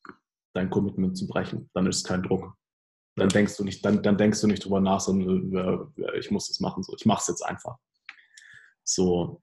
dein 0.54 0.70
Commitment 0.70 1.18
zu 1.18 1.28
brechen, 1.28 1.70
dann 1.74 1.86
ist 1.86 1.98
es 1.98 2.04
kein 2.06 2.24
Druck. 2.24 2.56
Dann 3.18 3.30
denkst 3.30 3.58
du 3.58 3.64
nicht, 3.64 3.84
dann, 3.84 4.02
dann 4.02 4.18
denkst 4.18 4.40
du 4.42 4.48
nicht 4.48 4.64
drüber 4.64 4.80
nach, 4.80 5.02
sondern 5.02 5.92
äh, 5.98 6.18
ich 6.18 6.32
muss 6.32 6.48
das 6.48 6.60
machen. 6.60 6.84
So, 6.84 6.96
ich 6.98 7.06
mache 7.06 7.22
es 7.22 7.28
jetzt 7.28 7.46
einfach. 7.46 7.78
So. 8.84 9.42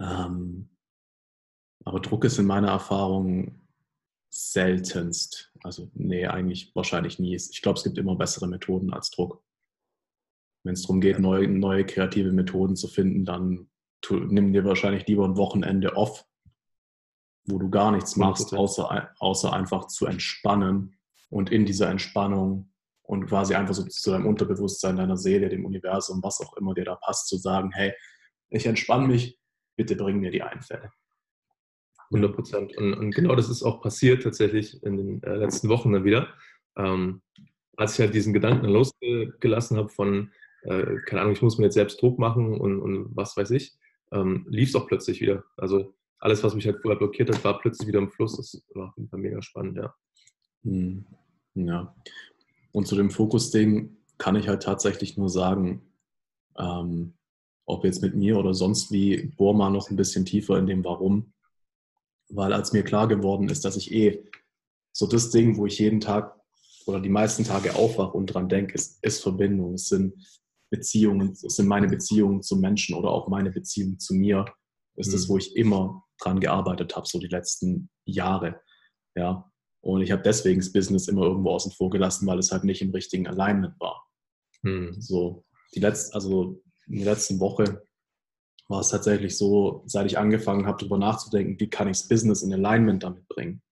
Ähm, 0.00 0.70
aber 1.84 2.00
Druck 2.00 2.24
ist 2.24 2.38
in 2.38 2.46
meiner 2.46 2.68
Erfahrung 2.68 3.61
seltenst. 4.32 5.52
Also, 5.62 5.90
nee, 5.94 6.26
eigentlich 6.26 6.74
wahrscheinlich 6.74 7.18
nie. 7.18 7.34
Ich 7.34 7.60
glaube, 7.60 7.76
es 7.76 7.84
gibt 7.84 7.98
immer 7.98 8.16
bessere 8.16 8.48
Methoden 8.48 8.92
als 8.92 9.10
Druck. 9.10 9.44
Wenn 10.64 10.72
es 10.72 10.82
darum 10.82 11.00
geht, 11.00 11.18
neue, 11.18 11.46
neue 11.48 11.84
kreative 11.84 12.32
Methoden 12.32 12.74
zu 12.74 12.88
finden, 12.88 13.26
dann 13.26 13.68
tu, 14.00 14.16
nimm 14.16 14.52
dir 14.52 14.64
wahrscheinlich 14.64 15.06
lieber 15.06 15.26
ein 15.26 15.36
Wochenende 15.36 15.96
off, 15.96 16.24
wo 17.44 17.58
du 17.58 17.68
gar 17.68 17.92
nichts 17.92 18.16
machst, 18.16 18.54
außer, 18.54 19.10
außer 19.18 19.52
einfach 19.52 19.88
zu 19.88 20.06
entspannen 20.06 20.96
und 21.28 21.50
in 21.50 21.66
dieser 21.66 21.90
Entspannung 21.90 22.72
und 23.02 23.26
quasi 23.26 23.54
einfach 23.54 23.74
so 23.74 23.84
zu 23.84 24.12
deinem 24.12 24.26
Unterbewusstsein, 24.26 24.96
deiner 24.96 25.18
Seele, 25.18 25.50
dem 25.50 25.66
Universum, 25.66 26.22
was 26.22 26.40
auch 26.40 26.56
immer 26.56 26.72
dir 26.72 26.84
da 26.84 26.94
passt, 26.94 27.28
zu 27.28 27.36
sagen, 27.36 27.70
hey, 27.72 27.92
ich 28.48 28.64
entspanne 28.64 29.08
mich, 29.08 29.38
bitte 29.76 29.96
bring 29.96 30.20
mir 30.20 30.30
die 30.30 30.42
Einfälle. 30.42 30.90
100 32.12 32.34
Prozent. 32.34 32.76
Und, 32.76 32.94
und, 32.94 33.14
genau 33.14 33.34
das 33.34 33.48
ist 33.48 33.62
auch 33.62 33.80
passiert 33.80 34.22
tatsächlich 34.22 34.82
in 34.82 34.96
den 34.96 35.22
äh, 35.22 35.36
letzten 35.36 35.68
Wochen 35.68 35.92
dann 35.92 36.04
wieder. 36.04 36.28
Ähm, 36.76 37.22
als 37.76 37.94
ich 37.94 38.00
halt 38.00 38.14
diesen 38.14 38.32
Gedanken 38.32 38.66
losgelassen 38.66 39.76
habe 39.76 39.88
von, 39.88 40.30
äh, 40.62 40.96
keine 41.06 41.22
Ahnung, 41.22 41.32
ich 41.32 41.42
muss 41.42 41.58
mir 41.58 41.64
jetzt 41.64 41.74
selbst 41.74 42.00
Druck 42.00 42.18
machen 42.18 42.60
und, 42.60 42.80
und 42.80 43.16
was 43.16 43.36
weiß 43.36 43.50
ich, 43.50 43.72
ähm, 44.12 44.46
lief 44.48 44.68
es 44.68 44.74
auch 44.74 44.86
plötzlich 44.86 45.20
wieder. 45.20 45.44
Also 45.56 45.94
alles, 46.18 46.44
was 46.44 46.54
mich 46.54 46.66
halt 46.66 46.80
vorher 46.80 46.98
blockiert 46.98 47.30
hat, 47.30 47.42
war 47.44 47.58
plötzlich 47.58 47.88
wieder 47.88 47.98
im 47.98 48.10
Fluss. 48.10 48.36
Das 48.36 48.62
war 48.74 48.88
auf 48.88 48.96
jeden 48.96 49.08
Fall 49.08 49.20
mega 49.20 49.42
spannend, 49.42 49.76
ja. 49.76 49.94
Hm. 50.64 51.04
Ja. 51.54 51.94
Und 52.72 52.86
zu 52.86 52.96
dem 52.96 53.10
Fokus-Ding 53.10 53.96
kann 54.18 54.36
ich 54.36 54.48
halt 54.48 54.62
tatsächlich 54.62 55.16
nur 55.16 55.28
sagen, 55.28 55.82
ähm, 56.56 57.14
ob 57.66 57.84
jetzt 57.84 58.02
mit 58.02 58.14
mir 58.14 58.38
oder 58.38 58.54
sonst 58.54 58.92
wie, 58.92 59.32
bohr 59.36 59.54
mal 59.54 59.70
noch 59.70 59.90
ein 59.90 59.96
bisschen 59.96 60.24
tiefer 60.24 60.58
in 60.58 60.66
dem 60.66 60.84
Warum. 60.84 61.32
Weil 62.34 62.52
als 62.52 62.72
mir 62.72 62.82
klar 62.82 63.08
geworden 63.08 63.48
ist, 63.48 63.64
dass 63.64 63.76
ich 63.76 63.92
eh 63.92 64.24
so 64.92 65.06
das 65.06 65.30
Ding, 65.30 65.56
wo 65.56 65.66
ich 65.66 65.78
jeden 65.78 66.00
Tag 66.00 66.38
oder 66.86 67.00
die 67.00 67.08
meisten 67.08 67.44
Tage 67.44 67.76
aufwache 67.76 68.16
und 68.16 68.26
dran 68.26 68.48
denke, 68.48 68.74
ist, 68.74 69.02
ist 69.02 69.22
Verbindung. 69.22 69.74
Es 69.74 69.88
sind 69.88 70.14
Beziehungen, 70.70 71.32
es 71.32 71.56
sind 71.56 71.66
meine 71.66 71.88
Beziehungen 71.88 72.42
zu 72.42 72.56
Menschen 72.56 72.94
oder 72.94 73.10
auch 73.10 73.28
meine 73.28 73.50
Beziehung 73.50 73.98
zu 73.98 74.14
mir. 74.14 74.46
Ist 74.96 75.08
mhm. 75.08 75.12
das, 75.12 75.28
wo 75.28 75.36
ich 75.36 75.54
immer 75.56 76.04
dran 76.18 76.40
gearbeitet 76.40 76.96
habe, 76.96 77.06
so 77.06 77.18
die 77.18 77.28
letzten 77.28 77.90
Jahre. 78.04 78.60
Ja. 79.14 79.50
Und 79.80 80.02
ich 80.02 80.12
habe 80.12 80.22
deswegen 80.22 80.60
das 80.60 80.72
Business 80.72 81.08
immer 81.08 81.22
irgendwo 81.22 81.50
außen 81.50 81.72
vor 81.72 81.90
gelassen, 81.90 82.26
weil 82.26 82.38
es 82.38 82.52
halt 82.52 82.64
nicht 82.64 82.82
im 82.82 82.92
richtigen 82.92 83.26
Alignment 83.26 83.78
war. 83.80 84.06
Mhm. 84.62 84.94
So, 84.98 85.44
die 85.74 85.80
letzte, 85.80 86.14
also 86.14 86.62
in 86.86 86.98
der 86.98 87.14
letzten 87.14 87.40
Woche 87.40 87.82
war 88.72 88.80
es 88.80 88.88
tatsächlich 88.88 89.36
so, 89.36 89.84
seit 89.86 90.06
ich 90.06 90.18
angefangen 90.18 90.66
habe, 90.66 90.78
darüber 90.78 90.98
nachzudenken, 90.98 91.60
wie 91.60 91.68
kann 91.68 91.88
ich 91.88 91.98
das 91.98 92.08
Business 92.08 92.42
in 92.42 92.54
Alignment 92.54 93.02
damit 93.02 93.28
bringen, 93.28 93.62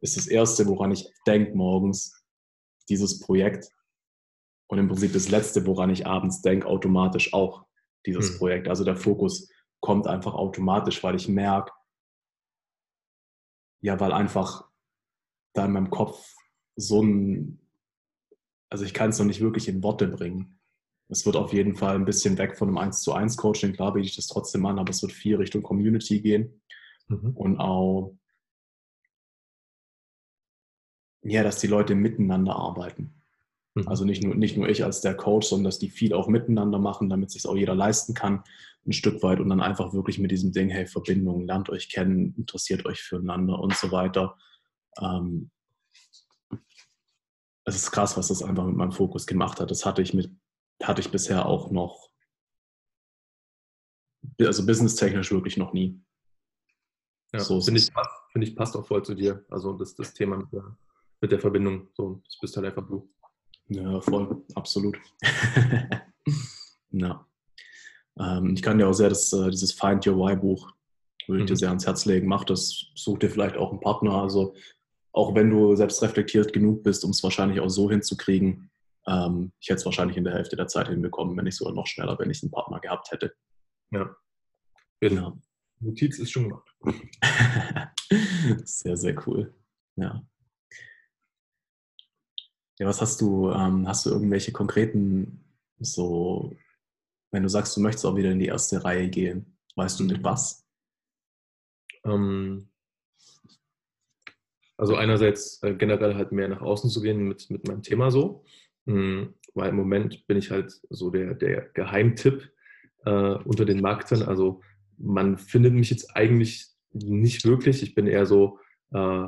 ist 0.00 0.16
das 0.16 0.28
Erste, 0.28 0.66
woran 0.66 0.92
ich 0.92 1.12
denke 1.26 1.54
morgens, 1.56 2.24
dieses 2.88 3.18
Projekt. 3.18 3.68
Und 4.68 4.78
im 4.78 4.88
Prinzip 4.88 5.12
das 5.12 5.28
Letzte, 5.28 5.66
woran 5.66 5.90
ich 5.90 6.06
abends 6.06 6.40
denke, 6.40 6.66
automatisch 6.66 7.34
auch 7.34 7.66
dieses 8.06 8.30
hm. 8.30 8.38
Projekt. 8.38 8.68
Also 8.68 8.84
der 8.84 8.96
Fokus 8.96 9.50
kommt 9.80 10.06
einfach 10.06 10.34
automatisch, 10.34 11.02
weil 11.02 11.16
ich 11.16 11.28
merke, 11.28 11.72
ja, 13.80 13.98
weil 13.98 14.12
einfach 14.12 14.68
da 15.52 15.64
in 15.64 15.72
meinem 15.72 15.90
Kopf 15.90 16.32
so 16.76 17.02
ein, 17.02 17.60
also 18.70 18.84
ich 18.84 18.94
kann 18.94 19.10
es 19.10 19.18
noch 19.18 19.26
nicht 19.26 19.40
wirklich 19.40 19.68
in 19.68 19.82
Worte 19.82 20.06
bringen, 20.06 20.55
es 21.08 21.24
wird 21.24 21.36
auf 21.36 21.52
jeden 21.52 21.76
Fall 21.76 21.94
ein 21.94 22.04
bisschen 22.04 22.36
weg 22.38 22.56
von 22.56 22.68
einem 22.68 22.78
1 22.78 23.00
zu 23.00 23.12
1 23.12 23.36
Coaching. 23.36 23.72
Klar 23.72 23.92
biete 23.92 24.08
ich 24.08 24.16
das 24.16 24.26
trotzdem 24.26 24.66
an, 24.66 24.78
aber 24.78 24.90
es 24.90 25.02
wird 25.02 25.12
viel 25.12 25.36
Richtung 25.36 25.62
Community 25.62 26.20
gehen. 26.20 26.60
Mhm. 27.08 27.30
Und 27.34 27.58
auch, 27.58 28.16
ja, 31.22 31.42
dass 31.42 31.60
die 31.60 31.68
Leute 31.68 31.94
miteinander 31.94 32.56
arbeiten. 32.56 33.14
Mhm. 33.74 33.86
Also 33.86 34.04
nicht 34.04 34.24
nur, 34.24 34.34
nicht 34.34 34.56
nur 34.56 34.68
ich 34.68 34.84
als 34.84 35.00
der 35.00 35.14
Coach, 35.14 35.46
sondern 35.46 35.64
dass 35.66 35.78
die 35.78 35.90
viel 35.90 36.12
auch 36.12 36.26
miteinander 36.26 36.78
machen, 36.78 37.08
damit 37.08 37.30
sich 37.30 37.46
auch 37.46 37.56
jeder 37.56 37.74
leisten 37.74 38.14
kann, 38.14 38.42
ein 38.84 38.92
Stück 38.92 39.22
weit. 39.22 39.38
Und 39.38 39.48
dann 39.48 39.60
einfach 39.60 39.92
wirklich 39.92 40.18
mit 40.18 40.32
diesem 40.32 40.52
Ding, 40.52 40.70
hey, 40.70 40.86
Verbindung, 40.86 41.46
lernt 41.46 41.70
euch 41.70 41.88
kennen, 41.88 42.34
interessiert 42.36 42.84
euch 42.84 43.00
füreinander 43.00 43.60
und 43.60 43.74
so 43.74 43.92
weiter. 43.92 44.36
Ähm, 45.00 45.50
es 47.64 47.76
ist 47.76 47.92
krass, 47.92 48.16
was 48.16 48.28
das 48.28 48.42
einfach 48.42 48.64
mit 48.64 48.76
meinem 48.76 48.92
Fokus 48.92 49.26
gemacht 49.26 49.60
hat. 49.60 49.70
Das 49.70 49.84
hatte 49.84 50.02
ich 50.02 50.14
mit 50.14 50.30
hatte 50.82 51.00
ich 51.00 51.10
bisher 51.10 51.46
auch 51.46 51.70
noch, 51.70 52.10
also 54.40 54.66
businesstechnisch 54.66 55.32
wirklich 55.32 55.56
noch 55.56 55.72
nie. 55.72 56.00
Ja, 57.32 57.40
so 57.40 57.60
finde 57.60 57.80
ich, 57.80 57.90
find 58.32 58.44
ich 58.44 58.56
passt 58.56 58.76
auch 58.76 58.86
voll 58.86 59.04
zu 59.04 59.14
dir. 59.14 59.44
Also 59.50 59.72
das, 59.74 59.94
das 59.94 60.14
Thema 60.14 60.36
mit 60.36 60.52
der, 60.52 60.76
mit 61.20 61.32
der 61.32 61.40
Verbindung. 61.40 61.88
So, 61.94 62.22
das 62.24 62.38
bist 62.40 62.56
halt 62.56 62.66
einfach 62.66 62.86
du. 62.86 63.10
Ja, 63.68 64.00
voll, 64.00 64.44
absolut. 64.54 64.98
ja. 66.90 67.26
Ähm, 68.18 68.54
ich 68.54 68.62
kann 68.62 68.78
dir 68.78 68.88
auch 68.88 68.92
sehr 68.92 69.08
das, 69.08 69.32
äh, 69.32 69.50
dieses 69.50 69.72
Find 69.72 70.06
Your 70.06 70.16
Why 70.16 70.36
Buch, 70.36 70.72
würde 71.26 71.40
ich 71.40 71.44
mhm. 71.44 71.54
dir 71.54 71.56
sehr 71.56 71.68
ans 71.68 71.86
Herz 71.86 72.04
legen. 72.04 72.28
Mach 72.28 72.44
das, 72.44 72.86
such 72.94 73.18
dir 73.18 73.30
vielleicht 73.30 73.56
auch 73.56 73.70
einen 73.70 73.80
Partner. 73.80 74.14
Also 74.22 74.54
auch 75.12 75.34
wenn 75.34 75.50
du 75.50 75.74
selbst 75.74 76.02
reflektiert 76.02 76.52
genug 76.52 76.82
bist, 76.82 77.04
um 77.04 77.10
es 77.10 77.22
wahrscheinlich 77.22 77.60
auch 77.60 77.68
so 77.68 77.90
hinzukriegen, 77.90 78.70
ähm, 79.06 79.52
ich 79.60 79.68
hätte 79.68 79.78
es 79.78 79.84
wahrscheinlich 79.84 80.16
in 80.16 80.24
der 80.24 80.34
Hälfte 80.34 80.56
der 80.56 80.66
Zeit 80.66 80.88
hinbekommen, 80.88 81.36
wenn 81.36 81.46
ich 81.46 81.56
sogar 81.56 81.74
noch 81.74 81.86
schneller, 81.86 82.18
wenn 82.18 82.30
ich 82.30 82.42
einen 82.42 82.50
Partner 82.50 82.80
gehabt 82.80 83.10
hätte. 83.10 83.34
Ja. 83.90 84.14
Genau. 85.00 85.38
Notiz 85.80 86.18
ist 86.18 86.30
schon 86.30 86.48
gemacht. 86.48 86.68
sehr, 88.64 88.96
sehr 88.96 89.26
cool. 89.26 89.54
Ja. 89.96 90.26
Ja, 92.78 92.86
was 92.86 93.00
hast 93.00 93.20
du, 93.20 93.50
ähm, 93.50 93.88
hast 93.88 94.06
du 94.06 94.10
irgendwelche 94.10 94.52
konkreten 94.52 95.44
So, 95.78 96.56
wenn 97.30 97.42
du 97.42 97.48
sagst, 97.48 97.76
du 97.76 97.80
möchtest 97.80 98.06
auch 98.06 98.16
wieder 98.16 98.30
in 98.30 98.38
die 98.38 98.46
erste 98.46 98.84
Reihe 98.84 99.08
gehen, 99.08 99.58
weißt 99.76 100.00
du 100.00 100.04
mit 100.04 100.22
was? 100.24 100.66
Ähm, 102.04 102.70
also 104.78 104.96
einerseits 104.96 105.62
äh, 105.62 105.74
generell 105.74 106.14
halt 106.14 106.32
mehr 106.32 106.48
nach 106.48 106.60
außen 106.60 106.90
zu 106.90 107.00
gehen 107.00 107.28
mit, 107.28 107.48
mit 107.50 107.66
meinem 107.66 107.82
Thema 107.82 108.10
so, 108.10 108.44
mhm, 108.44 108.65
weil 108.86 109.70
im 109.70 109.76
Moment 109.76 110.26
bin 110.26 110.36
ich 110.36 110.50
halt 110.50 110.72
so 110.90 111.10
der, 111.10 111.34
der 111.34 111.62
Geheimtipp 111.74 112.50
äh, 113.04 113.34
unter 113.44 113.64
den 113.64 113.80
Marktern. 113.80 114.22
Also 114.22 114.60
man 114.98 115.38
findet 115.38 115.72
mich 115.72 115.90
jetzt 115.90 116.16
eigentlich 116.16 116.66
nicht 116.92 117.44
wirklich. 117.44 117.82
Ich 117.82 117.94
bin 117.94 118.06
eher 118.06 118.26
so, 118.26 118.58
äh, 118.92 119.26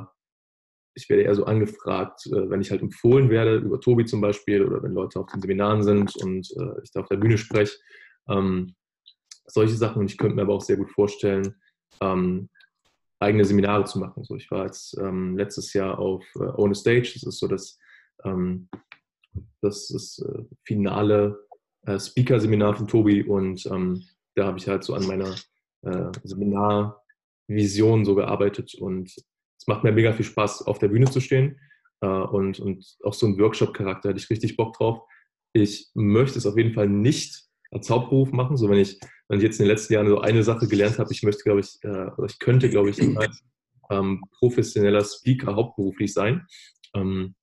ich 0.95 1.09
werde 1.09 1.23
eher 1.23 1.35
so 1.35 1.45
angefragt, 1.45 2.25
äh, 2.27 2.49
wenn 2.49 2.61
ich 2.61 2.71
halt 2.71 2.81
empfohlen 2.81 3.29
werde, 3.29 3.57
über 3.57 3.79
Tobi 3.79 4.05
zum 4.05 4.21
Beispiel, 4.21 4.63
oder 4.63 4.81
wenn 4.83 4.93
Leute 4.93 5.19
auf 5.19 5.27
den 5.31 5.41
Seminaren 5.41 5.83
sind 5.83 6.15
und 6.17 6.49
äh, 6.51 6.81
ich 6.83 6.91
da 6.91 7.01
auf 7.01 7.07
der 7.07 7.17
Bühne 7.17 7.37
spreche. 7.37 7.77
Ähm, 8.27 8.75
solche 9.45 9.75
Sachen. 9.75 9.99
Und 9.99 10.11
ich 10.11 10.17
könnte 10.17 10.35
mir 10.35 10.43
aber 10.43 10.55
auch 10.55 10.61
sehr 10.61 10.77
gut 10.77 10.91
vorstellen, 10.91 11.55
ähm, 12.01 12.49
eigene 13.19 13.45
Seminare 13.45 13.83
zu 13.85 13.99
machen. 13.99 14.23
So, 14.23 14.35
ich 14.35 14.49
war 14.51 14.65
jetzt 14.65 14.97
ähm, 14.97 15.37
letztes 15.37 15.73
Jahr 15.73 15.99
auf 15.99 16.23
äh, 16.35 16.43
Own 16.43 16.71
a 16.71 16.75
Stage. 16.75 17.11
Das 17.13 17.23
ist 17.23 17.39
so 17.39 17.47
das, 17.47 17.77
ähm, 18.23 18.69
das 19.61 19.89
ist, 19.89 20.19
äh, 20.19 20.43
finale 20.63 21.39
äh, 21.85 21.99
Speaker-Seminar 21.99 22.75
von 22.75 22.87
Tobi 22.87 23.23
und 23.23 23.65
ähm, 23.67 24.03
da 24.35 24.45
habe 24.45 24.57
ich 24.57 24.67
halt 24.67 24.83
so 24.83 24.93
an 24.93 25.07
meiner 25.07 25.35
äh, 25.81 26.11
Seminarvision 26.23 28.05
so 28.05 28.15
gearbeitet 28.15 28.75
und 28.75 29.09
es 29.57 29.67
macht 29.67 29.83
mir 29.83 29.91
mega 29.91 30.13
viel 30.13 30.25
Spaß, 30.25 30.63
auf 30.63 30.79
der 30.79 30.87
Bühne 30.87 31.09
zu 31.09 31.19
stehen 31.19 31.59
äh, 32.01 32.07
und, 32.07 32.59
und 32.59 32.97
auch 33.03 33.13
so 33.13 33.27
ein 33.27 33.37
Workshop-Charakter 33.37 34.09
hätte 34.09 34.19
ich 34.19 34.29
richtig 34.29 34.55
Bock 34.55 34.73
drauf. 34.77 35.01
Ich 35.53 35.89
möchte 35.93 36.37
es 36.37 36.45
auf 36.45 36.57
jeden 36.57 36.73
Fall 36.73 36.87
nicht 36.87 37.43
als 37.71 37.89
Hauptberuf 37.89 38.31
machen, 38.31 38.57
so 38.57 38.69
wenn 38.69 38.79
ich 38.79 38.99
wenn 39.29 39.37
ich 39.37 39.43
jetzt 39.43 39.59
in 39.59 39.65
den 39.65 39.71
letzten 39.71 39.93
Jahren 39.93 40.07
so 40.07 40.19
eine 40.19 40.43
Sache 40.43 40.67
gelernt 40.67 40.97
habe, 40.97 41.13
ich 41.13 41.21
möchte, 41.21 41.43
glaube 41.43 41.59
ich, 41.59 41.77
äh, 41.83 41.87
oder 42.17 42.25
ich 42.25 42.39
könnte, 42.39 42.67
glaube 42.67 42.89
ich, 42.89 42.99
als 43.17 43.43
ähm, 43.91 44.23
professioneller 44.39 45.05
Speaker 45.05 45.55
hauptberuflich 45.55 46.13
sein. 46.13 46.47
Ähm, 46.95 47.35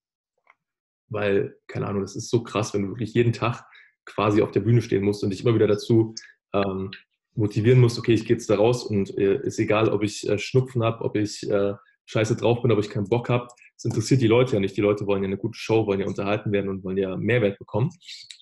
weil, 1.09 1.57
keine 1.67 1.87
Ahnung, 1.87 2.03
das 2.03 2.17
ist 2.17 2.31
so 2.31 2.43
krass, 2.43 2.75
wenn 2.75 2.83
du 2.83 2.89
wirklich 2.89 3.15
jeden 3.15 3.33
Tag 3.33 3.65
quasi 4.05 4.43
auf 4.43 4.53
der 4.53 4.61
Bühne 4.61 4.83
stehen 4.83 5.05
musst 5.05 5.23
und 5.23 5.31
dich 5.31 5.45
immer 5.45 5.55
wieder 5.55 5.67
dazu 5.67 6.15
ähm, 6.53 6.91
motivieren 7.35 7.81
musst, 7.81 7.99
okay, 7.99 8.15
ich 8.15 8.25
gehe 8.25 8.37
jetzt 8.37 8.49
da 8.49 8.57
raus 8.57 8.85
und 8.85 9.17
äh, 9.19 9.41
ist 9.43 9.59
egal, 9.59 9.89
ob 9.91 10.03
ich 10.03 10.29
äh, 10.29 10.39
Schnupfen 10.39 10.83
habe, 10.83 11.05
ob 11.05 11.17
ich 11.17 11.49
äh, 11.51 11.75
scheiße 12.07 12.37
drauf 12.37 12.63
bin, 12.63 12.73
ob 12.73 12.79
ich 12.79 12.89
keinen 12.89 13.09
Bock 13.09 13.29
habe. 13.29 13.49
Das 13.77 13.85
interessiert 13.85 14.23
die 14.23 14.27
Leute 14.27 14.55
ja 14.55 14.61
nicht. 14.61 14.77
Die 14.77 14.81
Leute 14.81 15.07
wollen 15.07 15.23
ja 15.23 15.27
eine 15.27 15.37
gute 15.37 15.59
Show, 15.59 15.87
wollen 15.87 16.01
ja 16.01 16.07
unterhalten 16.07 16.51
werden 16.53 16.71
und 16.71 16.83
wollen 16.83 16.97
ja 16.97 17.17
Mehrwert 17.17 17.59
bekommen. 17.59 17.91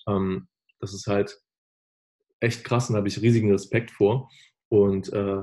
Ähm, 0.07 0.47
das 0.79 0.93
ist 0.93 1.07
halt 1.07 1.37
echt 2.39 2.63
krass 2.63 2.89
und 2.89 2.93
da 2.93 2.99
habe 2.99 3.07
ich 3.07 3.21
riesigen 3.21 3.51
Respekt 3.51 3.91
vor. 3.91 4.29
Und 4.69 5.11
äh, 5.11 5.41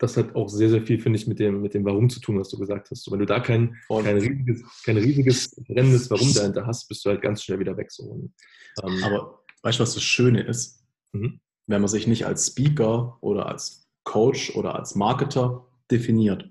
das 0.00 0.16
hat 0.16 0.34
auch 0.34 0.48
sehr, 0.48 0.70
sehr 0.70 0.82
viel, 0.82 0.98
finde 0.98 1.18
ich, 1.18 1.26
mit 1.26 1.38
dem, 1.38 1.60
mit 1.60 1.74
dem 1.74 1.84
Warum 1.84 2.08
zu 2.08 2.20
tun, 2.20 2.38
was 2.38 2.48
du 2.48 2.58
gesagt 2.58 2.90
hast. 2.90 3.04
So, 3.04 3.12
wenn 3.12 3.18
du 3.18 3.26
da 3.26 3.38
kein, 3.38 3.76
kein, 3.86 4.16
riesiges, 4.16 4.82
kein 4.82 4.96
riesiges 4.96 5.54
brennendes 5.66 6.10
Warum 6.10 6.32
dahinter 6.32 6.66
hast, 6.66 6.88
bist 6.88 7.04
du 7.04 7.10
halt 7.10 7.20
ganz 7.20 7.42
schnell 7.42 7.58
wieder 7.58 7.76
weg. 7.76 7.92
So. 7.92 8.04
Und, 8.04 8.34
ähm, 8.82 9.04
Aber 9.04 9.44
weißt 9.62 9.78
du, 9.78 9.82
was 9.82 9.92
das 9.92 10.02
Schöne 10.02 10.40
ist? 10.40 10.82
Mhm. 11.12 11.40
Wenn 11.66 11.82
man 11.82 11.88
sich 11.88 12.06
nicht 12.06 12.24
als 12.24 12.46
Speaker 12.46 13.18
oder 13.20 13.46
als 13.46 13.90
Coach 14.04 14.56
oder 14.56 14.74
als 14.74 14.94
Marketer 14.94 15.68
definiert, 15.90 16.48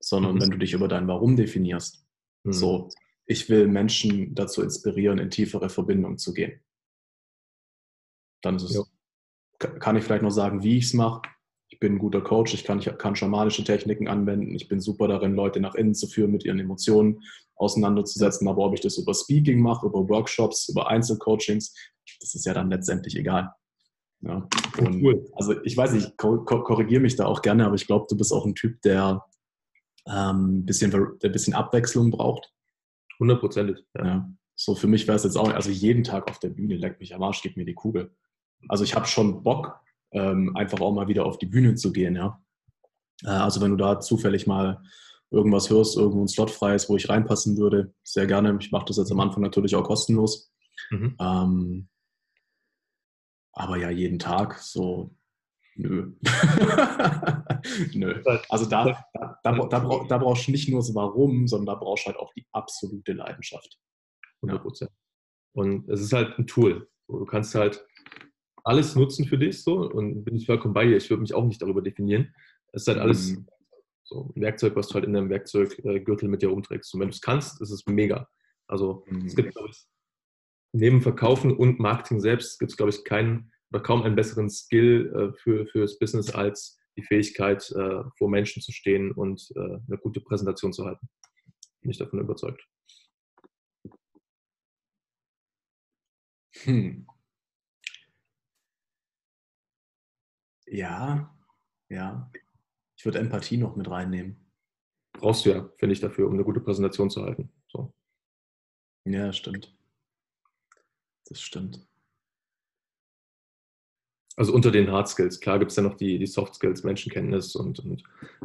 sondern 0.00 0.34
mhm. 0.34 0.42
wenn 0.42 0.50
du 0.50 0.58
dich 0.58 0.72
über 0.72 0.88
dein 0.88 1.06
Warum 1.06 1.36
definierst. 1.36 2.04
Mhm. 2.42 2.52
So, 2.52 2.88
ich 3.26 3.48
will 3.48 3.68
Menschen 3.68 4.34
dazu 4.34 4.60
inspirieren, 4.60 5.18
in 5.18 5.30
tiefere 5.30 5.68
Verbindung 5.68 6.18
zu 6.18 6.34
gehen. 6.34 6.60
Dann 8.42 8.56
ist 8.56 8.64
es 8.64 8.74
ja 8.74 8.82
kann 9.58 9.96
ich 9.96 10.04
vielleicht 10.04 10.22
noch 10.22 10.30
sagen, 10.30 10.62
wie 10.62 10.78
ich 10.78 10.84
es 10.84 10.94
mache. 10.94 11.22
Ich 11.78 11.80
bin 11.80 11.94
ein 11.94 11.98
guter 12.00 12.20
Coach, 12.20 12.54
ich 12.54 12.64
kann, 12.64 12.80
ich 12.80 12.90
kann 12.98 13.14
schamanische 13.14 13.62
Techniken 13.62 14.08
anwenden, 14.08 14.52
ich 14.52 14.66
bin 14.66 14.80
super 14.80 15.06
darin, 15.06 15.36
Leute 15.36 15.60
nach 15.60 15.76
innen 15.76 15.94
zu 15.94 16.08
führen, 16.08 16.32
mit 16.32 16.44
ihren 16.44 16.58
Emotionen 16.58 17.20
auseinanderzusetzen. 17.54 18.48
Aber 18.48 18.64
ob 18.64 18.74
ich 18.74 18.80
das 18.80 18.98
über 18.98 19.14
Speaking 19.14 19.60
mache, 19.60 19.86
über 19.86 20.08
Workshops, 20.08 20.68
über 20.68 20.88
Einzelcoachings, 20.88 21.72
das 22.20 22.34
ist 22.34 22.46
ja 22.46 22.52
dann 22.52 22.68
letztendlich 22.68 23.14
egal. 23.14 23.52
Ja, 24.22 24.48
cool. 24.80 25.24
Also 25.34 25.62
ich 25.62 25.76
weiß 25.76 25.92
nicht, 25.92 26.16
ko 26.16 26.44
korrigiere 26.44 27.00
mich 27.00 27.14
da 27.14 27.26
auch 27.26 27.42
gerne, 27.42 27.64
aber 27.64 27.76
ich 27.76 27.86
glaube, 27.86 28.06
du 28.10 28.16
bist 28.16 28.32
auch 28.32 28.44
ein 28.44 28.56
Typ, 28.56 28.82
der 28.82 29.24
ähm, 30.08 30.66
bisschen, 30.66 30.90
der 30.90 31.00
ein 31.22 31.32
bisschen 31.32 31.54
Abwechslung 31.54 32.10
braucht. 32.10 32.52
Hundertprozentig. 33.20 33.84
Ja. 33.96 34.04
ja. 34.04 34.30
So 34.56 34.74
für 34.74 34.88
mich 34.88 35.06
wäre 35.06 35.14
es 35.16 35.22
jetzt 35.22 35.36
auch, 35.36 35.52
also 35.52 35.70
jeden 35.70 36.02
Tag 36.02 36.28
auf 36.28 36.40
der 36.40 36.48
Bühne, 36.48 36.74
leckt 36.74 36.98
mich 36.98 37.14
am 37.14 37.22
Arsch, 37.22 37.40
gib 37.40 37.56
mir 37.56 37.64
die 37.64 37.74
Kugel. 37.74 38.10
Also 38.68 38.82
ich 38.82 38.96
habe 38.96 39.06
schon 39.06 39.44
Bock, 39.44 39.78
ähm, 40.12 40.56
einfach 40.56 40.80
auch 40.80 40.92
mal 40.92 41.08
wieder 41.08 41.26
auf 41.26 41.38
die 41.38 41.46
Bühne 41.46 41.74
zu 41.74 41.92
gehen, 41.92 42.16
ja. 42.16 42.42
Äh, 43.24 43.28
also 43.28 43.60
wenn 43.60 43.70
du 43.70 43.76
da 43.76 44.00
zufällig 44.00 44.46
mal 44.46 44.82
irgendwas 45.30 45.68
hörst, 45.70 45.96
irgendwo 45.96 46.22
ein 46.22 46.28
Slot 46.28 46.50
frei 46.50 46.74
ist, 46.74 46.88
wo 46.88 46.96
ich 46.96 47.08
reinpassen 47.08 47.56
würde, 47.58 47.94
sehr 48.02 48.26
gerne. 48.26 48.56
Ich 48.60 48.72
mache 48.72 48.86
das 48.86 48.96
jetzt 48.96 49.12
am 49.12 49.20
Anfang 49.20 49.42
natürlich 49.42 49.74
auch 49.76 49.84
kostenlos. 49.84 50.50
Mhm. 50.90 51.16
Ähm, 51.20 51.88
aber 53.52 53.76
ja, 53.76 53.90
jeden 53.90 54.18
Tag 54.18 54.58
so, 54.58 55.14
nö. 55.74 56.12
nö. 57.92 58.22
Also 58.48 58.66
da, 58.66 59.04
da, 59.12 59.38
da, 59.42 59.66
da, 59.66 59.78
brauch, 59.80 60.06
da 60.06 60.18
brauchst 60.18 60.46
du 60.46 60.52
nicht 60.52 60.68
nur 60.68 60.80
das 60.80 60.94
Warum, 60.94 61.46
sondern 61.46 61.74
da 61.74 61.74
brauchst 61.74 62.04
du 62.04 62.10
halt 62.10 62.18
auch 62.18 62.32
die 62.34 62.46
absolute 62.52 63.12
Leidenschaft. 63.12 63.78
100 64.42 64.62
Prozent. 64.62 64.90
Ja. 64.90 65.62
Und 65.62 65.88
es 65.88 66.00
ist 66.00 66.12
halt 66.12 66.38
ein 66.38 66.46
Tool. 66.46 66.88
Du 67.08 67.24
kannst 67.24 67.54
halt 67.54 67.84
alles 68.68 68.94
nutzen 68.94 69.26
für 69.26 69.38
dich 69.38 69.62
so 69.62 69.90
und 69.90 70.24
bin 70.24 70.36
ich 70.36 70.46
vollkommen 70.46 70.74
bei 70.74 70.86
dir. 70.86 70.96
Ich 70.96 71.08
würde 71.08 71.22
mich 71.22 71.34
auch 71.34 71.44
nicht 71.44 71.60
darüber 71.62 71.80
definieren. 71.80 72.34
Es 72.72 72.82
ist 72.82 72.88
halt 72.88 72.98
alles 72.98 73.30
mhm. 73.30 73.46
so 74.04 74.30
ein 74.34 74.42
Werkzeug, 74.42 74.76
was 74.76 74.88
du 74.88 74.94
halt 74.94 75.06
in 75.06 75.14
deinem 75.14 75.30
Werkzeuggürtel 75.30 76.28
mit 76.28 76.42
dir 76.42 76.52
umträgst. 76.52 76.92
Und 76.92 77.00
wenn 77.00 77.08
du 77.08 77.14
es 77.14 77.22
kannst, 77.22 77.60
ist 77.62 77.70
es 77.70 77.86
mega. 77.86 78.28
Also 78.66 79.04
mhm. 79.08 79.24
es 79.24 79.34
gibt, 79.34 79.54
glaube 79.54 79.70
ich, 79.70 79.86
neben 80.72 81.00
Verkaufen 81.00 81.56
und 81.56 81.80
Marketing 81.80 82.20
selbst 82.20 82.58
gibt 82.58 82.70
es, 82.70 82.76
glaube 82.76 82.90
ich, 82.90 83.04
keinen 83.04 83.50
oder 83.70 83.82
kaum 83.82 84.02
einen 84.02 84.16
besseren 84.16 84.50
Skill 84.50 85.12
äh, 85.14 85.38
für, 85.38 85.66
fürs 85.66 85.98
Business 85.98 86.30
als 86.30 86.78
die 86.96 87.02
Fähigkeit, 87.02 87.70
äh, 87.70 88.02
vor 88.16 88.28
Menschen 88.28 88.60
zu 88.60 88.72
stehen 88.72 89.12
und 89.12 89.50
äh, 89.56 89.60
eine 89.60 89.98
gute 90.02 90.20
Präsentation 90.20 90.72
zu 90.72 90.84
halten. 90.84 91.08
Bin 91.80 91.90
ich 91.90 91.98
davon 91.98 92.20
überzeugt. 92.20 92.62
Hm. 96.64 97.06
Ja, 100.70 101.34
ja. 101.88 102.30
Ich 102.96 103.04
würde 103.04 103.18
Empathie 103.18 103.56
noch 103.56 103.76
mit 103.76 103.90
reinnehmen. 103.90 104.36
Brauchst 105.12 105.46
du 105.46 105.50
ja, 105.50 105.68
finde 105.76 105.92
ich, 105.92 106.00
dafür, 106.00 106.26
um 106.26 106.34
eine 106.34 106.44
gute 106.44 106.60
Präsentation 106.60 107.10
zu 107.10 107.22
halten. 107.22 107.50
So. 107.68 107.92
Ja, 109.04 109.32
stimmt. 109.32 109.74
Das 111.26 111.40
stimmt. 111.40 111.86
Also 114.36 114.52
unter 114.54 114.70
den 114.70 114.90
Hard 114.90 115.08
Skills. 115.08 115.40
Klar 115.40 115.58
gibt 115.58 115.72
es 115.72 115.76
ja 115.76 115.82
noch 115.82 115.96
die, 115.96 116.18
die 116.18 116.26
Soft 116.26 116.54
Skills, 116.54 116.84
Menschenkenntnis 116.84 117.56
und, 117.56 117.80
und 117.80 118.04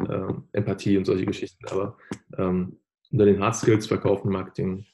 ähm, 0.09 0.47
Empathie 0.51 0.97
und 0.97 1.05
solche 1.05 1.26
Geschichten. 1.26 1.67
Aber 1.67 1.97
ähm, 2.38 2.80
unter 3.11 3.26
den 3.26 3.39
Hard 3.39 3.55
Skills 3.55 3.86
verkaufen, 3.86 4.32
Marketing, 4.32 4.86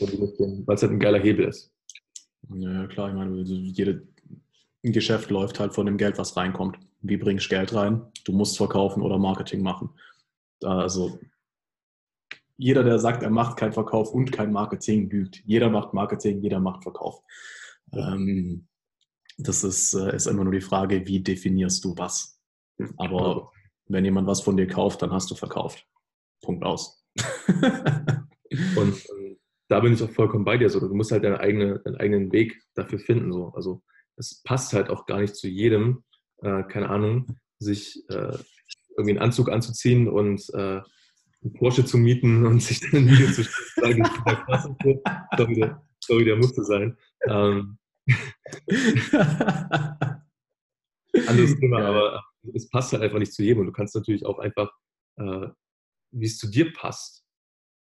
weil 0.00 0.74
es 0.74 0.82
halt 0.82 0.92
ein 0.92 0.98
geiler 0.98 1.20
Hebel 1.20 1.46
ist. 1.46 1.72
Ja, 2.48 2.86
klar. 2.88 3.08
Ich 3.10 3.14
meine, 3.14 3.40
jede, 3.40 4.06
ein 4.84 4.92
Geschäft 4.92 5.30
läuft 5.30 5.60
halt 5.60 5.74
von 5.74 5.86
dem 5.86 5.96
Geld, 5.96 6.18
was 6.18 6.36
reinkommt. 6.36 6.78
Wie 7.00 7.16
bringst 7.16 7.46
du 7.46 7.50
Geld 7.50 7.74
rein? 7.74 8.02
Du 8.24 8.32
musst 8.32 8.56
verkaufen 8.56 9.02
oder 9.02 9.18
Marketing 9.18 9.62
machen. 9.62 9.90
Also 10.62 11.18
jeder, 12.56 12.84
der 12.84 12.98
sagt, 12.98 13.22
er 13.22 13.30
macht 13.30 13.56
keinen 13.56 13.72
Verkauf 13.72 14.12
und 14.12 14.30
kein 14.30 14.52
Marketing, 14.52 15.10
lügt. 15.10 15.42
Jeder 15.44 15.70
macht 15.70 15.94
Marketing, 15.94 16.40
jeder 16.40 16.60
macht 16.60 16.82
Verkauf. 16.82 17.22
Ähm, 17.92 18.68
das 19.38 19.64
ist, 19.64 19.94
äh, 19.94 20.14
ist 20.14 20.26
immer 20.26 20.44
nur 20.44 20.52
die 20.52 20.60
Frage, 20.60 21.06
wie 21.06 21.20
definierst 21.20 21.84
du 21.84 21.96
was? 21.96 22.40
Aber 22.96 23.50
wenn 23.86 24.04
jemand 24.04 24.28
was 24.28 24.42
von 24.42 24.56
dir 24.56 24.66
kauft, 24.66 25.02
dann 25.02 25.12
hast 25.12 25.30
du 25.30 25.34
verkauft. 25.34 25.86
Punkt 26.40 26.64
aus. 26.64 27.04
und 27.16 29.04
ähm, 29.10 29.38
da 29.68 29.80
bin 29.80 29.94
ich 29.94 30.02
auch 30.02 30.10
vollkommen 30.10 30.44
bei 30.44 30.56
dir. 30.56 30.68
So, 30.70 30.80
du 30.80 30.94
musst 30.94 31.12
halt 31.12 31.24
deine 31.24 31.40
eigene, 31.40 31.78
deinen 31.80 31.96
eigenen 31.96 32.32
Weg 32.32 32.62
dafür 32.74 32.98
finden. 32.98 33.32
So. 33.32 33.52
Also 33.54 33.82
es 34.16 34.42
passt 34.42 34.72
halt 34.72 34.90
auch 34.90 35.06
gar 35.06 35.20
nicht 35.20 35.34
zu 35.34 35.48
jedem, 35.48 36.04
äh, 36.42 36.62
keine 36.64 36.90
Ahnung, 36.90 37.38
sich 37.58 38.02
äh, 38.08 38.36
irgendwie 38.96 39.10
einen 39.10 39.18
Anzug 39.18 39.50
anzuziehen 39.50 40.08
und 40.08 40.42
äh, 40.54 40.80
einen 41.42 41.52
Porsche 41.54 41.84
zu 41.84 41.98
mieten 41.98 42.46
und 42.46 42.62
sich 42.62 42.80
dann 42.80 43.02
ein 43.02 43.08
Video 43.08 43.30
zu 43.30 43.42
sagen, 43.76 44.04
sorry, 45.38 45.54
der, 45.54 45.82
sorry, 46.00 46.24
der 46.24 46.36
musste 46.36 46.64
sein. 46.64 46.96
Ähm, 47.26 47.78
anderes 51.26 51.58
Thema, 51.58 51.80
ja. 51.80 51.88
aber 51.88 52.24
es 52.54 52.68
passt 52.68 52.92
halt 52.92 53.02
einfach 53.02 53.18
nicht 53.18 53.32
zu 53.32 53.42
jedem 53.42 53.60
und 53.60 53.66
du 53.66 53.72
kannst 53.72 53.94
natürlich 53.94 54.26
auch 54.26 54.38
einfach, 54.38 54.70
äh, 55.16 55.48
wie 56.12 56.26
es 56.26 56.38
zu 56.38 56.48
dir 56.50 56.72
passt, 56.72 57.24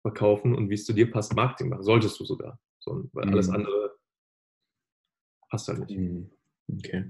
verkaufen 0.01 0.55
und 0.55 0.69
wie 0.69 0.75
es 0.75 0.85
zu 0.85 0.93
dir 0.93 1.09
passt, 1.09 1.35
Marketing 1.35 1.69
machen. 1.69 1.83
Solltest 1.83 2.19
du 2.19 2.25
sogar. 2.25 2.59
So, 2.79 3.09
weil 3.13 3.25
mhm. 3.25 3.33
alles 3.33 3.49
andere 3.49 3.88
passt 5.49 5.67
halt 5.67 5.79
nicht. 5.79 5.97
Mhm. 5.97 6.29
Okay. 6.77 7.05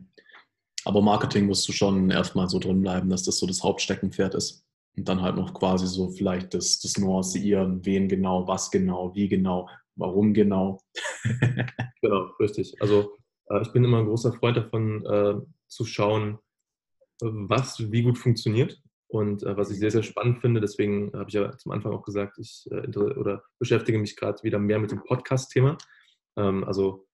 Aber 0.86 1.02
Marketing 1.02 1.46
musst 1.46 1.68
du 1.68 1.74
schon 1.74 2.10
erstmal 2.10 2.50
so 2.50 2.60
drin 2.60 2.82
bleiben, 2.82 3.10
dass 3.10 3.24
das 3.24 3.38
so 3.38 3.46
das 3.46 3.64
Hauptsteckenpferd 3.64 4.36
ist. 4.36 4.66
Und 4.98 5.08
dann 5.08 5.22
halt 5.22 5.36
noch 5.36 5.54
quasi 5.54 5.88
so 5.88 6.10
vielleicht 6.10 6.54
das, 6.54 6.80
das 6.80 6.98
Nuancieren, 6.98 7.86
wen 7.86 8.08
genau, 8.08 8.48
was 8.48 8.72
genau, 8.72 9.14
wie 9.14 9.28
genau, 9.28 9.70
warum 9.96 10.34
genau. 10.34 10.82
genau, 12.02 12.30
richtig. 12.40 12.82
Also 12.82 13.18
äh, 13.50 13.62
ich 13.62 13.72
bin 13.72 13.84
immer 13.84 14.00
ein 14.00 14.06
großer 14.06 14.34
Freund 14.34 14.58
davon, 14.58 15.06
äh, 15.06 15.36
zu 15.68 15.86
schauen, 15.86 16.40
was 17.22 17.92
wie 17.92 18.04
gut 18.04 18.18
funktioniert. 18.18 18.82
Und 19.12 19.44
äh, 19.44 19.58
was 19.58 19.72
ich 19.72 19.80
sehr, 19.80 19.92
sehr 19.92 20.04
spannend 20.04 20.40
finde, 20.40 20.62
deswegen 20.62 21.12
habe 21.14 21.30
ich 21.30 21.34
ja 21.34 21.56
zum 21.58 21.72
Anfang 21.72 21.94
auch 21.94 22.04
gesagt, 22.04 22.38
ich 22.38 22.68
äh, 22.72 22.96
oder 22.96 23.44
beschäftige 23.58 23.98
mich 23.98 24.16
gerade 24.16 24.42
wieder 24.44 24.60
mehr 24.60 24.80
mit 24.80 24.92
dem 24.92 25.04
Podcast-Thema. 25.04 25.78
Ähm, 26.38 26.64
also 26.64 27.08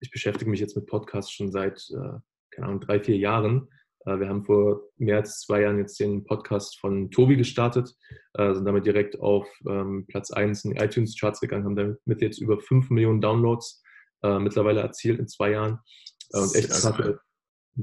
ich 0.00 0.10
beschäftige 0.10 0.50
mich 0.50 0.60
jetzt 0.60 0.76
mit 0.76 0.86
Podcasts 0.86 1.32
schon 1.32 1.52
seit, 1.52 1.78
äh, 1.90 2.18
keine 2.50 2.68
Ahnung, 2.68 2.80
drei, 2.80 3.00
vier 3.00 3.16
Jahren. 3.16 3.68
Äh, 4.06 4.18
wir 4.18 4.28
haben 4.28 4.44
vor 4.44 4.82
mehr 4.96 5.18
als 5.18 5.40
zwei 5.40 5.62
Jahren 5.62 5.78
jetzt 5.78 6.00
den 6.00 6.24
Podcast 6.24 6.78
von 6.78 7.10
Tobi 7.10 7.36
gestartet, 7.36 7.94
äh, 8.34 8.54
sind 8.54 8.64
damit 8.64 8.86
direkt 8.86 9.20
auf 9.20 9.46
ähm, 9.68 10.06
Platz 10.08 10.30
1 10.30 10.64
in 10.64 10.74
die 10.74 10.80
iTunes-Charts 10.80 11.40
gegangen, 11.40 11.64
haben 11.64 11.76
damit 11.76 12.22
jetzt 12.22 12.40
über 12.40 12.58
5 12.58 12.90
Millionen 12.90 13.20
Downloads 13.20 13.82
äh, 14.22 14.38
mittlerweile 14.38 14.80
erzielt 14.80 15.18
in 15.18 15.28
zwei 15.28 15.52
Jahren 15.52 15.78
und 16.30 16.54
echt 16.54 16.70
krasse, 16.70 17.20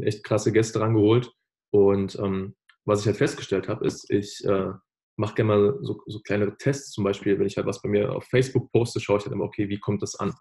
echt 0.01 0.23
krasse 0.23 0.51
Gäste 0.51 0.79
rangeholt. 0.79 1.31
Und 1.71 2.17
ähm, 2.19 2.55
was 2.85 3.01
ich 3.01 3.07
halt 3.07 3.17
festgestellt 3.17 3.67
habe, 3.67 3.85
ist, 3.85 4.09
ich 4.09 4.43
äh, 4.45 4.71
mache 5.17 5.35
gerne 5.35 5.47
mal 5.47 5.77
so, 5.81 6.01
so 6.05 6.19
kleinere 6.21 6.55
Tests. 6.57 6.91
Zum 6.91 7.03
Beispiel, 7.03 7.37
wenn 7.37 7.47
ich 7.47 7.57
halt 7.57 7.67
was 7.67 7.81
bei 7.81 7.89
mir 7.89 8.13
auf 8.13 8.25
Facebook 8.25 8.71
poste, 8.71 8.99
schaue 8.99 9.17
ich 9.17 9.25
halt 9.25 9.33
immer, 9.33 9.45
okay, 9.45 9.67
wie 9.67 9.79
kommt 9.79 10.01
das 10.01 10.15
an? 10.15 10.33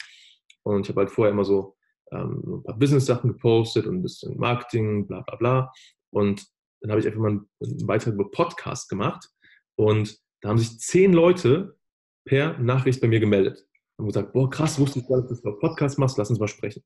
Und 0.67 0.83
ich 0.83 0.89
habe 0.89 1.03
halt 1.03 1.11
vorher 1.11 1.33
immer 1.33 1.45
so 1.45 1.77
ähm, 2.11 2.43
ein 2.45 2.63
paar 2.65 2.77
Business-Sachen 2.77 3.33
gepostet 3.33 3.87
und 3.87 3.97
ein 3.97 4.03
bisschen 4.03 4.37
Marketing, 4.37 5.07
bla 5.07 5.21
bla 5.21 5.37
bla. 5.37 5.73
Und 6.11 6.45
dann 6.81 6.91
habe 6.91 7.01
ich 7.01 7.07
einfach 7.07 7.21
mal 7.21 7.31
einen, 7.31 7.49
einen 7.63 7.87
Beitrag 7.87 8.15
über 8.15 8.31
Podcast 8.31 8.89
gemacht. 8.89 9.29
Und 9.77 10.19
da 10.41 10.49
haben 10.49 10.59
sich 10.59 10.79
zehn 10.81 11.13
Leute 11.13 11.77
per 12.25 12.59
Nachricht 12.59 13.01
bei 13.01 13.07
mir 13.07 13.21
gemeldet. 13.21 13.65
Und 13.97 14.09
gesagt, 14.09 14.33
boah, 14.33 14.51
krass, 14.51 14.79
wusste 14.81 14.99
ich 14.99 15.09
gar 15.09 15.19
nicht, 15.19 15.31
dass 15.31 15.41
du 15.41 15.53
Podcast 15.53 15.99
machst, 15.99 16.19
lass 16.19 16.31
uns 16.31 16.41
mal 16.41 16.49
sprechen. 16.49 16.83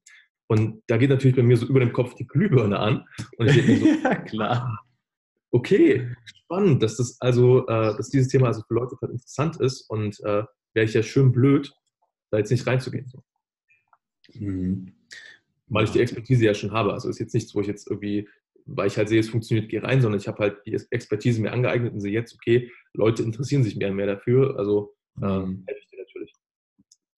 Und 0.49 0.83
da 0.87 0.99
geht 0.99 1.11
natürlich 1.11 1.37
bei 1.37 1.43
mir 1.43 1.57
so 1.57 1.66
über 1.66 1.81
dem 1.81 1.93
Kopf 1.93 2.14
die 2.14 2.26
Glühbirne 2.26 2.78
an. 2.78 3.07
Und 3.39 3.49
ich 3.49 3.57
denke 3.57 3.72
mir 3.72 3.78
so, 3.78 3.87
ja, 4.05 4.14
klar. 4.16 4.85
Okay, 5.53 6.14
spannend, 6.24 6.83
dass 6.83 6.99
das 6.99 7.18
also, 7.20 7.66
äh, 7.66 7.97
dass 7.97 8.11
dieses 8.11 8.28
Thema 8.28 8.49
also 8.49 8.62
für 8.68 8.74
Leute 8.74 8.97
halt 9.01 9.12
interessant 9.12 9.59
ist 9.61 9.89
und 9.89 10.20
äh, 10.20 10.45
wäre 10.74 10.85
ich 10.85 10.95
ja 10.95 11.03
schön 11.03 11.33
blöd, 11.33 11.72
da 12.31 12.39
jetzt 12.39 12.51
nicht 12.51 12.66
reinzugehen. 12.66 13.09
So. 13.09 13.22
Mhm. 14.39 14.93
Weil 15.68 15.85
ich 15.85 15.91
die 15.91 16.01
Expertise 16.01 16.45
ja 16.45 16.55
schon 16.55 16.72
habe. 16.72 16.93
Also 16.93 17.09
ist 17.09 17.20
jetzt 17.20 17.35
nichts, 17.35 17.55
wo 17.55 17.61
ich 17.61 17.66
jetzt 17.66 17.89
irgendwie, 17.89 18.28
weil 18.66 18.89
ich 18.89 18.97
halt 18.97 19.09
sehe, 19.09 19.20
es 19.20 19.31
funktioniert, 19.31 19.68
gehe 19.68 19.83
rein, 19.83 20.01
sondern 20.01 20.20
ich 20.20 20.28
habe 20.28 20.39
halt 20.39 20.59
die 20.66 20.78
Expertise 20.91 21.41
mir 21.41 21.53
angeeignet 21.53 21.93
und 21.93 22.01
sehe 22.01 22.12
jetzt, 22.12 22.35
okay, 22.35 22.70
Leute 22.93 23.22
interessieren 23.22 23.62
sich 23.62 23.76
mehr 23.76 23.91
und 23.91 23.97
mehr 23.97 24.07
dafür. 24.07 24.59
Also 24.59 24.95
ähm, 25.22 25.28
mhm. 25.28 25.64
helfe 25.66 25.81
ich 25.81 25.89
dir 25.91 25.99
natürlich. 25.99 26.33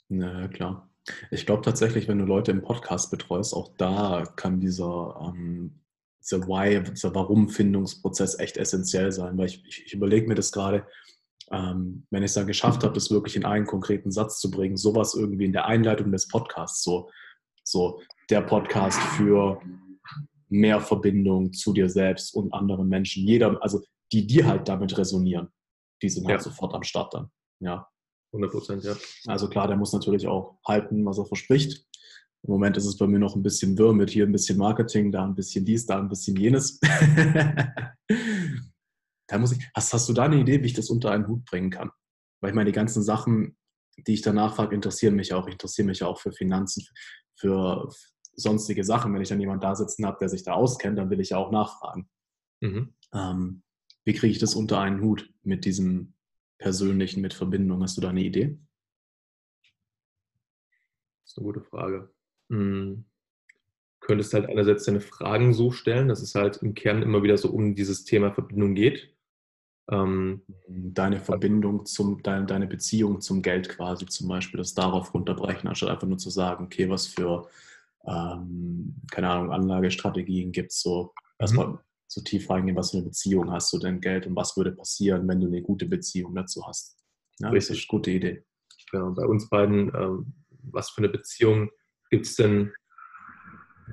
Na 0.09 0.49
klar. 0.49 0.89
Ich 1.31 1.47
glaube 1.47 1.63
tatsächlich, 1.63 2.07
wenn 2.09 2.19
du 2.19 2.25
Leute 2.25 2.53
im 2.53 2.63
Podcast 2.63 3.11
betreust, 3.11 3.55
auch 3.55 3.75
da 3.77 4.25
kann 4.37 4.61
dieser, 4.61 5.35
ähm, 5.35 5.81
dieser 6.21 6.47
Why, 6.47 6.83
dieser 6.93 7.15
Warum-Findungsprozess 7.15 8.39
echt 8.39 8.57
essentiell 8.57 9.11
sein, 9.11 9.37
weil 9.37 9.47
ich, 9.47 9.65
ich, 9.67 9.87
ich 9.87 9.95
überlege 9.95 10.29
mir 10.29 10.37
das 10.37 10.53
gerade, 10.53 10.87
ähm, 11.51 12.07
wenn 12.11 12.22
ich 12.22 12.30
es 12.30 12.34
dann 12.34 12.47
geschafft 12.47 12.84
habe, 12.84 12.95
das 12.95 13.11
wirklich 13.11 13.36
in 13.36 13.45
einen 13.45 13.66
konkreten 13.66 14.11
Satz 14.11 14.40
zu 14.40 14.51
bringen, 14.51 14.76
sowas 14.76 15.14
irgendwie 15.14 15.45
in 15.45 15.53
der 15.53 15.66
Einleitung 15.66 16.12
des 16.12 16.28
Podcasts, 16.28 16.82
so, 16.82 17.11
so 17.64 18.01
der 18.30 18.43
Podcast 18.43 19.01
für 19.16 19.61
mehr 20.49 20.80
Verbindung 20.80 21.53
zu 21.53 21.72
dir 21.72 21.88
selbst 21.88 22.34
und 22.34 22.53
anderen 22.53 22.88
Menschen. 22.88 23.26
Jeder, 23.26 23.62
also 23.62 23.82
die, 24.12 24.26
die 24.26 24.45
halt 24.45 24.68
damit 24.68 24.97
resonieren, 24.97 25.49
die 26.03 26.09
sind 26.09 26.26
halt 26.26 26.40
ja. 26.40 26.45
sofort 26.45 26.74
am 26.74 26.82
Start 26.82 27.14
dann. 27.14 27.30
Ja. 27.61 27.88
100 28.32 28.51
Prozent, 28.51 28.84
ja. 28.84 28.95
Also 29.26 29.49
klar, 29.49 29.68
der 29.68 29.76
muss 29.76 29.93
natürlich 29.93 30.26
auch 30.26 30.59
halten, 30.66 31.05
was 31.05 31.18
er 31.18 31.26
verspricht. 31.26 31.86
Im 32.45 32.53
Moment 32.53 32.76
ist 32.76 32.86
es 32.86 32.97
bei 32.97 33.07
mir 33.07 33.18
noch 33.18 33.36
ein 33.36 33.43
bisschen 33.43 33.78
wirr 33.78 33.93
mit 33.93 34.11
hier 34.11 34.26
ein 34.26 34.32
bisschen 34.32 34.59
Marketing, 34.59 35.12
da 35.12 35.24
ein 35.24 35.34
bisschen 35.34 35.64
dies, 35.64 35.86
da 35.86 35.99
ein 35.99 36.09
bisschen 36.09 36.36
jenes. 36.36 36.80
da 39.33 39.39
muss 39.39 39.53
ich, 39.53 39.66
hast, 39.74 39.93
hast 39.93 40.09
du 40.09 40.12
da 40.12 40.24
eine 40.24 40.41
Idee, 40.41 40.62
wie 40.62 40.66
ich 40.66 40.74
das 40.74 40.91
unter 40.91 41.11
einen 41.11 41.26
Hut 41.26 41.45
bringen 41.45 41.70
kann? 41.70 41.91
Weil 42.41 42.51
ich 42.51 42.55
meine, 42.55 42.70
die 42.70 42.76
ganzen 42.76 43.03
Sachen, 43.03 43.57
die 43.97 44.14
ich 44.14 44.22
danach 44.22 44.55
frage, 44.57 44.74
interessieren 44.74 45.14
mich 45.14 45.33
auch. 45.33 45.47
Ich 45.47 45.55
interessiere 45.55 45.87
mich 45.87 46.03
auch 46.03 46.20
für 46.20 46.33
Finanzen, 46.33 46.85
für 47.37 47.89
sonstige 48.35 48.85
Sachen. 48.85 49.14
Wenn 49.14 49.22
ich 49.22 49.28
dann 49.28 49.41
jemanden 49.41 49.62
da 49.62 49.74
sitzen 49.74 50.05
habe, 50.05 50.18
der 50.20 50.28
sich 50.28 50.43
da 50.43 50.53
auskennt, 50.53 50.99
dann 50.99 51.09
will 51.11 51.20
ich 51.20 51.30
ja 51.30 51.39
auch 51.39 51.51
nachfragen. 51.51 52.11
Mhm. 52.61 52.95
Ähm, 53.14 53.62
wie 54.05 54.12
kriege 54.12 54.33
ich 54.33 54.39
das 54.39 54.55
unter 54.55 54.80
einen 54.80 55.01
Hut 55.01 55.33
mit 55.43 55.64
diesem 55.64 56.14
Persönlichen, 56.59 57.20
mit 57.20 57.35
Verbindung? 57.35 57.83
Hast 57.83 57.97
du 57.97 58.01
da 58.01 58.11
eine 58.11 58.22
Idee? 58.22 58.59
Das 61.22 61.33
ist 61.33 61.39
eine 61.39 61.47
gute 61.47 61.62
Frage. 61.62 62.12
Hm. 62.51 63.05
Könntest 64.01 64.35
halt 64.35 64.47
einerseits 64.47 64.85
deine 64.85 65.01
Fragen 65.01 65.55
so 65.55 65.70
stellen, 65.70 66.09
dass 66.09 66.20
es 66.20 66.35
halt 66.35 66.59
im 66.59 66.74
Kern 66.74 67.03
immer 67.03 67.22
wieder 67.22 67.39
so 67.39 67.51
um 67.51 67.74
dieses 67.74 68.05
Thema 68.05 68.33
Verbindung 68.33 68.74
geht. 68.74 69.12
Ähm, 69.93 70.43
deine 70.68 71.20
Verbindung 71.20 71.84
zum, 71.84 72.22
deine, 72.22 72.47
deine 72.47 72.66
Beziehung 72.66 73.20
zum 73.20 73.43
Geld 73.43 73.68
quasi 73.68 74.07
zum 74.07 74.26
Beispiel, 74.26 74.57
das 74.57 74.72
darauf 74.72 75.12
runterbrechen, 75.12 75.68
anstatt 75.68 75.90
einfach 75.90 76.09
nur 76.09 76.16
zu 76.16 76.30
sagen, 76.30 76.64
okay, 76.64 76.88
was 76.88 77.09
für, 77.09 77.49
ähm, 78.07 78.97
keine 79.11 79.28
Ahnung, 79.28 79.53
Anlagestrategien 79.53 80.51
gibt 80.51 80.72
es 80.72 80.80
so, 80.80 81.12
erstmal 81.38 81.66
mhm. 81.68 81.78
so 82.07 82.22
tief 82.22 82.49
reingehen, 82.49 82.76
was 82.76 82.93
für 82.93 82.99
eine 82.99 83.07
Beziehung 83.07 83.51
hast 83.51 83.70
du 83.72 83.78
denn 83.78 84.01
Geld 84.01 84.26
und 84.26 84.34
was 84.34 84.57
würde 84.57 84.72
passieren, 84.72 85.28
wenn 85.28 85.40
du 85.40 85.49
eine 85.49 85.61
gute 85.61 85.86
Beziehung 85.86 86.34
dazu 86.34 86.66
hast. 86.66 86.97
Ja, 87.40 87.51
Richtig. 87.51 87.68
das 87.68 87.78
ist 87.78 87.90
eine 87.90 87.99
gute 87.99 88.11
Idee. 88.12 88.45
Ja, 88.95 89.05
bei 89.11 89.26
uns 89.26 89.49
beiden, 89.51 89.93
ähm, 89.95 90.32
was 90.70 90.90
für 90.90 90.99
eine 90.99 91.11
Beziehung 91.11 91.70
gibt 92.11 92.26
es 92.26 92.36
denn 92.36 92.72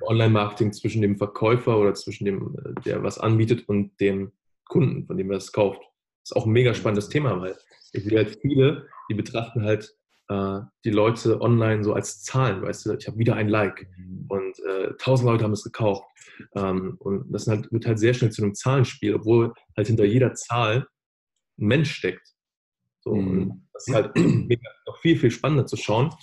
Online-Marketing 0.02 0.72
zwischen 0.72 1.02
dem 1.02 1.18
Verkäufer 1.18 1.78
oder 1.78 1.94
zwischen 1.94 2.26
dem, 2.26 2.56
äh, 2.58 2.82
der 2.86 3.04
was 3.04 3.18
anbietet 3.18 3.68
und 3.68 4.00
dem 4.00 4.32
Kunden, 4.66 5.06
von 5.06 5.18
dem 5.18 5.32
er 5.32 5.38
es 5.38 5.52
kauft. 5.52 5.82
Das 6.30 6.38
ist 6.38 6.44
auch 6.44 6.46
ein 6.46 6.52
mega 6.52 6.74
spannendes 6.74 7.10
Thema, 7.10 7.42
weil 7.42 7.58
ich 7.92 8.04
sehe 8.04 8.18
halt 8.18 8.38
viele, 8.42 8.88
die 9.10 9.16
betrachten 9.16 9.64
halt 9.64 9.96
äh, 10.28 10.60
die 10.86 10.92
Leute 10.92 11.42
online 11.42 11.84
so 11.84 11.94
als 11.94 12.22
Zahlen, 12.22 12.62
weißt 12.62 12.86
du, 12.86 12.94
ich 12.94 13.08
habe 13.08 13.18
wieder 13.18 13.36
ein 13.36 13.50
Like 13.50 13.90
mhm. 13.98 14.26
und 14.30 14.60
äh, 14.60 14.94
tausend 15.00 15.28
Leute 15.28 15.44
haben 15.44 15.54
es 15.54 15.64
gekauft. 15.64 16.04
Ähm, 16.56 16.98
und 17.00 17.32
das 17.32 17.48
halt, 17.48 17.72
wird 17.72 17.86
halt 17.88 18.00
sehr 18.00 18.14
schnell 18.14 18.32
zu 18.32 18.44
einem 18.44 18.54
Zahlenspiel, 18.54 19.16
obwohl 19.16 19.54
halt 19.76 19.88
hinter 19.88 20.06
jeder 20.06 20.34
Zahl 20.36 20.88
ein 21.58 21.68
Mensch 21.68 21.92
steckt. 21.92 22.36
So, 23.00 23.16
mhm. 23.16 23.28
und 23.28 23.68
das 23.74 23.88
ist 23.88 23.96
halt 23.96 24.16
noch 24.16 24.98
viel, 25.00 25.18
viel 25.18 25.32
spannender 25.32 25.66
zu 25.66 25.78
schauen, 25.78 26.14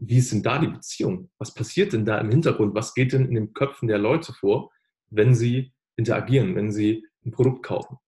wie 0.00 0.18
ist 0.18 0.30
denn 0.30 0.44
da 0.44 0.60
die 0.60 0.68
Beziehung? 0.68 1.30
Was 1.38 1.52
passiert 1.52 1.92
denn 1.92 2.04
da 2.04 2.18
im 2.18 2.30
Hintergrund? 2.30 2.76
Was 2.76 2.94
geht 2.94 3.12
denn 3.12 3.26
in 3.26 3.34
den 3.34 3.52
Köpfen 3.52 3.88
der 3.88 3.98
Leute 3.98 4.32
vor, 4.32 4.70
wenn 5.10 5.34
sie 5.34 5.72
interagieren, 5.96 6.54
wenn 6.54 6.70
sie 6.70 7.06
ein 7.24 7.32
Produkt 7.32 7.64
kaufen. 7.64 7.98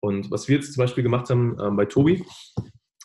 Und 0.00 0.30
was 0.30 0.48
wir 0.48 0.56
jetzt 0.56 0.72
zum 0.72 0.82
Beispiel 0.82 1.04
gemacht 1.04 1.30
haben 1.30 1.58
äh, 1.58 1.70
bei 1.70 1.84
Tobi 1.84 2.24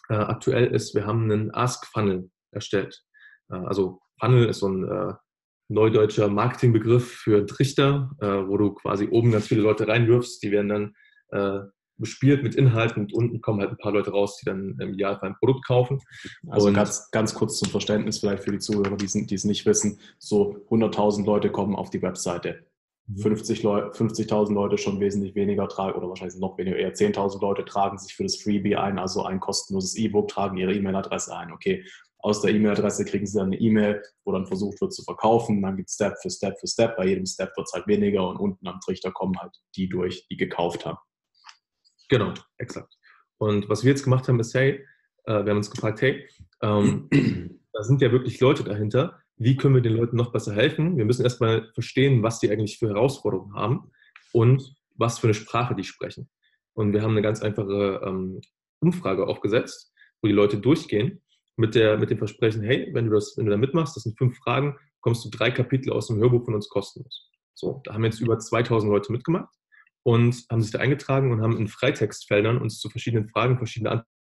äh, 0.09 0.15
aktuell 0.15 0.67
ist, 0.67 0.95
wir 0.95 1.05
haben 1.05 1.31
einen 1.31 1.53
Ask-Funnel 1.53 2.29
erstellt. 2.51 3.03
Äh, 3.49 3.55
also 3.55 3.99
Funnel 4.19 4.47
ist 4.47 4.59
so 4.59 4.69
ein 4.69 4.87
äh, 4.87 5.13
neudeutscher 5.67 6.29
Marketingbegriff 6.29 7.11
für 7.11 7.45
Trichter, 7.45 8.11
äh, 8.21 8.47
wo 8.47 8.57
du 8.57 8.73
quasi 8.73 9.07
oben 9.09 9.31
ganz 9.31 9.47
viele 9.47 9.61
Leute 9.61 9.87
reinwirfst, 9.87 10.41
die 10.43 10.51
werden 10.51 10.69
dann 10.69 10.93
äh, 11.31 11.65
bespielt 11.97 12.43
mit 12.43 12.55
Inhalten 12.55 13.03
und 13.03 13.13
unten 13.13 13.41
kommen 13.41 13.61
halt 13.61 13.71
ein 13.71 13.77
paar 13.77 13.93
Leute 13.93 14.11
raus, 14.11 14.37
die 14.37 14.45
dann 14.45 14.77
im 14.79 14.93
Idealfall 14.93 15.29
ein 15.29 15.35
Produkt 15.35 15.65
kaufen. 15.65 16.01
Also 16.49 16.67
und 16.67 16.73
ganz, 16.73 17.09
ganz 17.11 17.33
kurz 17.33 17.57
zum 17.57 17.69
Verständnis 17.69 18.19
vielleicht 18.19 18.43
für 18.43 18.51
die 18.51 18.59
Zuhörer, 18.59 18.97
die 18.97 19.05
es 19.05 19.45
nicht 19.45 19.65
wissen, 19.65 19.99
so 20.19 20.57
100.000 20.69 21.25
Leute 21.25 21.51
kommen 21.51 21.75
auf 21.75 21.89
die 21.89 22.01
Webseite. 22.01 22.65
50 23.13 23.61
Leu 23.63 23.89
50.000 23.89 24.53
Leute 24.53 24.77
schon 24.77 24.99
wesentlich 24.99 25.35
weniger 25.35 25.67
tragen 25.67 25.97
oder 25.97 26.09
wahrscheinlich 26.09 26.39
noch 26.39 26.57
weniger, 26.57 26.77
eher 26.77 26.93
10.000 26.93 27.39
Leute 27.39 27.63
tragen 27.63 27.99
sich 27.99 28.15
für 28.15 28.23
das 28.23 28.37
Freebie 28.37 28.75
ein, 28.75 28.97
also 28.97 29.23
ein 29.23 29.39
kostenloses 29.39 29.95
E-Book, 29.95 30.27
tragen 30.27 30.57
ihre 30.57 30.73
E-Mail-Adresse 30.73 31.35
ein. 31.35 31.51
Okay, 31.51 31.85
aus 32.25 32.41
der 32.41 32.55
E-Mail-Adresse 32.55 33.05
kriegen 33.05 33.27
sie 33.27 33.37
dann 33.37 33.47
eine 33.47 33.59
E-Mail, 33.59 34.01
wo 34.23 34.31
dann 34.31 34.47
versucht 34.47 34.81
wird 34.81 34.91
zu 34.91 35.03
verkaufen. 35.03 35.61
Dann 35.61 35.77
gibt 35.77 35.89
es 35.89 35.95
Step 35.95 36.15
für 36.19 36.31
Step 36.31 36.59
für 36.59 36.67
Step. 36.67 36.97
Bei 36.97 37.05
jedem 37.05 37.27
Step 37.27 37.55
wird 37.55 37.67
es 37.67 37.73
halt 37.73 37.85
weniger 37.85 38.27
und 38.27 38.37
unten 38.37 38.67
am 38.67 38.79
Trichter 38.79 39.11
kommen 39.11 39.37
halt 39.39 39.55
die 39.75 39.87
durch, 39.87 40.27
die 40.27 40.35
gekauft 40.35 40.87
haben. 40.87 40.97
Genau, 42.09 42.33
exakt. 42.57 42.97
Und 43.37 43.69
was 43.69 43.83
wir 43.83 43.91
jetzt 43.91 44.03
gemacht 44.03 44.27
haben, 44.27 44.39
ist, 44.39 44.55
hey, 44.55 44.83
äh, 45.25 45.45
wir 45.45 45.51
haben 45.51 45.57
uns 45.57 45.69
gefragt, 45.69 46.01
hey, 46.01 46.27
ähm, 46.63 47.09
da 47.73 47.83
sind 47.83 48.01
ja 48.01 48.11
wirklich 48.11 48.39
Leute 48.39 48.63
dahinter, 48.63 49.21
wie 49.37 49.57
können 49.57 49.75
wir 49.75 49.81
den 49.81 49.95
Leuten 49.95 50.15
noch 50.15 50.31
besser 50.31 50.53
helfen? 50.53 50.97
Wir 50.97 51.05
müssen 51.05 51.23
erstmal 51.23 51.71
verstehen, 51.73 52.23
was 52.23 52.39
die 52.39 52.49
eigentlich 52.49 52.77
für 52.77 52.87
Herausforderungen 52.87 53.53
haben 53.53 53.91
und 54.31 54.75
was 54.95 55.19
für 55.19 55.27
eine 55.27 55.33
Sprache 55.33 55.75
die 55.75 55.83
sprechen. 55.83 56.29
Und 56.73 56.93
wir 56.93 57.01
haben 57.01 57.11
eine 57.11 57.21
ganz 57.21 57.41
einfache 57.41 58.01
ähm, 58.05 58.41
Umfrage 58.79 59.27
aufgesetzt, 59.27 59.93
wo 60.21 60.27
die 60.27 60.33
Leute 60.33 60.57
durchgehen 60.57 61.21
mit, 61.57 61.75
der, 61.75 61.97
mit 61.97 62.09
dem 62.09 62.17
Versprechen, 62.17 62.63
hey, 62.63 62.89
wenn 62.93 63.05
du, 63.05 63.13
das, 63.13 63.35
wenn 63.37 63.45
du 63.45 63.51
da 63.51 63.57
mitmachst, 63.57 63.95
das 63.95 64.03
sind 64.03 64.17
fünf 64.17 64.37
Fragen, 64.37 64.77
bekommst 65.01 65.25
du 65.25 65.29
drei 65.29 65.51
Kapitel 65.51 65.91
aus 65.91 66.07
dem 66.07 66.17
Hörbuch 66.17 66.45
von 66.45 66.55
uns 66.55 66.69
kostenlos. 66.69 67.29
So, 67.53 67.81
da 67.85 67.93
haben 67.93 68.03
jetzt 68.03 68.19
über 68.19 68.37
2000 68.37 68.91
Leute 68.91 69.11
mitgemacht 69.11 69.53
und 70.03 70.45
haben 70.49 70.61
sich 70.61 70.71
da 70.71 70.79
eingetragen 70.79 71.31
und 71.31 71.41
haben 71.41 71.57
in 71.57 71.67
Freitextfeldern 71.67 72.57
uns 72.57 72.79
zu 72.79 72.89
verschiedenen 72.89 73.29
Fragen 73.29 73.57
verschiedene 73.57 73.91
Antworten. 73.91 74.14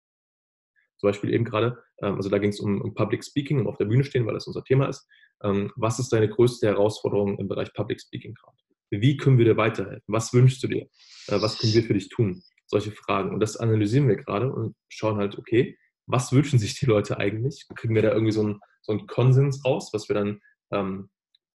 Zum 1.04 1.10
Beispiel 1.10 1.34
eben 1.34 1.44
gerade, 1.44 1.84
ähm, 2.02 2.16
also 2.16 2.30
da 2.30 2.38
ging 2.38 2.52
es 2.52 2.62
um, 2.62 2.80
um, 2.80 2.94
Public 2.94 3.26
Speaking 3.26 3.60
und 3.60 3.68
auf 3.68 3.76
der 3.76 3.84
Bühne 3.84 4.06
stehen, 4.06 4.26
weil 4.26 4.36
das 4.36 4.48
unser 4.48 4.64
Thema 4.64 4.88
ist. 4.88 5.06
Ähm, 5.44 5.70
was 5.76 6.00
ist 6.00 6.14
deine 6.14 6.30
größte 6.30 6.66
Herausforderung 6.66 7.38
im 7.40 7.50
Bereich 7.50 7.74
Public 7.74 8.00
Speaking 8.00 8.34
gerade? 8.34 8.56
Wie 8.90 9.18
können 9.18 9.38
wir 9.38 9.44
dir 9.44 9.58
weiterhelfen? 9.58 10.06
Was 10.08 10.32
wünschst 10.34 10.64
du 10.64 10.70
dir? 10.70 10.84
Äh, 11.28 11.42
was 11.42 11.58
können 11.58 11.74
wir 11.74 11.84
für 11.84 11.94
dich 11.94 12.08
tun? 12.08 12.42
Solche 12.68 12.92
Fragen. 12.94 13.34
Und 13.34 13.42
das 13.42 13.58
analysieren 13.58 14.08
wir 14.08 14.16
gerade 14.16 14.50
und 14.50 14.78
schauen 14.88 15.18
halt, 15.18 15.38
okay, 15.38 15.78
was 16.06 16.32
wünschen 16.32 16.58
sich 16.58 16.80
die 16.80 16.86
Leute 16.86 17.18
eigentlich? 17.18 17.66
Kriegen 17.76 17.96
wir 17.96 18.02
da 18.02 18.14
irgendwie 18.14 18.32
so 18.32 18.44
einen, 18.44 18.62
so 18.82 18.94
einen 18.94 19.06
Konsens 19.06 19.66
raus, 19.66 19.90
was 19.92 20.08
wir 20.08 20.14
dann 20.14 20.40
ähm, 20.72 21.10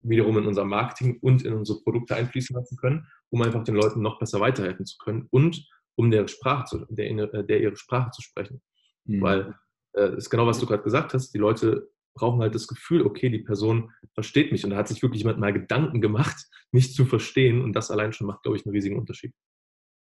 wiederum 0.01 0.38
in 0.38 0.47
unser 0.47 0.64
Marketing 0.64 1.18
und 1.20 1.45
in 1.45 1.53
unsere 1.53 1.82
Produkte 1.82 2.16
einfließen 2.16 2.57
lassen 2.57 2.78
können, 2.78 3.07
um 3.28 3.42
einfach 3.42 3.62
den 3.62 3.74
Leuten 3.74 4.01
noch 4.01 4.18
besser 4.18 4.40
weiterhelfen 4.40 4.86
zu 4.86 4.97
können 4.97 5.28
und 5.30 5.68
um 5.97 6.11
der 6.11 6.28
Sprache 6.28 6.64
zu, 6.64 6.86
der, 6.88 7.42
der 7.42 7.61
ihre 7.61 7.76
Sprache 7.76 8.11
zu 8.11 8.22
sprechen. 8.22 8.62
Mhm. 9.05 9.20
Weil 9.20 9.55
äh, 9.94 10.16
ist 10.16 10.30
genau, 10.30 10.46
was 10.46 10.59
du 10.59 10.66
gerade 10.66 10.82
gesagt 10.82 11.14
hast, 11.14 11.32
die 11.32 11.38
Leute 11.38 11.88
brauchen 12.14 12.40
halt 12.40 12.55
das 12.55 12.68
Gefühl, 12.68 13.02
okay, 13.02 13.28
die 13.28 13.40
Person 13.40 13.90
versteht 14.14 14.52
mich. 14.52 14.64
Und 14.64 14.70
da 14.70 14.76
hat 14.76 14.88
sich 14.88 15.02
wirklich 15.02 15.22
jemand 15.22 15.40
mal 15.40 15.52
Gedanken 15.52 16.00
gemacht, 16.00 16.36
mich 16.72 16.94
zu 16.94 17.05
verstehen. 17.05 17.62
Und 17.62 17.74
das 17.74 17.90
allein 17.90 18.12
schon 18.12 18.26
macht, 18.26 18.42
glaube 18.42 18.57
ich, 18.57 18.64
einen 18.64 18.74
riesigen 18.74 18.98
Unterschied. 18.98 19.32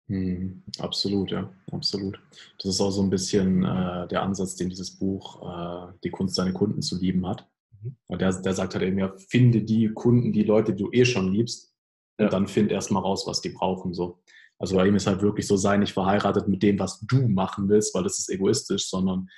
Mhm, 0.09 0.63
absolut, 0.79 1.33
ja, 1.33 1.53
absolut. 1.73 2.21
Das 2.59 2.67
ist 2.75 2.81
auch 2.81 2.93
so 2.93 3.03
ein 3.03 3.11
bisschen 3.11 3.65
äh, 3.65 4.07
der 4.07 4.23
Ansatz, 4.23 4.55
den 4.55 4.69
dieses 4.69 4.97
Buch 4.97 5.43
äh, 5.43 5.93
Die 6.05 6.11
Kunst, 6.11 6.37
seine 6.37 6.53
Kunden 6.53 6.81
zu 6.81 6.97
lieben 6.99 7.27
hat. 7.27 7.49
Mhm. 7.83 7.97
Und 8.07 8.21
der, 8.21 8.33
der 8.41 8.55
sagt 8.55 8.75
halt 8.75 8.85
eben 8.85 8.99
ja, 8.99 9.13
finde 9.29 9.63
die 9.63 9.89
Kunden, 9.89 10.33
die 10.33 10.45
Leute, 10.45 10.75
die 10.75 10.85
du 10.85 10.93
eh 10.93 11.05
schon 11.05 11.33
liebst, 11.33 11.73
und 12.19 12.33
dann 12.33 12.47
find 12.47 12.73
erstmal 12.73 13.03
raus, 13.03 13.27
was 13.27 13.41
die 13.41 13.51
brauchen. 13.51 13.95
So. 13.95 14.23
Also 14.59 14.77
bei 14.77 14.87
ihm 14.87 14.97
ist 14.97 15.07
halt 15.07 15.23
wirklich 15.23 15.47
so, 15.47 15.57
sei 15.57 15.77
nicht 15.77 15.93
verheiratet 15.93 16.49
mit 16.49 16.63
dem, 16.63 16.79
was 16.79 17.01
du 17.01 17.29
machen 17.29 17.69
willst, 17.69 17.95
weil 17.95 18.03
das 18.03 18.19
ist 18.19 18.31
egoistisch, 18.31 18.89
sondern 18.89 19.29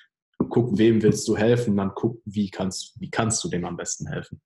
guck, 0.48 0.78
wem 0.78 1.02
willst 1.02 1.26
du 1.26 1.36
helfen, 1.36 1.76
dann 1.76 1.92
guck, 1.94 2.22
wie 2.24 2.50
kannst, 2.50 3.00
wie 3.00 3.10
kannst 3.10 3.42
du 3.42 3.48
dem 3.48 3.64
am 3.64 3.76
besten 3.76 4.06
helfen. 4.06 4.40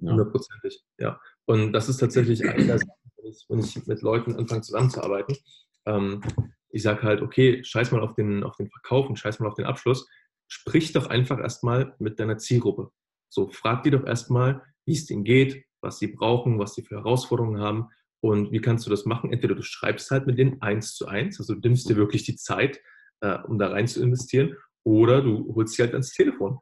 Hundertprozentig, 0.00 0.84
ja. 0.98 1.08
ja. 1.08 1.20
Und 1.46 1.72
das 1.72 1.88
ist 1.88 1.98
tatsächlich 1.98 2.46
eine 2.48 2.66
der 2.66 2.78
Sachen, 2.78 2.92
wenn 3.48 3.60
ich 3.60 3.86
mit 3.86 4.02
Leuten 4.02 4.36
anfange 4.36 4.62
zusammenzuarbeiten. 4.62 5.36
Ähm, 5.86 6.20
ich 6.70 6.82
sage 6.82 7.02
halt, 7.02 7.22
okay, 7.22 7.62
scheiß 7.64 7.92
mal 7.92 8.02
auf 8.02 8.14
den, 8.14 8.42
auf 8.42 8.56
den 8.56 8.68
Verkauf 8.68 9.08
und 9.08 9.18
scheiß 9.18 9.40
mal 9.40 9.48
auf 9.48 9.54
den 9.54 9.64
Abschluss. 9.64 10.08
Sprich 10.48 10.92
doch 10.92 11.06
einfach 11.06 11.38
erstmal 11.38 11.94
mit 11.98 12.20
deiner 12.20 12.38
Zielgruppe. 12.38 12.90
So, 13.28 13.48
frag 13.48 13.82
die 13.82 13.90
doch 13.90 14.04
erstmal, 14.04 14.62
wie 14.84 14.92
es 14.92 15.06
denen 15.06 15.24
geht, 15.24 15.64
was 15.80 15.98
sie 15.98 16.08
brauchen, 16.08 16.58
was 16.58 16.74
sie 16.74 16.82
für 16.82 16.96
Herausforderungen 16.96 17.60
haben 17.60 17.88
und 18.20 18.52
wie 18.52 18.60
kannst 18.60 18.86
du 18.86 18.90
das 18.90 19.04
machen? 19.04 19.32
Entweder 19.32 19.54
du 19.54 19.62
schreibst 19.62 20.10
halt 20.10 20.26
mit 20.26 20.38
denen 20.38 20.60
eins 20.62 20.94
zu 20.94 21.06
eins, 21.06 21.38
also 21.38 21.54
du 21.54 21.60
nimmst 21.60 21.88
dir 21.88 21.96
wirklich 21.96 22.24
die 22.24 22.36
Zeit, 22.36 22.80
äh, 23.20 23.38
um 23.46 23.58
da 23.58 23.68
rein 23.68 23.86
zu 23.86 24.02
investieren, 24.02 24.56
oder 24.84 25.22
du 25.22 25.54
holst 25.54 25.74
sie 25.74 25.82
halt 25.82 25.92
ans 25.92 26.12
Telefon 26.12 26.58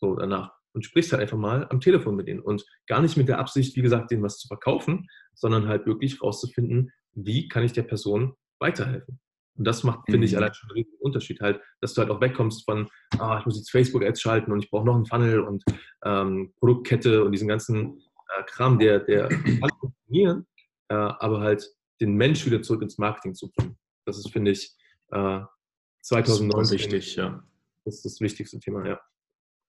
so 0.00 0.14
danach 0.14 0.52
und 0.74 0.84
sprichst 0.84 1.12
halt 1.12 1.22
einfach 1.22 1.38
mal 1.38 1.66
am 1.70 1.80
Telefon 1.80 2.16
mit 2.16 2.28
denen 2.28 2.40
und 2.40 2.64
gar 2.86 3.00
nicht 3.00 3.16
mit 3.16 3.28
der 3.28 3.38
Absicht, 3.38 3.76
wie 3.76 3.82
gesagt, 3.82 4.10
denen 4.10 4.22
was 4.22 4.38
zu 4.38 4.48
verkaufen, 4.48 5.06
sondern 5.34 5.68
halt 5.68 5.86
wirklich 5.86 6.22
rauszufinden, 6.22 6.92
wie 7.14 7.48
kann 7.48 7.64
ich 7.64 7.72
der 7.72 7.82
Person 7.82 8.34
weiterhelfen. 8.60 9.20
Und 9.56 9.64
das 9.64 9.82
macht, 9.82 10.08
finde 10.08 10.24
ich, 10.24 10.32
mhm. 10.32 10.38
allein 10.38 10.54
schon 10.54 10.70
einen 10.70 10.78
riesigen 10.78 11.00
Unterschied 11.00 11.40
halt, 11.40 11.60
dass 11.80 11.94
du 11.94 12.00
halt 12.00 12.10
auch 12.10 12.20
wegkommst 12.20 12.64
von, 12.64 12.88
ah, 13.18 13.38
ich 13.40 13.44
muss 13.44 13.56
jetzt 13.56 13.70
Facebook-Ads 13.70 14.20
schalten 14.20 14.52
und 14.52 14.62
ich 14.62 14.70
brauche 14.70 14.86
noch 14.86 14.94
einen 14.94 15.06
Funnel 15.06 15.40
und 15.40 15.64
ähm, 16.04 16.52
Produktkette 16.58 17.24
und 17.24 17.32
diesen 17.32 17.48
ganzen 17.48 17.98
äh, 18.36 18.42
Kram, 18.46 18.78
der, 18.78 19.00
der 19.00 19.28
kann 19.28 19.70
funktionieren, 19.80 20.46
äh, 20.88 20.94
aber 20.94 21.40
halt 21.40 21.68
den 22.00 22.14
Mensch 22.14 22.46
wieder 22.46 22.62
zurück 22.62 22.82
ins 22.82 22.98
Marketing 22.98 23.34
zu 23.34 23.50
bringen. 23.50 23.76
Das 24.04 24.18
ist, 24.18 24.30
finde 24.30 24.52
ich, 24.52 24.74
äh, 25.10 25.40
2019 26.02 26.78
wichtig, 26.78 27.16
ja. 27.16 27.42
Das 27.84 27.96
ist 27.96 28.04
das 28.04 28.20
wichtigste 28.20 28.58
Thema, 28.60 28.86
ja. 28.86 29.00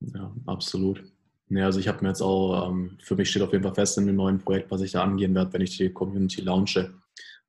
Ja, 0.02 0.34
absolut. 0.46 1.04
Ja, 1.50 1.66
also 1.66 1.80
ich 1.80 1.88
habe 1.88 2.02
mir 2.02 2.10
jetzt 2.10 2.22
auch, 2.22 2.70
ähm, 2.70 2.98
für 3.02 3.16
mich 3.16 3.30
steht 3.30 3.42
auf 3.42 3.52
jeden 3.52 3.64
Fall 3.64 3.74
fest 3.74 3.98
in 3.98 4.06
dem 4.06 4.16
neuen 4.16 4.40
Projekt, 4.40 4.70
was 4.70 4.82
ich 4.82 4.92
da 4.92 5.04
angehen 5.04 5.34
werde, 5.34 5.52
wenn 5.54 5.62
ich 5.62 5.78
die 5.78 5.92
Community 5.92 6.42
launche. 6.42 6.94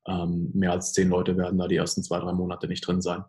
Ähm, 0.06 0.50
mehr 0.54 0.72
als 0.72 0.92
zehn 0.94 1.10
Leute 1.10 1.36
werden 1.36 1.58
da 1.58 1.68
die 1.68 1.76
ersten 1.76 2.02
zwei, 2.02 2.18
drei 2.18 2.32
Monate 2.32 2.66
nicht 2.66 2.86
drin 2.86 3.02
sein. 3.02 3.24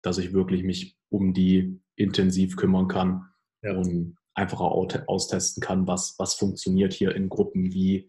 Dass 0.00 0.18
ich 0.18 0.32
wirklich 0.32 0.64
mich 0.64 0.96
um 1.10 1.34
die 1.34 1.78
intensiv 1.94 2.56
kümmern 2.56 2.88
kann 2.88 3.28
ja. 3.62 3.76
und 3.76 4.16
einfach 4.34 4.60
auch 4.60 4.88
austesten 5.06 5.60
kann, 5.60 5.86
was, 5.86 6.18
was 6.18 6.34
funktioniert 6.34 6.94
hier 6.94 7.14
in 7.14 7.28
Gruppen, 7.28 7.72
wie, 7.72 8.08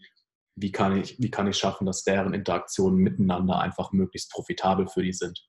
wie, 0.55 0.71
kann 0.71 0.97
ich, 0.97 1.19
wie 1.19 1.31
kann 1.31 1.47
ich 1.47 1.57
schaffen, 1.57 1.85
dass 1.85 2.03
deren 2.03 2.33
Interaktionen 2.33 2.97
miteinander 2.97 3.59
einfach 3.59 3.91
möglichst 3.91 4.31
profitabel 4.31 4.87
für 4.87 5.03
die 5.03 5.13
sind. 5.13 5.47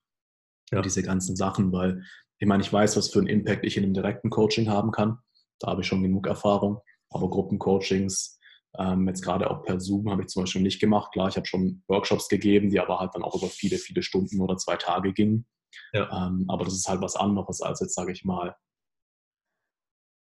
Ja. 0.70 0.78
Und 0.78 0.86
diese 0.86 1.02
ganzen 1.02 1.36
Sachen, 1.36 1.72
weil 1.72 2.02
ich 2.38 2.48
meine, 2.48 2.62
ich 2.62 2.72
weiß, 2.72 2.96
was 2.96 3.10
für 3.10 3.20
einen 3.20 3.28
Impact 3.28 3.64
ich 3.64 3.76
in 3.76 3.84
einem 3.84 3.94
direkten 3.94 4.30
Coaching 4.30 4.68
haben 4.68 4.90
kann. 4.90 5.18
Da 5.60 5.68
habe 5.68 5.82
ich 5.82 5.86
schon 5.86 6.02
genug 6.02 6.26
Erfahrung. 6.26 6.80
Aber 7.10 7.30
Gruppencoachings, 7.30 8.38
ähm, 8.76 9.06
jetzt 9.06 9.22
gerade 9.22 9.50
auch 9.50 9.62
per 9.62 9.80
Zoom, 9.80 10.10
habe 10.10 10.22
ich 10.22 10.28
zum 10.28 10.42
Beispiel 10.42 10.62
nicht 10.62 10.80
gemacht. 10.80 11.12
Klar, 11.12 11.28
ich 11.28 11.36
habe 11.36 11.46
schon 11.46 11.82
Workshops 11.86 12.28
gegeben, 12.28 12.70
die 12.70 12.80
aber 12.80 12.98
halt 12.98 13.14
dann 13.14 13.22
auch 13.22 13.36
über 13.36 13.46
viele, 13.46 13.78
viele 13.78 14.02
Stunden 14.02 14.40
oder 14.40 14.56
zwei 14.56 14.76
Tage 14.76 15.12
gingen. 15.12 15.46
Ja. 15.92 16.26
Ähm, 16.26 16.44
aber 16.48 16.64
das 16.64 16.74
ist 16.74 16.88
halt 16.88 17.00
was 17.00 17.16
anderes 17.16 17.60
als 17.60 17.80
jetzt, 17.80 17.94
sage 17.94 18.12
ich 18.12 18.24
mal, 18.24 18.56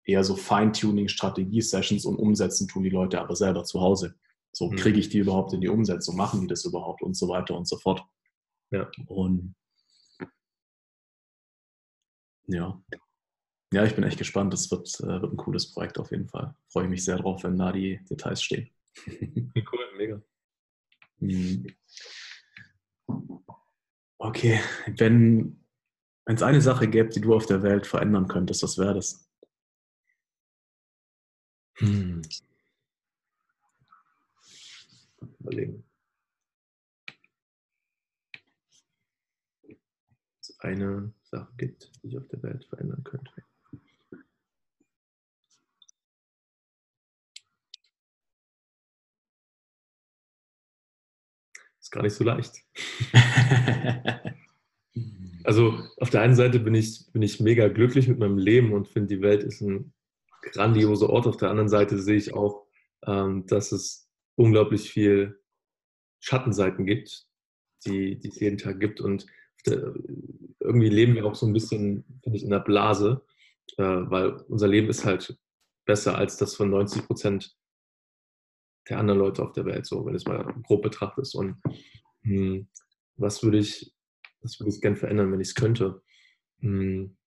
eher 0.04 0.24
so 0.24 0.36
Feintuning-Strategie-Sessions 0.36 2.04
und 2.06 2.16
umsetzen 2.16 2.68
tun 2.68 2.84
die 2.84 2.90
Leute 2.90 3.20
aber 3.20 3.36
selber 3.36 3.64
zu 3.64 3.80
Hause. 3.80 4.14
So 4.52 4.70
mhm. 4.70 4.76
kriege 4.76 4.98
ich 4.98 5.08
die 5.08 5.18
überhaupt 5.18 5.52
in 5.52 5.60
die 5.60 5.68
Umsetzung, 5.68 6.16
machen 6.16 6.40
die 6.40 6.46
das 6.46 6.64
überhaupt 6.64 7.02
und 7.02 7.14
so 7.14 7.28
weiter 7.28 7.56
und 7.56 7.68
so 7.68 7.78
fort. 7.78 8.02
Ja. 8.70 8.90
Und 9.06 9.54
ja. 12.46 12.82
Ja, 13.72 13.84
ich 13.84 13.94
bin 13.94 14.04
echt 14.04 14.18
gespannt. 14.18 14.52
Das 14.52 14.70
wird, 14.70 14.88
äh, 15.00 15.20
wird 15.20 15.32
ein 15.32 15.36
cooles 15.36 15.70
Projekt 15.72 15.98
auf 15.98 16.10
jeden 16.10 16.28
Fall. 16.28 16.54
Freue 16.68 16.84
ich 16.84 16.90
mich 16.90 17.04
sehr 17.04 17.18
drauf, 17.18 17.44
wenn 17.44 17.58
da 17.58 17.70
die 17.70 18.00
Details 18.08 18.42
stehen. 18.42 18.70
cool, 19.06 19.96
mega. 19.96 20.22
Mhm. 21.18 21.66
Okay, 24.18 24.60
wenn 24.86 25.64
es 26.24 26.42
eine 26.42 26.60
Sache 26.60 26.88
gäbe, 26.88 27.10
die 27.10 27.20
du 27.20 27.34
auf 27.34 27.46
der 27.46 27.62
Welt 27.62 27.86
verändern 27.86 28.28
könntest, 28.28 28.62
was 28.62 28.78
wäre 28.78 28.94
das? 28.94 29.28
Hm. 31.76 32.22
Überlegen. 35.40 35.84
eine 40.58 41.12
Sache 41.22 41.52
gibt, 41.56 41.90
die 42.02 42.08
ich 42.08 42.18
auf 42.18 42.26
der 42.28 42.42
Welt 42.42 42.64
verändern 42.64 43.04
könnte. 43.04 43.30
Ist 51.80 51.92
gar 51.92 52.02
nicht 52.02 52.14
so 52.14 52.24
leicht. 52.24 52.64
also 55.44 55.78
auf 55.98 56.10
der 56.10 56.22
einen 56.22 56.34
Seite 56.34 56.58
bin 56.60 56.74
ich, 56.74 57.10
bin 57.12 57.22
ich 57.22 57.40
mega 57.40 57.68
glücklich 57.68 58.08
mit 58.08 58.18
meinem 58.18 58.36
Leben 58.36 58.72
und 58.72 58.88
finde, 58.88 59.14
die 59.14 59.22
Welt 59.22 59.42
ist 59.42 59.60
ein 59.62 59.94
grandioser 60.42 61.08
Ort. 61.08 61.26
Auf 61.26 61.36
der 61.36 61.50
anderen 61.50 61.68
Seite 61.68 61.98
sehe 61.98 62.16
ich 62.16 62.34
auch, 62.34 62.66
ähm, 63.06 63.46
dass 63.46 63.72
es 63.72 64.07
unglaublich 64.38 64.90
viel 64.90 65.40
Schattenseiten 66.20 66.86
gibt, 66.86 67.26
die, 67.84 68.18
die 68.18 68.28
es 68.28 68.40
jeden 68.40 68.58
Tag 68.58 68.80
gibt. 68.80 69.00
Und 69.00 69.26
irgendwie 70.60 70.88
leben 70.88 71.14
wir 71.14 71.26
auch 71.26 71.34
so 71.34 71.46
ein 71.46 71.52
bisschen, 71.52 72.04
finde 72.22 72.38
ich, 72.38 72.44
in 72.44 72.50
der 72.50 72.60
Blase, 72.60 73.24
äh, 73.76 73.82
weil 73.82 74.32
unser 74.48 74.68
Leben 74.68 74.88
ist 74.88 75.04
halt 75.04 75.36
besser 75.84 76.16
als 76.16 76.36
das 76.36 76.54
von 76.54 76.70
90 76.70 77.06
Prozent 77.06 77.56
der 78.88 78.98
anderen 78.98 79.18
Leute 79.18 79.42
auf 79.42 79.52
der 79.52 79.66
Welt, 79.66 79.84
so, 79.84 80.06
wenn 80.06 80.14
es 80.14 80.24
mal 80.24 80.44
grob 80.62 80.82
betrachtest. 80.82 81.34
Und 81.34 81.60
hm, 82.22 82.68
was 83.16 83.42
würde 83.42 83.58
ich, 83.58 83.92
was 84.40 84.58
würde 84.60 84.70
ich 84.70 84.80
gern 84.80 84.96
verändern, 84.96 85.32
wenn 85.32 85.40
ich 85.40 85.48
es 85.48 85.54
könnte? 85.54 86.00
Hm. 86.60 87.17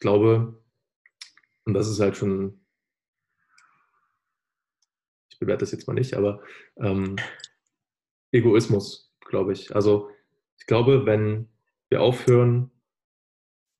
Ich 0.00 0.02
glaube, 0.02 0.58
und 1.66 1.74
das 1.74 1.86
ist 1.86 2.00
halt 2.00 2.16
schon, 2.16 2.64
ich 5.28 5.38
bewerte 5.38 5.60
das 5.60 5.72
jetzt 5.72 5.86
mal 5.86 5.92
nicht, 5.92 6.14
aber 6.14 6.42
ähm, 6.76 7.16
Egoismus, 8.32 9.12
glaube 9.20 9.52
ich. 9.52 9.76
Also 9.76 10.08
ich 10.56 10.64
glaube, 10.64 11.04
wenn 11.04 11.50
wir 11.90 12.00
aufhören, 12.00 12.70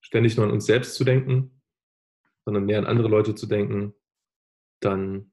ständig 0.02 0.36
nur 0.36 0.44
an 0.44 0.52
uns 0.52 0.66
selbst 0.66 0.94
zu 0.94 1.04
denken, 1.04 1.62
sondern 2.44 2.66
mehr 2.66 2.80
an 2.80 2.86
andere 2.86 3.08
Leute 3.08 3.34
zu 3.34 3.46
denken, 3.46 3.94
dann 4.80 5.32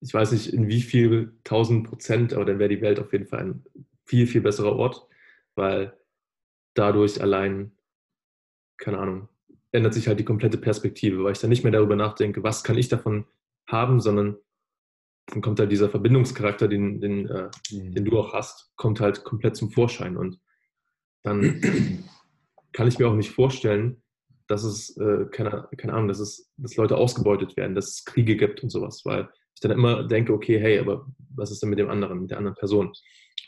ich 0.00 0.14
weiß 0.14 0.30
nicht 0.30 0.52
in 0.52 0.68
wie 0.68 0.82
viel 0.82 1.36
tausend 1.42 1.88
Prozent, 1.88 2.32
aber 2.32 2.44
dann 2.44 2.60
wäre 2.60 2.68
die 2.68 2.80
Welt 2.80 3.00
auf 3.00 3.12
jeden 3.12 3.26
Fall 3.26 3.40
ein 3.40 3.64
viel, 4.04 4.28
viel 4.28 4.40
besserer 4.40 4.76
Ort, 4.76 5.04
weil 5.56 5.98
dadurch 6.74 7.20
allein, 7.20 7.75
keine 8.78 8.98
Ahnung, 8.98 9.28
ändert 9.72 9.94
sich 9.94 10.08
halt 10.08 10.18
die 10.18 10.24
komplette 10.24 10.58
Perspektive, 10.58 11.24
weil 11.24 11.32
ich 11.32 11.38
dann 11.38 11.50
nicht 11.50 11.64
mehr 11.64 11.72
darüber 11.72 11.96
nachdenke, 11.96 12.42
was 12.42 12.64
kann 12.64 12.78
ich 12.78 12.88
davon 12.88 13.26
haben, 13.66 14.00
sondern 14.00 14.36
dann 15.26 15.42
kommt 15.42 15.58
halt 15.58 15.72
dieser 15.72 15.90
Verbindungscharakter, 15.90 16.68
den, 16.68 17.00
den, 17.00 17.28
äh, 17.28 17.50
mhm. 17.72 17.92
den 17.92 18.04
du 18.04 18.18
auch 18.18 18.32
hast, 18.32 18.72
kommt 18.76 19.00
halt 19.00 19.24
komplett 19.24 19.56
zum 19.56 19.70
Vorschein. 19.70 20.16
Und 20.16 20.38
dann 21.24 21.60
kann 22.72 22.88
ich 22.88 22.98
mir 22.98 23.08
auch 23.08 23.16
nicht 23.16 23.30
vorstellen, 23.30 24.02
dass 24.46 24.62
es, 24.62 24.96
äh, 24.96 25.26
keine, 25.32 25.68
keine 25.76 25.94
Ahnung, 25.94 26.08
dass, 26.08 26.20
es, 26.20 26.52
dass 26.56 26.76
Leute 26.76 26.96
ausgebeutet 26.96 27.56
werden, 27.56 27.74
dass 27.74 27.88
es 27.88 28.04
Kriege 28.04 28.36
gibt 28.36 28.62
und 28.62 28.70
sowas, 28.70 29.02
weil 29.04 29.28
ich 29.54 29.60
dann 29.60 29.72
immer 29.72 30.04
denke, 30.04 30.32
okay, 30.32 30.60
hey, 30.60 30.78
aber 30.78 31.06
was 31.34 31.50
ist 31.50 31.62
denn 31.62 31.70
mit 31.70 31.80
dem 31.80 31.90
anderen, 31.90 32.20
mit 32.20 32.30
der 32.30 32.38
anderen 32.38 32.56
Person? 32.56 32.92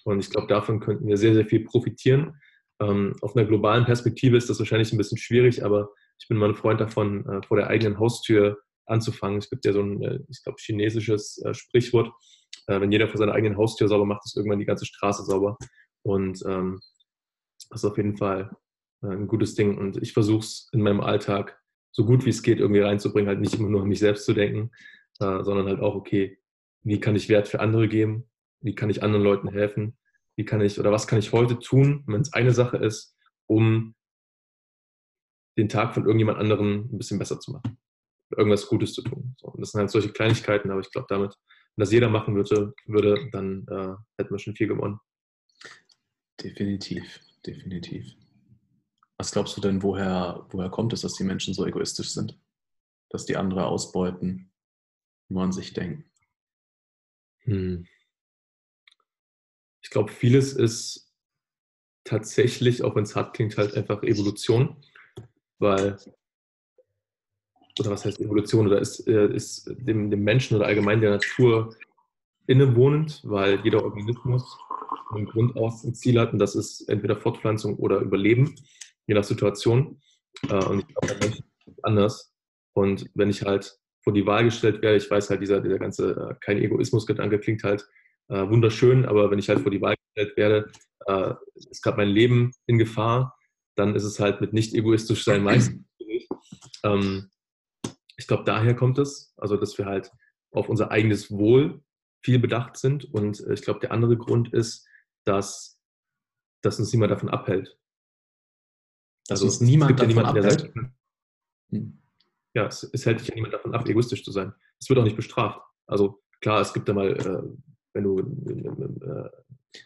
Und 0.05 0.18
ich 0.18 0.31
glaube, 0.31 0.49
davon 0.49 0.81
könnten 0.81 1.07
wir 1.07 1.16
sehr, 1.16 1.35
sehr 1.35 1.47
viel 1.47 1.64
profitieren. 1.64 2.35
Ähm, 2.81 3.16
auf 3.22 3.37
einer 3.37 3.47
globalen 3.47 3.85
Perspektive 3.85 4.37
ist 4.37 4.49
das 4.49 4.59
wahrscheinlich 4.59 4.93
ein 4.93 4.99
bisschen 4.99 5.18
schwierig, 5.18 5.64
aber 5.64 5.91
ich 6.20 6.29
bin 6.29 6.37
mal 6.37 6.49
ein 6.49 6.55
Freund 6.55 6.81
davon, 6.81 7.26
äh, 7.26 7.43
vor 7.47 7.57
der 7.57 7.68
eigenen 7.68 7.99
Haustür 7.99 8.59
anzufangen. 8.87 9.39
Es 9.39 9.51
gibt 9.51 9.64
ja 9.64 9.72
so 9.72 9.83
ein, 9.83 10.03
äh, 10.03 10.20
ich 10.29 10.43
glaube, 10.43 10.59
chinesisches 10.61 11.39
äh, 11.45 11.55
Sprichwort. 11.55 12.11
Äh, 12.66 12.81
wenn 12.81 12.93
jeder 12.93 13.09
vor 13.09 13.18
seiner 13.18 13.33
eigenen 13.33 13.57
Haustür 13.57 13.89
sauber 13.89 14.07
macht, 14.07 14.22
ist 14.24 14.37
irgendwann 14.37 14.59
die 14.59 14.64
ganze 14.64 14.87
Straße 14.87 15.24
sauber. 15.24 15.57
Und 16.03 16.43
ähm, 16.47 16.81
das 17.70 17.83
ist 17.83 17.91
auf 17.91 17.97
jeden 17.97 18.16
Fall 18.16 18.51
ein 19.03 19.29
gutes 19.29 19.55
Ding. 19.55 19.79
Und 19.79 20.03
ich 20.03 20.12
versuche 20.12 20.41
es 20.41 20.68
in 20.72 20.83
meinem 20.83 21.01
Alltag 21.01 21.61
so 21.93 22.05
gut 22.05 22.24
wie 22.24 22.31
es 22.31 22.43
geht 22.43 22.61
irgendwie 22.61 22.81
reinzubringen, 22.81 23.29
halt 23.29 23.41
nicht 23.41 23.55
immer 23.55 23.68
nur 23.68 23.83
an 23.83 23.89
mich 23.89 23.99
selbst 23.99 24.24
zu 24.24 24.33
denken, 24.33 24.70
sondern 25.18 25.66
halt 25.66 25.81
auch, 25.81 25.95
okay, 25.95 26.39
wie 26.83 27.01
kann 27.01 27.16
ich 27.16 27.29
Wert 27.29 27.49
für 27.49 27.61
andere 27.61 27.89
geben? 27.89 28.24
Wie 28.61 28.74
kann 28.74 28.91
ich 28.91 29.03
anderen 29.03 29.24
Leuten 29.24 29.49
helfen? 29.49 29.97
Wie 30.39 30.45
kann 30.45 30.61
ich 30.61 30.78
oder 30.78 30.93
was 30.93 31.07
kann 31.07 31.18
ich 31.18 31.32
heute 31.32 31.59
tun, 31.59 32.05
wenn 32.07 32.20
es 32.22 32.32
eine 32.32 32.53
Sache 32.53 32.78
ist, 32.78 33.16
um 33.47 33.95
den 35.59 35.68
Tag 35.68 35.95
von 35.95 36.05
irgendjemand 36.05 36.39
anderem 36.39 36.89
ein 36.93 36.99
bisschen 36.99 37.18
besser 37.18 37.41
zu 37.41 37.53
machen? 37.53 37.78
irgendwas 38.36 38.66
Gutes 38.66 38.93
zu 38.93 39.03
tun. 39.03 39.34
So, 39.39 39.49
und 39.49 39.61
das 39.61 39.72
sind 39.72 39.80
halt 39.80 39.91
solche 39.91 40.12
Kleinigkeiten, 40.12 40.70
aber 40.70 40.80
ich 40.80 40.91
glaube, 40.91 41.07
damit, 41.09 41.34
wenn 41.76 41.82
das 41.82 41.93
jeder 41.93 42.09
machen 42.09 42.34
würde, 42.34 42.74
würde 42.86 43.28
dann 43.30 43.66
äh, 43.68 43.95
hätten 44.18 44.34
wir 44.34 44.39
schon 44.39 44.55
viel 44.55 44.68
gewonnen. 44.68 44.99
Definitiv, 46.43 47.20
definitiv. 47.47 48.14
Was 49.16 49.32
glaubst 49.32 49.57
du 49.57 49.61
denn, 49.61 49.82
woher, 49.82 50.47
woher 50.51 50.70
kommt 50.70 50.93
es, 50.93 51.01
dass 51.01 51.14
die 51.14 51.24
Menschen 51.24 51.55
so 51.55 51.66
egoistisch 51.66 52.12
sind? 52.12 52.39
Dass 53.11 53.26
die 53.26 53.36
andere 53.36 53.66
ausbeuten, 53.66 54.53
nur 55.28 55.43
an 55.43 55.53
sich 55.53 55.72
denken? 55.72 56.05
Hm. 57.41 57.86
Ich 59.89 59.93
glaube, 59.93 60.12
vieles 60.12 60.53
ist 60.53 61.11
tatsächlich, 62.05 62.84
auch 62.84 62.95
wenn 62.95 63.05
es 63.05 63.16
hart 63.16 63.34
klingt, 63.34 63.57
halt 63.57 63.74
einfach 63.74 64.03
Evolution. 64.03 64.76
Weil 65.59 65.97
oder 67.80 67.93
was 67.93 68.05
heißt 68.05 68.20
Evolution, 68.20 68.66
oder 68.66 68.82
ist, 68.82 69.09
äh, 69.09 69.32
ist 69.32 69.66
dem, 69.78 70.11
dem 70.11 70.22
Menschen 70.24 70.59
oder 70.59 70.66
allgemein 70.66 71.01
der 71.01 71.12
Natur 71.12 71.74
innewohnend, 72.47 73.22
weil 73.24 73.61
jeder 73.64 73.82
Organismus 73.82 74.59
von 75.09 75.24
Grund 75.24 75.57
aus 75.57 75.84
ein 75.84 75.95
Ziel 75.95 76.20
hat 76.20 76.34
und 76.34 76.39
das 76.39 76.55
ist 76.55 76.86
entweder 76.91 77.16
Fortpflanzung 77.16 77.76
oder 77.76 78.01
Überleben, 78.01 78.55
je 79.07 79.14
nach 79.14 79.24
Situation. 79.24 80.03
Äh, 80.51 80.64
und 80.66 80.80
ich 80.80 80.89
glaube, 80.89 81.07
der 81.07 81.18
Mensch 81.18 81.39
ist 81.64 81.82
anders. 81.82 82.34
Und 82.74 83.09
wenn 83.14 83.30
ich 83.30 83.41
halt 83.41 83.78
vor 84.05 84.12
die 84.12 84.26
Wahl 84.26 84.45
gestellt 84.45 84.82
werde, 84.82 84.99
ich 84.99 85.11
weiß 85.11 85.30
halt, 85.30 85.41
dieser, 85.41 85.62
dieser 85.62 85.78
ganze 85.78 86.11
äh, 86.11 86.34
kein 86.43 86.59
Egoismus-Gedanke 86.59 87.39
klingt 87.39 87.64
halt 87.64 87.89
äh, 88.29 88.49
wunderschön, 88.49 89.05
aber 89.07 89.31
wenn 89.31 89.39
ich 89.39 89.49
halt 89.49 89.61
vor 89.61 89.70
die 89.70 89.81
Wahl 89.81 89.97
gestellt 90.14 90.37
werde, 90.37 90.70
äh, 91.07 91.35
ist 91.55 91.83
gerade 91.83 91.97
mein 91.97 92.09
Leben 92.09 92.53
in 92.66 92.79
Gefahr, 92.79 93.37
dann 93.76 93.95
ist 93.95 94.05
es 94.05 94.20
halt 94.20 94.41
mit 94.41 94.53
nicht 94.53 94.74
egoistisch 94.74 95.24
sein 95.24 95.43
meistens. 95.43 95.85
Ähm, 96.85 97.31
ich 98.16 98.26
glaube, 98.26 98.45
daher 98.45 98.74
kommt 98.74 98.99
es, 98.99 99.33
also 99.37 99.57
dass 99.57 99.79
wir 99.79 99.87
halt 99.87 100.11
auf 100.51 100.68
unser 100.68 100.91
eigenes 100.91 101.31
Wohl 101.31 101.83
viel 102.22 102.39
bedacht 102.39 102.76
sind. 102.76 103.05
Und 103.14 103.41
äh, 103.41 103.55
ich 103.55 103.62
glaube, 103.62 103.81
der 103.81 103.93
andere 103.93 104.16
Grund 104.16 104.53
ist, 104.53 104.87
dass, 105.24 105.81
dass 106.62 106.79
uns 106.79 106.93
niemand 106.93 107.12
davon 107.12 107.29
abhält. 107.29 107.79
Dass 109.29 109.43
also 109.43 109.47
uns 109.47 109.61
niemand 109.61 109.93
davon 109.93 110.11
ja 110.11 110.16
niemand, 110.16 110.29
abhält. 110.29 110.61
Sagt, 110.61 110.74
hm. 111.70 112.03
ja, 112.55 112.66
es, 112.66 112.83
es, 112.93 113.07
hält 113.07 113.20
dich 113.20 113.29
ja 113.29 113.35
niemand 113.35 113.55
davon 113.55 113.74
ab, 113.74 113.89
egoistisch 113.89 114.24
zu 114.24 114.33
sein. 114.33 114.53
Es 114.81 114.89
wird 114.89 114.99
auch 114.99 115.05
nicht 115.05 115.16
bestraft. 115.16 115.61
Also 115.87 116.22
klar, 116.41 116.61
es 116.61 116.72
gibt 116.72 116.89
da 116.89 116.95
mal, 116.95 117.12
äh, 117.12 117.67
wenn 117.95 118.05
du. 118.05 118.18
Äh, 118.18 119.28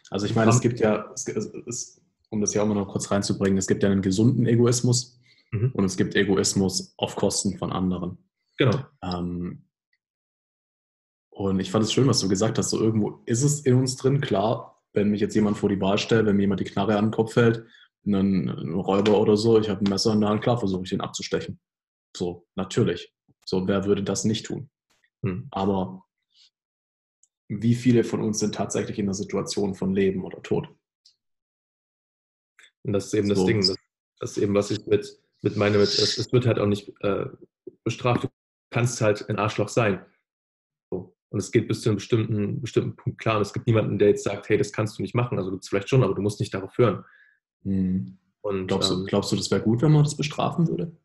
also 0.09 0.25
ich 0.25 0.35
meine, 0.35 0.51
es 0.51 0.61
gibt 0.61 0.79
ja, 0.79 1.11
es, 1.13 1.27
es, 1.27 2.01
um 2.29 2.41
das 2.41 2.53
ja 2.53 2.63
auch 2.63 2.67
mal 2.67 2.75
noch 2.75 2.87
kurz 2.87 3.11
reinzubringen, 3.11 3.57
es 3.57 3.67
gibt 3.67 3.83
ja 3.83 3.89
einen 3.89 4.01
gesunden 4.01 4.45
Egoismus 4.45 5.19
Mhm. 5.53 5.71
Und 5.73 5.85
es 5.85 5.95
gibt 5.95 6.15
Egoismus 6.15 6.93
auf 6.97 7.15
Kosten 7.15 7.57
von 7.57 7.71
anderen. 7.71 8.17
Genau. 8.57 8.83
Ähm, 9.01 9.65
und 11.29 11.59
ich 11.59 11.71
fand 11.71 11.85
es 11.85 11.93
schön, 11.93 12.07
was 12.07 12.19
du 12.19 12.27
gesagt 12.27 12.57
hast. 12.57 12.71
So 12.71 12.79
irgendwo 12.79 13.21
ist 13.25 13.43
es 13.43 13.61
in 13.61 13.75
uns 13.75 13.95
drin, 13.95 14.19
klar, 14.19 14.83
wenn 14.93 15.09
mich 15.09 15.21
jetzt 15.21 15.35
jemand 15.35 15.57
vor 15.57 15.69
die 15.69 15.79
Wahl 15.79 15.97
stellt, 15.97 16.25
wenn 16.25 16.35
mir 16.35 16.43
jemand 16.43 16.59
die 16.59 16.65
Knarre 16.65 16.97
an 16.97 17.05
den 17.05 17.11
Kopf 17.11 17.35
hält, 17.35 17.65
einen, 18.05 18.49
Räuber 18.75 19.19
oder 19.19 19.37
so, 19.37 19.59
ich 19.59 19.69
habe 19.69 19.81
ein 19.81 19.89
Messer 19.89 20.13
in 20.13 20.21
der 20.21 20.29
Hand, 20.29 20.41
klar 20.41 20.57
versuche 20.57 20.83
ich 20.83 20.89
den 20.89 21.01
abzustechen. 21.01 21.59
So, 22.15 22.45
natürlich. 22.55 23.13
So, 23.45 23.67
wer 23.67 23.85
würde 23.85 24.03
das 24.03 24.25
nicht 24.25 24.45
tun? 24.45 24.69
Mhm. 25.21 25.47
Aber 25.51 26.03
wie 27.49 27.75
viele 27.75 28.03
von 28.03 28.21
uns 28.21 28.39
sind 28.39 28.55
tatsächlich 28.55 28.99
in 28.99 29.05
der 29.05 29.15
Situation 29.15 29.75
von 29.75 29.93
Leben 29.93 30.23
oder 30.23 30.41
Tod? 30.41 30.69
Und 32.83 32.93
das 32.93 33.07
ist 33.07 33.13
eben 33.13 33.27
so. 33.27 33.35
das 33.35 33.45
Ding. 33.45 33.61
Das, 33.61 33.75
das 34.19 34.37
ist 34.37 34.43
eben, 34.43 34.53
was 34.53 34.71
ich 34.71 34.85
mit 34.85 35.23
mit 35.43 35.57
meinem, 35.57 35.81
es, 35.81 35.99
es 35.99 36.31
wird 36.31 36.47
halt 36.47 36.57
auch 36.57 36.65
nicht 36.65 36.91
äh, 37.01 37.25
bestraft. 37.83 38.23
Du 38.23 38.29
kannst 38.71 39.01
halt 39.01 39.29
ein 39.29 39.37
Arschloch 39.37 39.67
sein. 39.67 40.03
So. 40.89 41.15
Und 41.29 41.39
es 41.39 41.51
geht 41.51 41.67
bis 41.67 41.81
zu 41.81 41.89
einem 41.89 41.97
bestimmten, 41.97 42.61
bestimmten 42.61 42.95
Punkt 42.95 43.19
klar. 43.19 43.35
Und 43.35 43.41
es 43.43 43.53
gibt 43.53 43.67
niemanden, 43.67 43.99
der 43.99 44.09
jetzt 44.09 44.23
sagt, 44.23 44.49
hey, 44.49 44.57
das 44.57 44.71
kannst 44.71 44.97
du 44.97 45.01
nicht 45.01 45.13
machen. 45.13 45.37
Also 45.37 45.51
gibt 45.51 45.63
es 45.63 45.69
vielleicht 45.69 45.89
schon, 45.89 46.03
aber 46.03 46.15
du 46.15 46.21
musst 46.21 46.39
nicht 46.39 46.53
darauf 46.53 46.77
hören. 46.77 47.03
Mhm. 47.63 48.17
Und, 48.41 48.67
glaubst, 48.67 48.89
du, 48.89 48.95
ähm, 48.95 49.05
glaubst 49.05 49.31
du, 49.31 49.35
das 49.35 49.51
wäre 49.51 49.61
gut, 49.61 49.81
wenn 49.81 49.91
man 49.91 50.03
das 50.03 50.15
bestrafen 50.15 50.67
würde? 50.67 50.95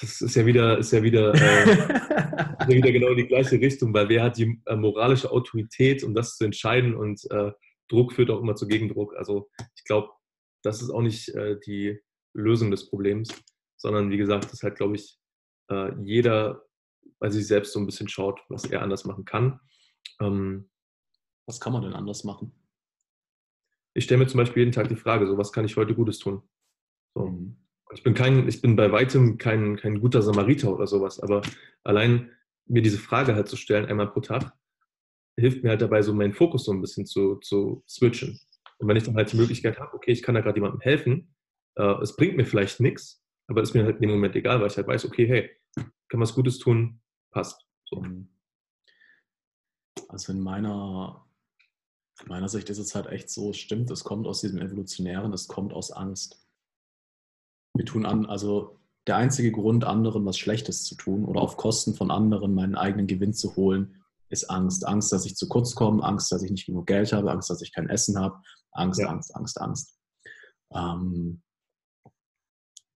Das 0.00 0.20
ist 0.20 0.34
ja 0.34 0.46
wieder, 0.46 0.78
ist 0.78 0.92
ja 0.92 1.02
wieder, 1.02 1.34
äh, 1.34 2.68
wieder 2.68 2.92
genau 2.92 3.14
die 3.14 3.26
gleiche 3.26 3.60
Richtung, 3.60 3.92
weil 3.92 4.08
wer 4.08 4.24
hat 4.24 4.38
die 4.38 4.60
äh, 4.66 4.76
moralische 4.76 5.30
Autorität, 5.30 6.02
um 6.02 6.14
das 6.14 6.36
zu 6.36 6.44
entscheiden 6.44 6.94
und 6.94 7.20
äh, 7.30 7.52
Druck 7.88 8.12
führt 8.14 8.30
auch 8.30 8.40
immer 8.40 8.56
zu 8.56 8.66
Gegendruck. 8.66 9.14
Also 9.16 9.50
ich 9.76 9.84
glaube, 9.84 10.08
das 10.62 10.80
ist 10.80 10.90
auch 10.90 11.02
nicht 11.02 11.28
äh, 11.30 11.58
die, 11.66 12.00
Lösung 12.34 12.70
des 12.70 12.90
Problems, 12.90 13.28
sondern 13.76 14.10
wie 14.10 14.16
gesagt, 14.16 14.52
dass 14.52 14.62
halt, 14.62 14.76
glaube 14.76 14.96
ich, 14.96 15.18
äh, 15.70 15.94
jeder 16.02 16.66
bei 17.18 17.30
sich 17.30 17.46
selbst 17.46 17.72
so 17.72 17.78
ein 17.78 17.86
bisschen 17.86 18.08
schaut, 18.08 18.40
was 18.48 18.64
er 18.64 18.82
anders 18.82 19.04
machen 19.04 19.24
kann. 19.24 19.60
Ähm, 20.20 20.70
was 21.46 21.60
kann 21.60 21.72
man 21.72 21.82
denn 21.82 21.94
anders 21.94 22.24
machen? 22.24 22.52
Ich 23.94 24.04
stelle 24.04 24.18
mir 24.18 24.26
zum 24.26 24.38
Beispiel 24.38 24.62
jeden 24.62 24.72
Tag 24.72 24.88
die 24.88 24.96
Frage, 24.96 25.26
so 25.26 25.38
was 25.38 25.52
kann 25.52 25.64
ich 25.64 25.76
heute 25.76 25.94
Gutes 25.94 26.18
tun? 26.18 26.42
So. 27.14 27.26
Mhm. 27.26 27.63
Ich 27.94 28.02
bin 28.02 28.14
kein, 28.14 28.48
ich 28.48 28.60
bin 28.60 28.76
bei 28.76 28.90
weitem 28.90 29.38
kein, 29.38 29.76
kein 29.76 30.00
guter 30.00 30.22
Samariter 30.22 30.72
oder 30.72 30.86
sowas, 30.86 31.20
aber 31.20 31.42
allein 31.84 32.30
mir 32.66 32.82
diese 32.82 32.98
Frage 32.98 33.34
halt 33.34 33.48
zu 33.48 33.56
stellen, 33.56 33.86
einmal 33.86 34.10
pro 34.10 34.20
Tag, 34.20 34.52
hilft 35.36 35.62
mir 35.62 35.70
halt 35.70 35.82
dabei, 35.82 36.02
so 36.02 36.14
meinen 36.14 36.32
Fokus 36.32 36.64
so 36.64 36.72
ein 36.72 36.80
bisschen 36.80 37.06
zu, 37.06 37.36
zu 37.36 37.82
switchen. 37.88 38.40
Und 38.78 38.88
wenn 38.88 38.96
ich 38.96 39.04
dann 39.04 39.16
halt 39.16 39.32
die 39.32 39.36
Möglichkeit 39.36 39.78
habe, 39.78 39.94
okay, 39.94 40.12
ich 40.12 40.22
kann 40.22 40.34
da 40.34 40.40
gerade 40.40 40.56
jemandem 40.56 40.80
helfen, 40.80 41.34
äh, 41.76 42.02
es 42.02 42.16
bringt 42.16 42.36
mir 42.36 42.44
vielleicht 42.44 42.80
nichts, 42.80 43.22
aber 43.46 43.62
ist 43.62 43.74
mir 43.74 43.84
halt 43.84 43.96
in 43.96 44.02
dem 44.02 44.10
Moment 44.10 44.34
egal, 44.36 44.60
weil 44.60 44.68
ich 44.68 44.76
halt 44.76 44.86
weiß, 44.86 45.04
okay, 45.06 45.26
hey, 45.26 45.50
kann 46.08 46.20
was 46.20 46.34
Gutes 46.34 46.58
tun, 46.58 47.00
passt. 47.30 47.64
So. 47.84 48.00
Mhm. 48.00 48.28
Also 50.08 50.32
in 50.32 50.40
meiner, 50.40 51.26
in 52.22 52.28
meiner 52.28 52.48
Sicht 52.48 52.70
ist 52.70 52.78
es 52.78 52.94
halt 52.94 53.06
echt 53.06 53.30
so, 53.30 53.52
stimmt, 53.52 53.90
es 53.90 54.04
kommt 54.04 54.26
aus 54.26 54.40
diesem 54.40 54.60
Evolutionären, 54.60 55.32
es 55.32 55.48
kommt 55.48 55.72
aus 55.72 55.90
Angst. 55.90 56.43
Wir 57.74 57.84
tun 57.84 58.06
an, 58.06 58.26
also 58.26 58.78
der 59.06 59.16
einzige 59.16 59.52
Grund, 59.52 59.84
anderen 59.84 60.24
was 60.24 60.38
Schlechtes 60.38 60.84
zu 60.84 60.94
tun 60.94 61.24
oder 61.24 61.40
auf 61.40 61.56
Kosten 61.56 61.94
von 61.94 62.10
anderen 62.10 62.54
meinen 62.54 62.74
eigenen 62.74 63.06
Gewinn 63.06 63.34
zu 63.34 63.56
holen, 63.56 64.02
ist 64.30 64.50
Angst. 64.50 64.86
Angst, 64.86 65.12
dass 65.12 65.26
ich 65.26 65.36
zu 65.36 65.48
kurz 65.48 65.74
komme, 65.74 66.02
Angst, 66.02 66.32
dass 66.32 66.42
ich 66.42 66.50
nicht 66.50 66.66
genug 66.66 66.86
Geld 66.86 67.12
habe, 67.12 67.30
Angst, 67.30 67.50
dass 67.50 67.62
ich 67.62 67.72
kein 67.72 67.88
Essen 67.88 68.18
habe, 68.18 68.40
Angst, 68.72 69.00
ja. 69.00 69.08
Angst, 69.08 69.34
Angst, 69.34 69.60
Angst. 69.60 69.98
Ähm, 70.72 71.42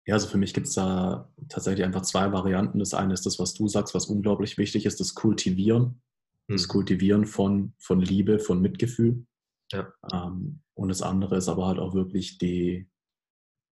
ja, 0.07 0.15
also 0.15 0.29
für 0.29 0.39
mich 0.39 0.55
gibt 0.55 0.69
es 0.69 0.75
da 0.75 1.29
tatsächlich 1.49 1.85
einfach 1.85 2.03
zwei 2.03 2.33
Varianten. 2.33 2.79
Das 2.79 2.95
eine 2.95 3.13
ist 3.13 3.27
das, 3.27 3.41
was 3.41 3.55
du 3.55 3.67
sagst, 3.67 3.95
was 3.95 4.07
unglaublich 4.07 4.57
wichtig 4.57 4.87
ist, 4.87 5.01
das 5.01 5.15
Kultivieren. 5.15 6.01
Mhm. 6.47 6.53
Das 6.53 6.69
Kultivieren 6.69 7.27
von, 7.27 7.75
von 7.79 8.01
Liebe, 8.01 8.39
von 8.39 8.61
Mitgefühl. 8.61 9.27
Ja. 9.73 9.93
Ähm, 10.13 10.63
und 10.75 10.89
das 10.89 11.03
andere 11.03 11.37
ist 11.37 11.49
aber 11.49 11.67
halt 11.67 11.81
auch 11.81 11.95
wirklich 11.95 12.39
die, 12.39 12.89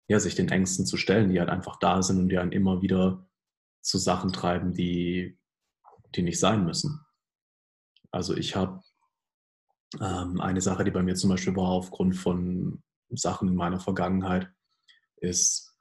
ja, 0.09 0.19
sich 0.19 0.35
den 0.35 0.49
Ängsten 0.49 0.87
zu 0.87 0.97
stellen, 0.97 1.31
die 1.31 1.39
halt 1.39 1.51
einfach 1.51 1.79
da 1.79 2.03
sind 2.03 2.19
und 2.19 2.29
die 2.31 2.39
einen 2.39 2.53
immer 2.53 2.83
wieder 2.83 3.29
zu 3.83 3.99
Sachen 3.99 4.33
treiben, 4.33 4.75
die, 4.75 5.39
die 6.15 6.23
nicht 6.23 6.41
sein 6.41 6.65
müssen. 6.65 7.05
Also 8.11 8.35
ich 8.37 8.57
habe 8.57 8.83
ähm, 10.01 10.41
eine 10.41 10.61
Sache, 10.61 10.85
die 10.85 10.91
bei 10.91 11.03
mir 11.03 11.15
zum 11.15 11.31
Beispiel 11.31 11.55
war 11.55 11.69
aufgrund 11.69 12.17
von 12.17 12.83
Sachen 13.11 13.49
in 13.49 13.55
meiner 13.55 13.81
Vergangenheit, 13.81 14.51
ist 15.17 15.77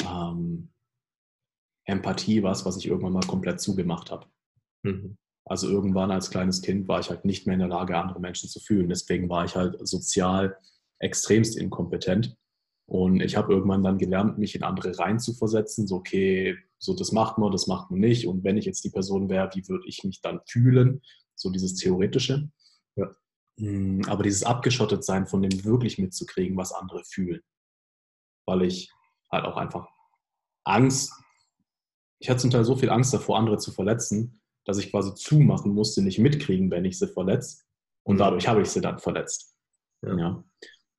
ähm, 0.00 0.72
Empathie 1.84 2.42
was, 2.42 2.64
was 2.64 2.76
ich 2.76 2.86
irgendwann 2.86 3.12
mal 3.12 3.26
komplett 3.26 3.60
zugemacht 3.60 4.10
habe. 4.10 4.26
Mhm. 4.82 5.18
Also 5.44 5.68
irgendwann 5.68 6.10
als 6.10 6.30
kleines 6.30 6.62
Kind 6.62 6.86
war 6.88 7.00
ich 7.00 7.10
halt 7.10 7.24
nicht 7.24 7.46
mehr 7.46 7.54
in 7.54 7.60
der 7.60 7.68
Lage, 7.68 7.98
andere 7.98 8.20
Menschen 8.20 8.48
zu 8.48 8.60
fühlen. 8.60 8.88
Deswegen 8.88 9.28
war 9.28 9.44
ich 9.44 9.56
halt 9.56 9.76
sozial 9.86 10.56
extremst 11.00 11.56
inkompetent. 11.56 12.36
Und 12.86 13.20
ich 13.20 13.36
habe 13.36 13.52
irgendwann 13.52 13.82
dann 13.82 13.98
gelernt, 13.98 14.38
mich 14.38 14.54
in 14.54 14.62
andere 14.62 14.98
reinzuversetzen. 14.98 15.86
So, 15.86 15.96
okay, 15.96 16.56
so 16.78 16.94
das 16.94 17.12
macht 17.12 17.38
man, 17.38 17.52
das 17.52 17.66
macht 17.66 17.90
man 17.90 18.00
nicht. 18.00 18.26
Und 18.26 18.44
wenn 18.44 18.56
ich 18.56 18.64
jetzt 18.64 18.84
die 18.84 18.90
Person 18.90 19.28
wäre, 19.28 19.50
wie 19.54 19.66
würde 19.68 19.86
ich 19.86 20.04
mich 20.04 20.20
dann 20.20 20.40
fühlen? 20.46 21.00
So 21.34 21.50
dieses 21.50 21.74
Theoretische. 21.74 22.50
Ja. 22.96 23.10
Hm, 23.58 24.02
aber 24.08 24.24
dieses 24.24 24.42
abgeschottet 24.42 25.04
sein 25.04 25.26
von 25.26 25.42
dem 25.42 25.64
wirklich 25.64 25.98
mitzukriegen, 25.98 26.56
was 26.56 26.72
andere 26.72 27.02
fühlen. 27.04 27.40
Weil 28.46 28.62
ich 28.62 28.90
halt 29.30 29.44
auch 29.44 29.56
einfach 29.56 29.88
Angst, 30.64 31.12
ich 32.18 32.30
hatte 32.30 32.40
zum 32.40 32.50
Teil 32.50 32.64
so 32.64 32.76
viel 32.76 32.90
Angst 32.90 33.12
davor, 33.12 33.38
andere 33.38 33.58
zu 33.58 33.72
verletzen, 33.72 34.40
dass 34.64 34.78
ich 34.78 34.90
quasi 34.90 35.14
zumachen 35.14 35.72
musste, 35.72 36.02
nicht 36.02 36.18
mitkriegen, 36.18 36.70
wenn 36.70 36.84
ich 36.84 36.98
sie 36.98 37.08
verletze. 37.08 37.62
Und 38.04 38.16
mhm. 38.16 38.20
dadurch 38.20 38.46
habe 38.48 38.62
ich 38.62 38.68
sie 38.68 38.80
dann 38.80 38.98
verletzt. 38.98 39.56
Ja. 40.02 40.16
ja. 40.16 40.44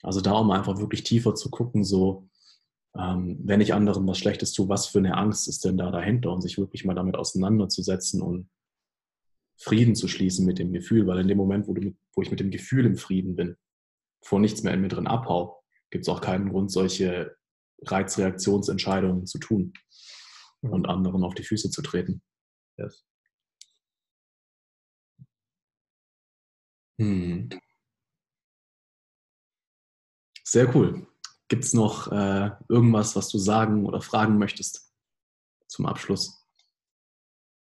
Also 0.04 0.22
da 0.22 0.34
um 0.34 0.51
einfach 0.51 0.78
wirklich 0.78 1.04
tiefer 1.04 1.34
zu 1.34 1.49
gucken, 1.49 1.84
so, 1.84 2.30
ähm, 2.95 3.39
wenn 3.43 3.62
ich 3.62 3.74
anderen 3.74 4.06
was 4.06 4.20
Schlechtes 4.20 4.51
tue, 4.54 4.70
was 4.70 4.86
für 4.86 4.99
eine 4.99 5.18
Angst 5.18 5.47
ist 5.47 5.66
denn 5.66 5.78
da 5.78 5.89
dahinter 5.89 6.32
und 6.32 6.41
sich 6.41 6.58
wirklich 6.58 6.86
mal 6.86 6.93
damit 6.93 7.16
auseinanderzusetzen 7.16 8.22
und 8.22 8.49
Frieden 9.58 9.95
zu 9.95 10.08
schließen 10.08 10.45
mit 10.45 10.60
dem 10.60 10.74
Gefühl, 10.74 11.08
weil 11.08 11.20
in 11.20 11.28
dem 11.28 11.38
Moment, 11.38 11.68
wo, 11.68 11.74
mit, 11.74 11.95
wo 12.14 12.22
ich 12.22 12.32
mit 12.32 12.41
dem 12.41 12.51
Gefühl 12.51 12.86
im 12.86 12.97
Frieden 12.97 13.36
bin, 13.36 13.56
vor 14.22 14.39
nichts 14.39 14.62
mehr 14.62 14.74
in 14.74 14.82
mir 14.82 14.89
drin 14.89 15.08
abhau, 15.08 15.64
gibt 15.89 16.04
es 16.04 16.10
auch 16.10 16.22
keinen 16.22 16.49
Grund, 16.49 16.72
solche 16.72 17.36
Reizreaktionsentscheidungen 17.86 19.26
zu 19.26 19.39
tun 19.39 19.74
mhm. 20.62 20.72
und 20.72 20.88
anderen 20.88 21.24
auf 21.24 21.34
die 21.34 21.43
Füße 21.43 21.70
zu 21.70 21.82
treten. 21.82 22.22
Yes. 22.78 23.06
Hm. 26.99 27.49
Sehr 30.54 30.76
cool. 30.76 31.08
Gibt 31.47 31.64
es 31.64 31.74
noch 31.74 32.12
äh, 32.12 32.51
irgendwas, 32.70 33.16
was 33.16 33.28
du 33.30 33.39
sagen 33.39 33.88
oder 33.88 34.01
fragen 34.01 34.38
möchtest 34.38 34.93
zum 35.66 35.88
Abschluss? 35.88 36.47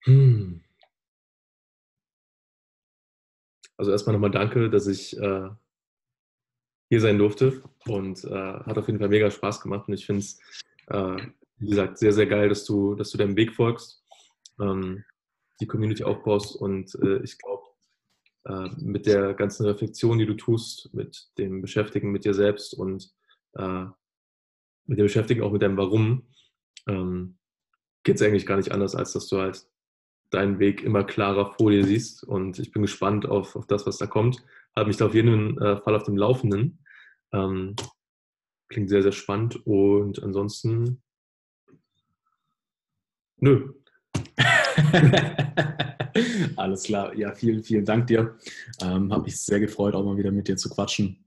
Hm. 0.03 0.63
Also 3.75 3.89
erstmal 3.89 4.13
nochmal 4.13 4.29
danke, 4.29 4.69
dass 4.69 4.85
ich 4.85 5.17
äh, 5.17 5.49
hier 6.91 7.01
sein 7.01 7.17
durfte 7.17 7.63
und 7.87 8.23
äh, 8.23 8.29
hat 8.29 8.77
auf 8.77 8.85
jeden 8.85 8.99
Fall 8.99 9.09
mega 9.09 9.31
Spaß 9.31 9.61
gemacht 9.61 9.87
und 9.87 9.95
ich 9.95 10.05
finde 10.05 10.19
es, 10.19 10.39
äh, 10.85 11.17
wie 11.57 11.69
gesagt, 11.69 11.97
sehr, 11.97 12.13
sehr 12.13 12.27
geil, 12.27 12.49
dass 12.49 12.65
du, 12.65 12.93
dass 12.93 13.09
du 13.09 13.17
deinem 13.17 13.35
Weg 13.35 13.55
folgst, 13.55 14.03
ähm, 14.61 15.03
die 15.59 15.65
Community 15.65 16.03
aufbaust 16.03 16.55
und 16.55 16.93
äh, 17.01 17.23
ich 17.23 17.39
glaube, 17.39 17.63
äh, 18.45 18.69
mit 18.77 19.05
der 19.05 19.33
ganzen 19.33 19.65
Reflexion, 19.65 20.17
die 20.17 20.25
du 20.25 20.35
tust, 20.35 20.93
mit 20.93 21.29
dem 21.37 21.61
Beschäftigen 21.61 22.11
mit 22.11 22.25
dir 22.25 22.33
selbst 22.33 22.73
und 22.73 23.11
äh, 23.53 23.85
mit 24.85 24.99
dem 24.99 25.05
Beschäftigen 25.05 25.41
auch 25.41 25.51
mit 25.51 25.61
deinem 25.61 25.77
Warum, 25.77 26.27
ähm, 26.87 27.37
geht 28.03 28.17
es 28.17 28.21
eigentlich 28.21 28.45
gar 28.45 28.57
nicht 28.57 28.71
anders, 28.71 28.95
als 28.95 29.13
dass 29.13 29.27
du 29.27 29.39
halt 29.39 29.67
deinen 30.29 30.59
Weg 30.59 30.83
immer 30.83 31.03
klarer 31.03 31.53
vor 31.53 31.71
dir 31.71 31.83
siehst. 31.83 32.23
Und 32.23 32.59
ich 32.59 32.71
bin 32.71 32.81
gespannt 32.81 33.25
auf, 33.25 33.55
auf 33.55 33.67
das, 33.67 33.85
was 33.85 33.97
da 33.97 34.05
kommt. 34.05 34.43
Habe 34.75 34.87
mich 34.87 34.97
da 34.97 35.07
auf 35.07 35.15
jeden 35.15 35.59
äh, 35.59 35.81
Fall 35.81 35.95
auf 35.95 36.03
dem 36.03 36.17
Laufenden. 36.17 36.85
Ähm, 37.31 37.75
klingt 38.69 38.89
sehr, 38.89 39.01
sehr 39.01 39.11
spannend. 39.11 39.65
Und 39.65 40.21
ansonsten, 40.21 41.01
nö. 43.37 43.73
Alles 46.55 46.83
klar. 46.83 47.13
Ja, 47.15 47.33
vielen, 47.33 47.63
vielen 47.63 47.85
Dank 47.85 48.07
dir. 48.07 48.37
Ähm, 48.81 49.11
Habe 49.11 49.23
mich 49.23 49.39
sehr 49.39 49.59
gefreut, 49.59 49.95
auch 49.95 50.03
mal 50.03 50.17
wieder 50.17 50.31
mit 50.31 50.47
dir 50.47 50.57
zu 50.57 50.69
quatschen. 50.69 51.25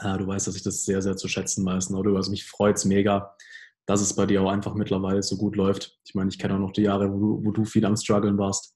Äh, 0.00 0.18
du 0.18 0.26
weißt, 0.26 0.46
dass 0.46 0.56
ich 0.56 0.62
das 0.62 0.84
sehr, 0.84 1.02
sehr 1.02 1.16
zu 1.16 1.28
schätzen 1.28 1.64
weiß. 1.64 1.92
Oder? 1.92 2.14
Also 2.16 2.30
mich 2.30 2.44
freut 2.44 2.76
es 2.76 2.84
mega, 2.84 3.34
dass 3.86 4.00
es 4.00 4.14
bei 4.14 4.26
dir 4.26 4.42
auch 4.42 4.50
einfach 4.50 4.74
mittlerweile 4.74 5.22
so 5.22 5.36
gut 5.36 5.56
läuft. 5.56 5.98
Ich 6.04 6.14
meine, 6.14 6.30
ich 6.30 6.38
kenne 6.38 6.54
auch 6.54 6.60
noch 6.60 6.72
die 6.72 6.82
Jahre, 6.82 7.12
wo 7.12 7.18
du, 7.18 7.44
wo 7.44 7.50
du 7.50 7.64
viel 7.64 7.84
am 7.84 7.96
Struggeln 7.96 8.38
warst. 8.38 8.74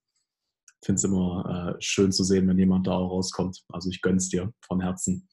Ich 0.80 0.86
finde 0.86 0.98
es 0.98 1.04
immer 1.04 1.76
äh, 1.76 1.80
schön 1.80 2.12
zu 2.12 2.24
sehen, 2.24 2.46
wenn 2.48 2.58
jemand 2.58 2.86
da 2.86 2.92
auch 2.92 3.10
rauskommt. 3.10 3.64
Also 3.68 3.90
ich 3.90 4.02
gönn's 4.02 4.28
dir 4.28 4.52
von 4.66 4.80
Herzen. 4.80 5.28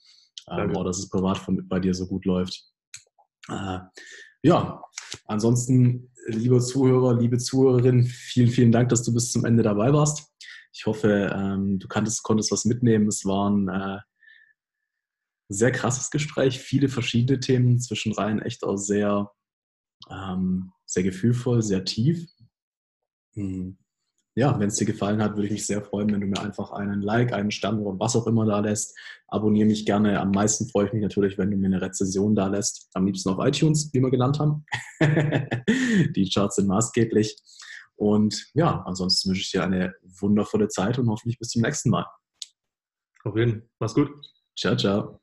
Ähm, 0.49 0.75
auch, 0.75 0.83
dass 0.83 0.99
es 0.99 1.09
privat 1.09 1.37
von, 1.37 1.67
bei 1.67 1.79
dir 1.79 1.93
so 1.93 2.07
gut 2.07 2.25
läuft. 2.25 2.63
Äh, 3.49 3.79
ja, 4.43 4.83
ansonsten, 5.25 6.10
liebe 6.27 6.59
Zuhörer, 6.59 7.19
liebe 7.19 7.37
Zuhörerin, 7.37 8.05
vielen, 8.05 8.49
vielen 8.49 8.71
Dank, 8.71 8.89
dass 8.89 9.03
du 9.03 9.13
bis 9.13 9.31
zum 9.31 9.45
Ende 9.45 9.63
dabei 9.63 9.93
warst. 9.93 10.31
Ich 10.73 10.85
hoffe, 10.85 11.31
ähm, 11.33 11.79
du 11.79 11.87
kanntest, 11.87 12.23
konntest 12.23 12.51
was 12.51 12.65
mitnehmen. 12.65 13.07
Es 13.07 13.25
war 13.25 13.49
ein 13.49 13.67
äh, 13.67 13.99
sehr 15.49 15.71
krasses 15.71 16.09
Gespräch, 16.11 16.59
viele 16.59 16.87
verschiedene 16.87 17.39
Themen, 17.39 17.79
zwischenrein 17.79 18.41
echt 18.41 18.63
auch 18.63 18.77
sehr 18.77 19.31
ähm, 20.09 20.71
sehr 20.85 21.03
gefühlvoll, 21.03 21.61
sehr 21.61 21.85
tief. 21.85 22.27
Hm. 23.33 23.77
Ja, 24.35 24.57
wenn 24.59 24.69
es 24.69 24.77
dir 24.77 24.85
gefallen 24.85 25.21
hat, 25.21 25.35
würde 25.35 25.47
ich 25.47 25.51
mich 25.51 25.65
sehr 25.65 25.81
freuen, 25.81 26.11
wenn 26.11 26.21
du 26.21 26.27
mir 26.27 26.41
einfach 26.41 26.71
einen 26.71 27.01
Like, 27.01 27.33
einen 27.33 27.51
Stern 27.51 27.79
oder 27.79 27.99
was 27.99 28.15
auch 28.15 28.27
immer 28.27 28.45
da 28.45 28.59
lässt. 28.59 28.97
Abonniere 29.27 29.67
mich 29.67 29.85
gerne. 29.85 30.19
Am 30.21 30.31
meisten 30.31 30.69
freue 30.69 30.87
ich 30.87 30.93
mich 30.93 31.01
natürlich, 31.01 31.37
wenn 31.37 31.51
du 31.51 31.57
mir 31.57 31.67
eine 31.67 31.81
Rezession 31.81 32.33
da 32.33 32.47
lässt. 32.47 32.89
Am 32.93 33.05
liebsten 33.05 33.29
auf 33.29 33.45
iTunes, 33.45 33.89
wie 33.93 33.99
wir 33.99 34.09
genannt 34.09 34.39
haben. 34.39 34.65
Die 36.15 36.29
Charts 36.33 36.55
sind 36.55 36.67
maßgeblich. 36.67 37.35
Und 37.95 38.47
ja, 38.53 38.81
ansonsten 38.85 39.29
wünsche 39.29 39.41
ich 39.41 39.51
dir 39.51 39.63
eine 39.63 39.93
wundervolle 40.19 40.69
Zeit 40.69 40.97
und 40.97 41.09
hoffentlich 41.09 41.37
bis 41.37 41.49
zum 41.49 41.61
nächsten 41.61 41.89
Mal. 41.89 42.05
Auf 43.23 43.35
jeden 43.35 43.51
Fall. 43.51 43.69
Mach's 43.79 43.93
gut. 43.93 44.09
Ciao, 44.57 44.75
ciao. 44.75 45.20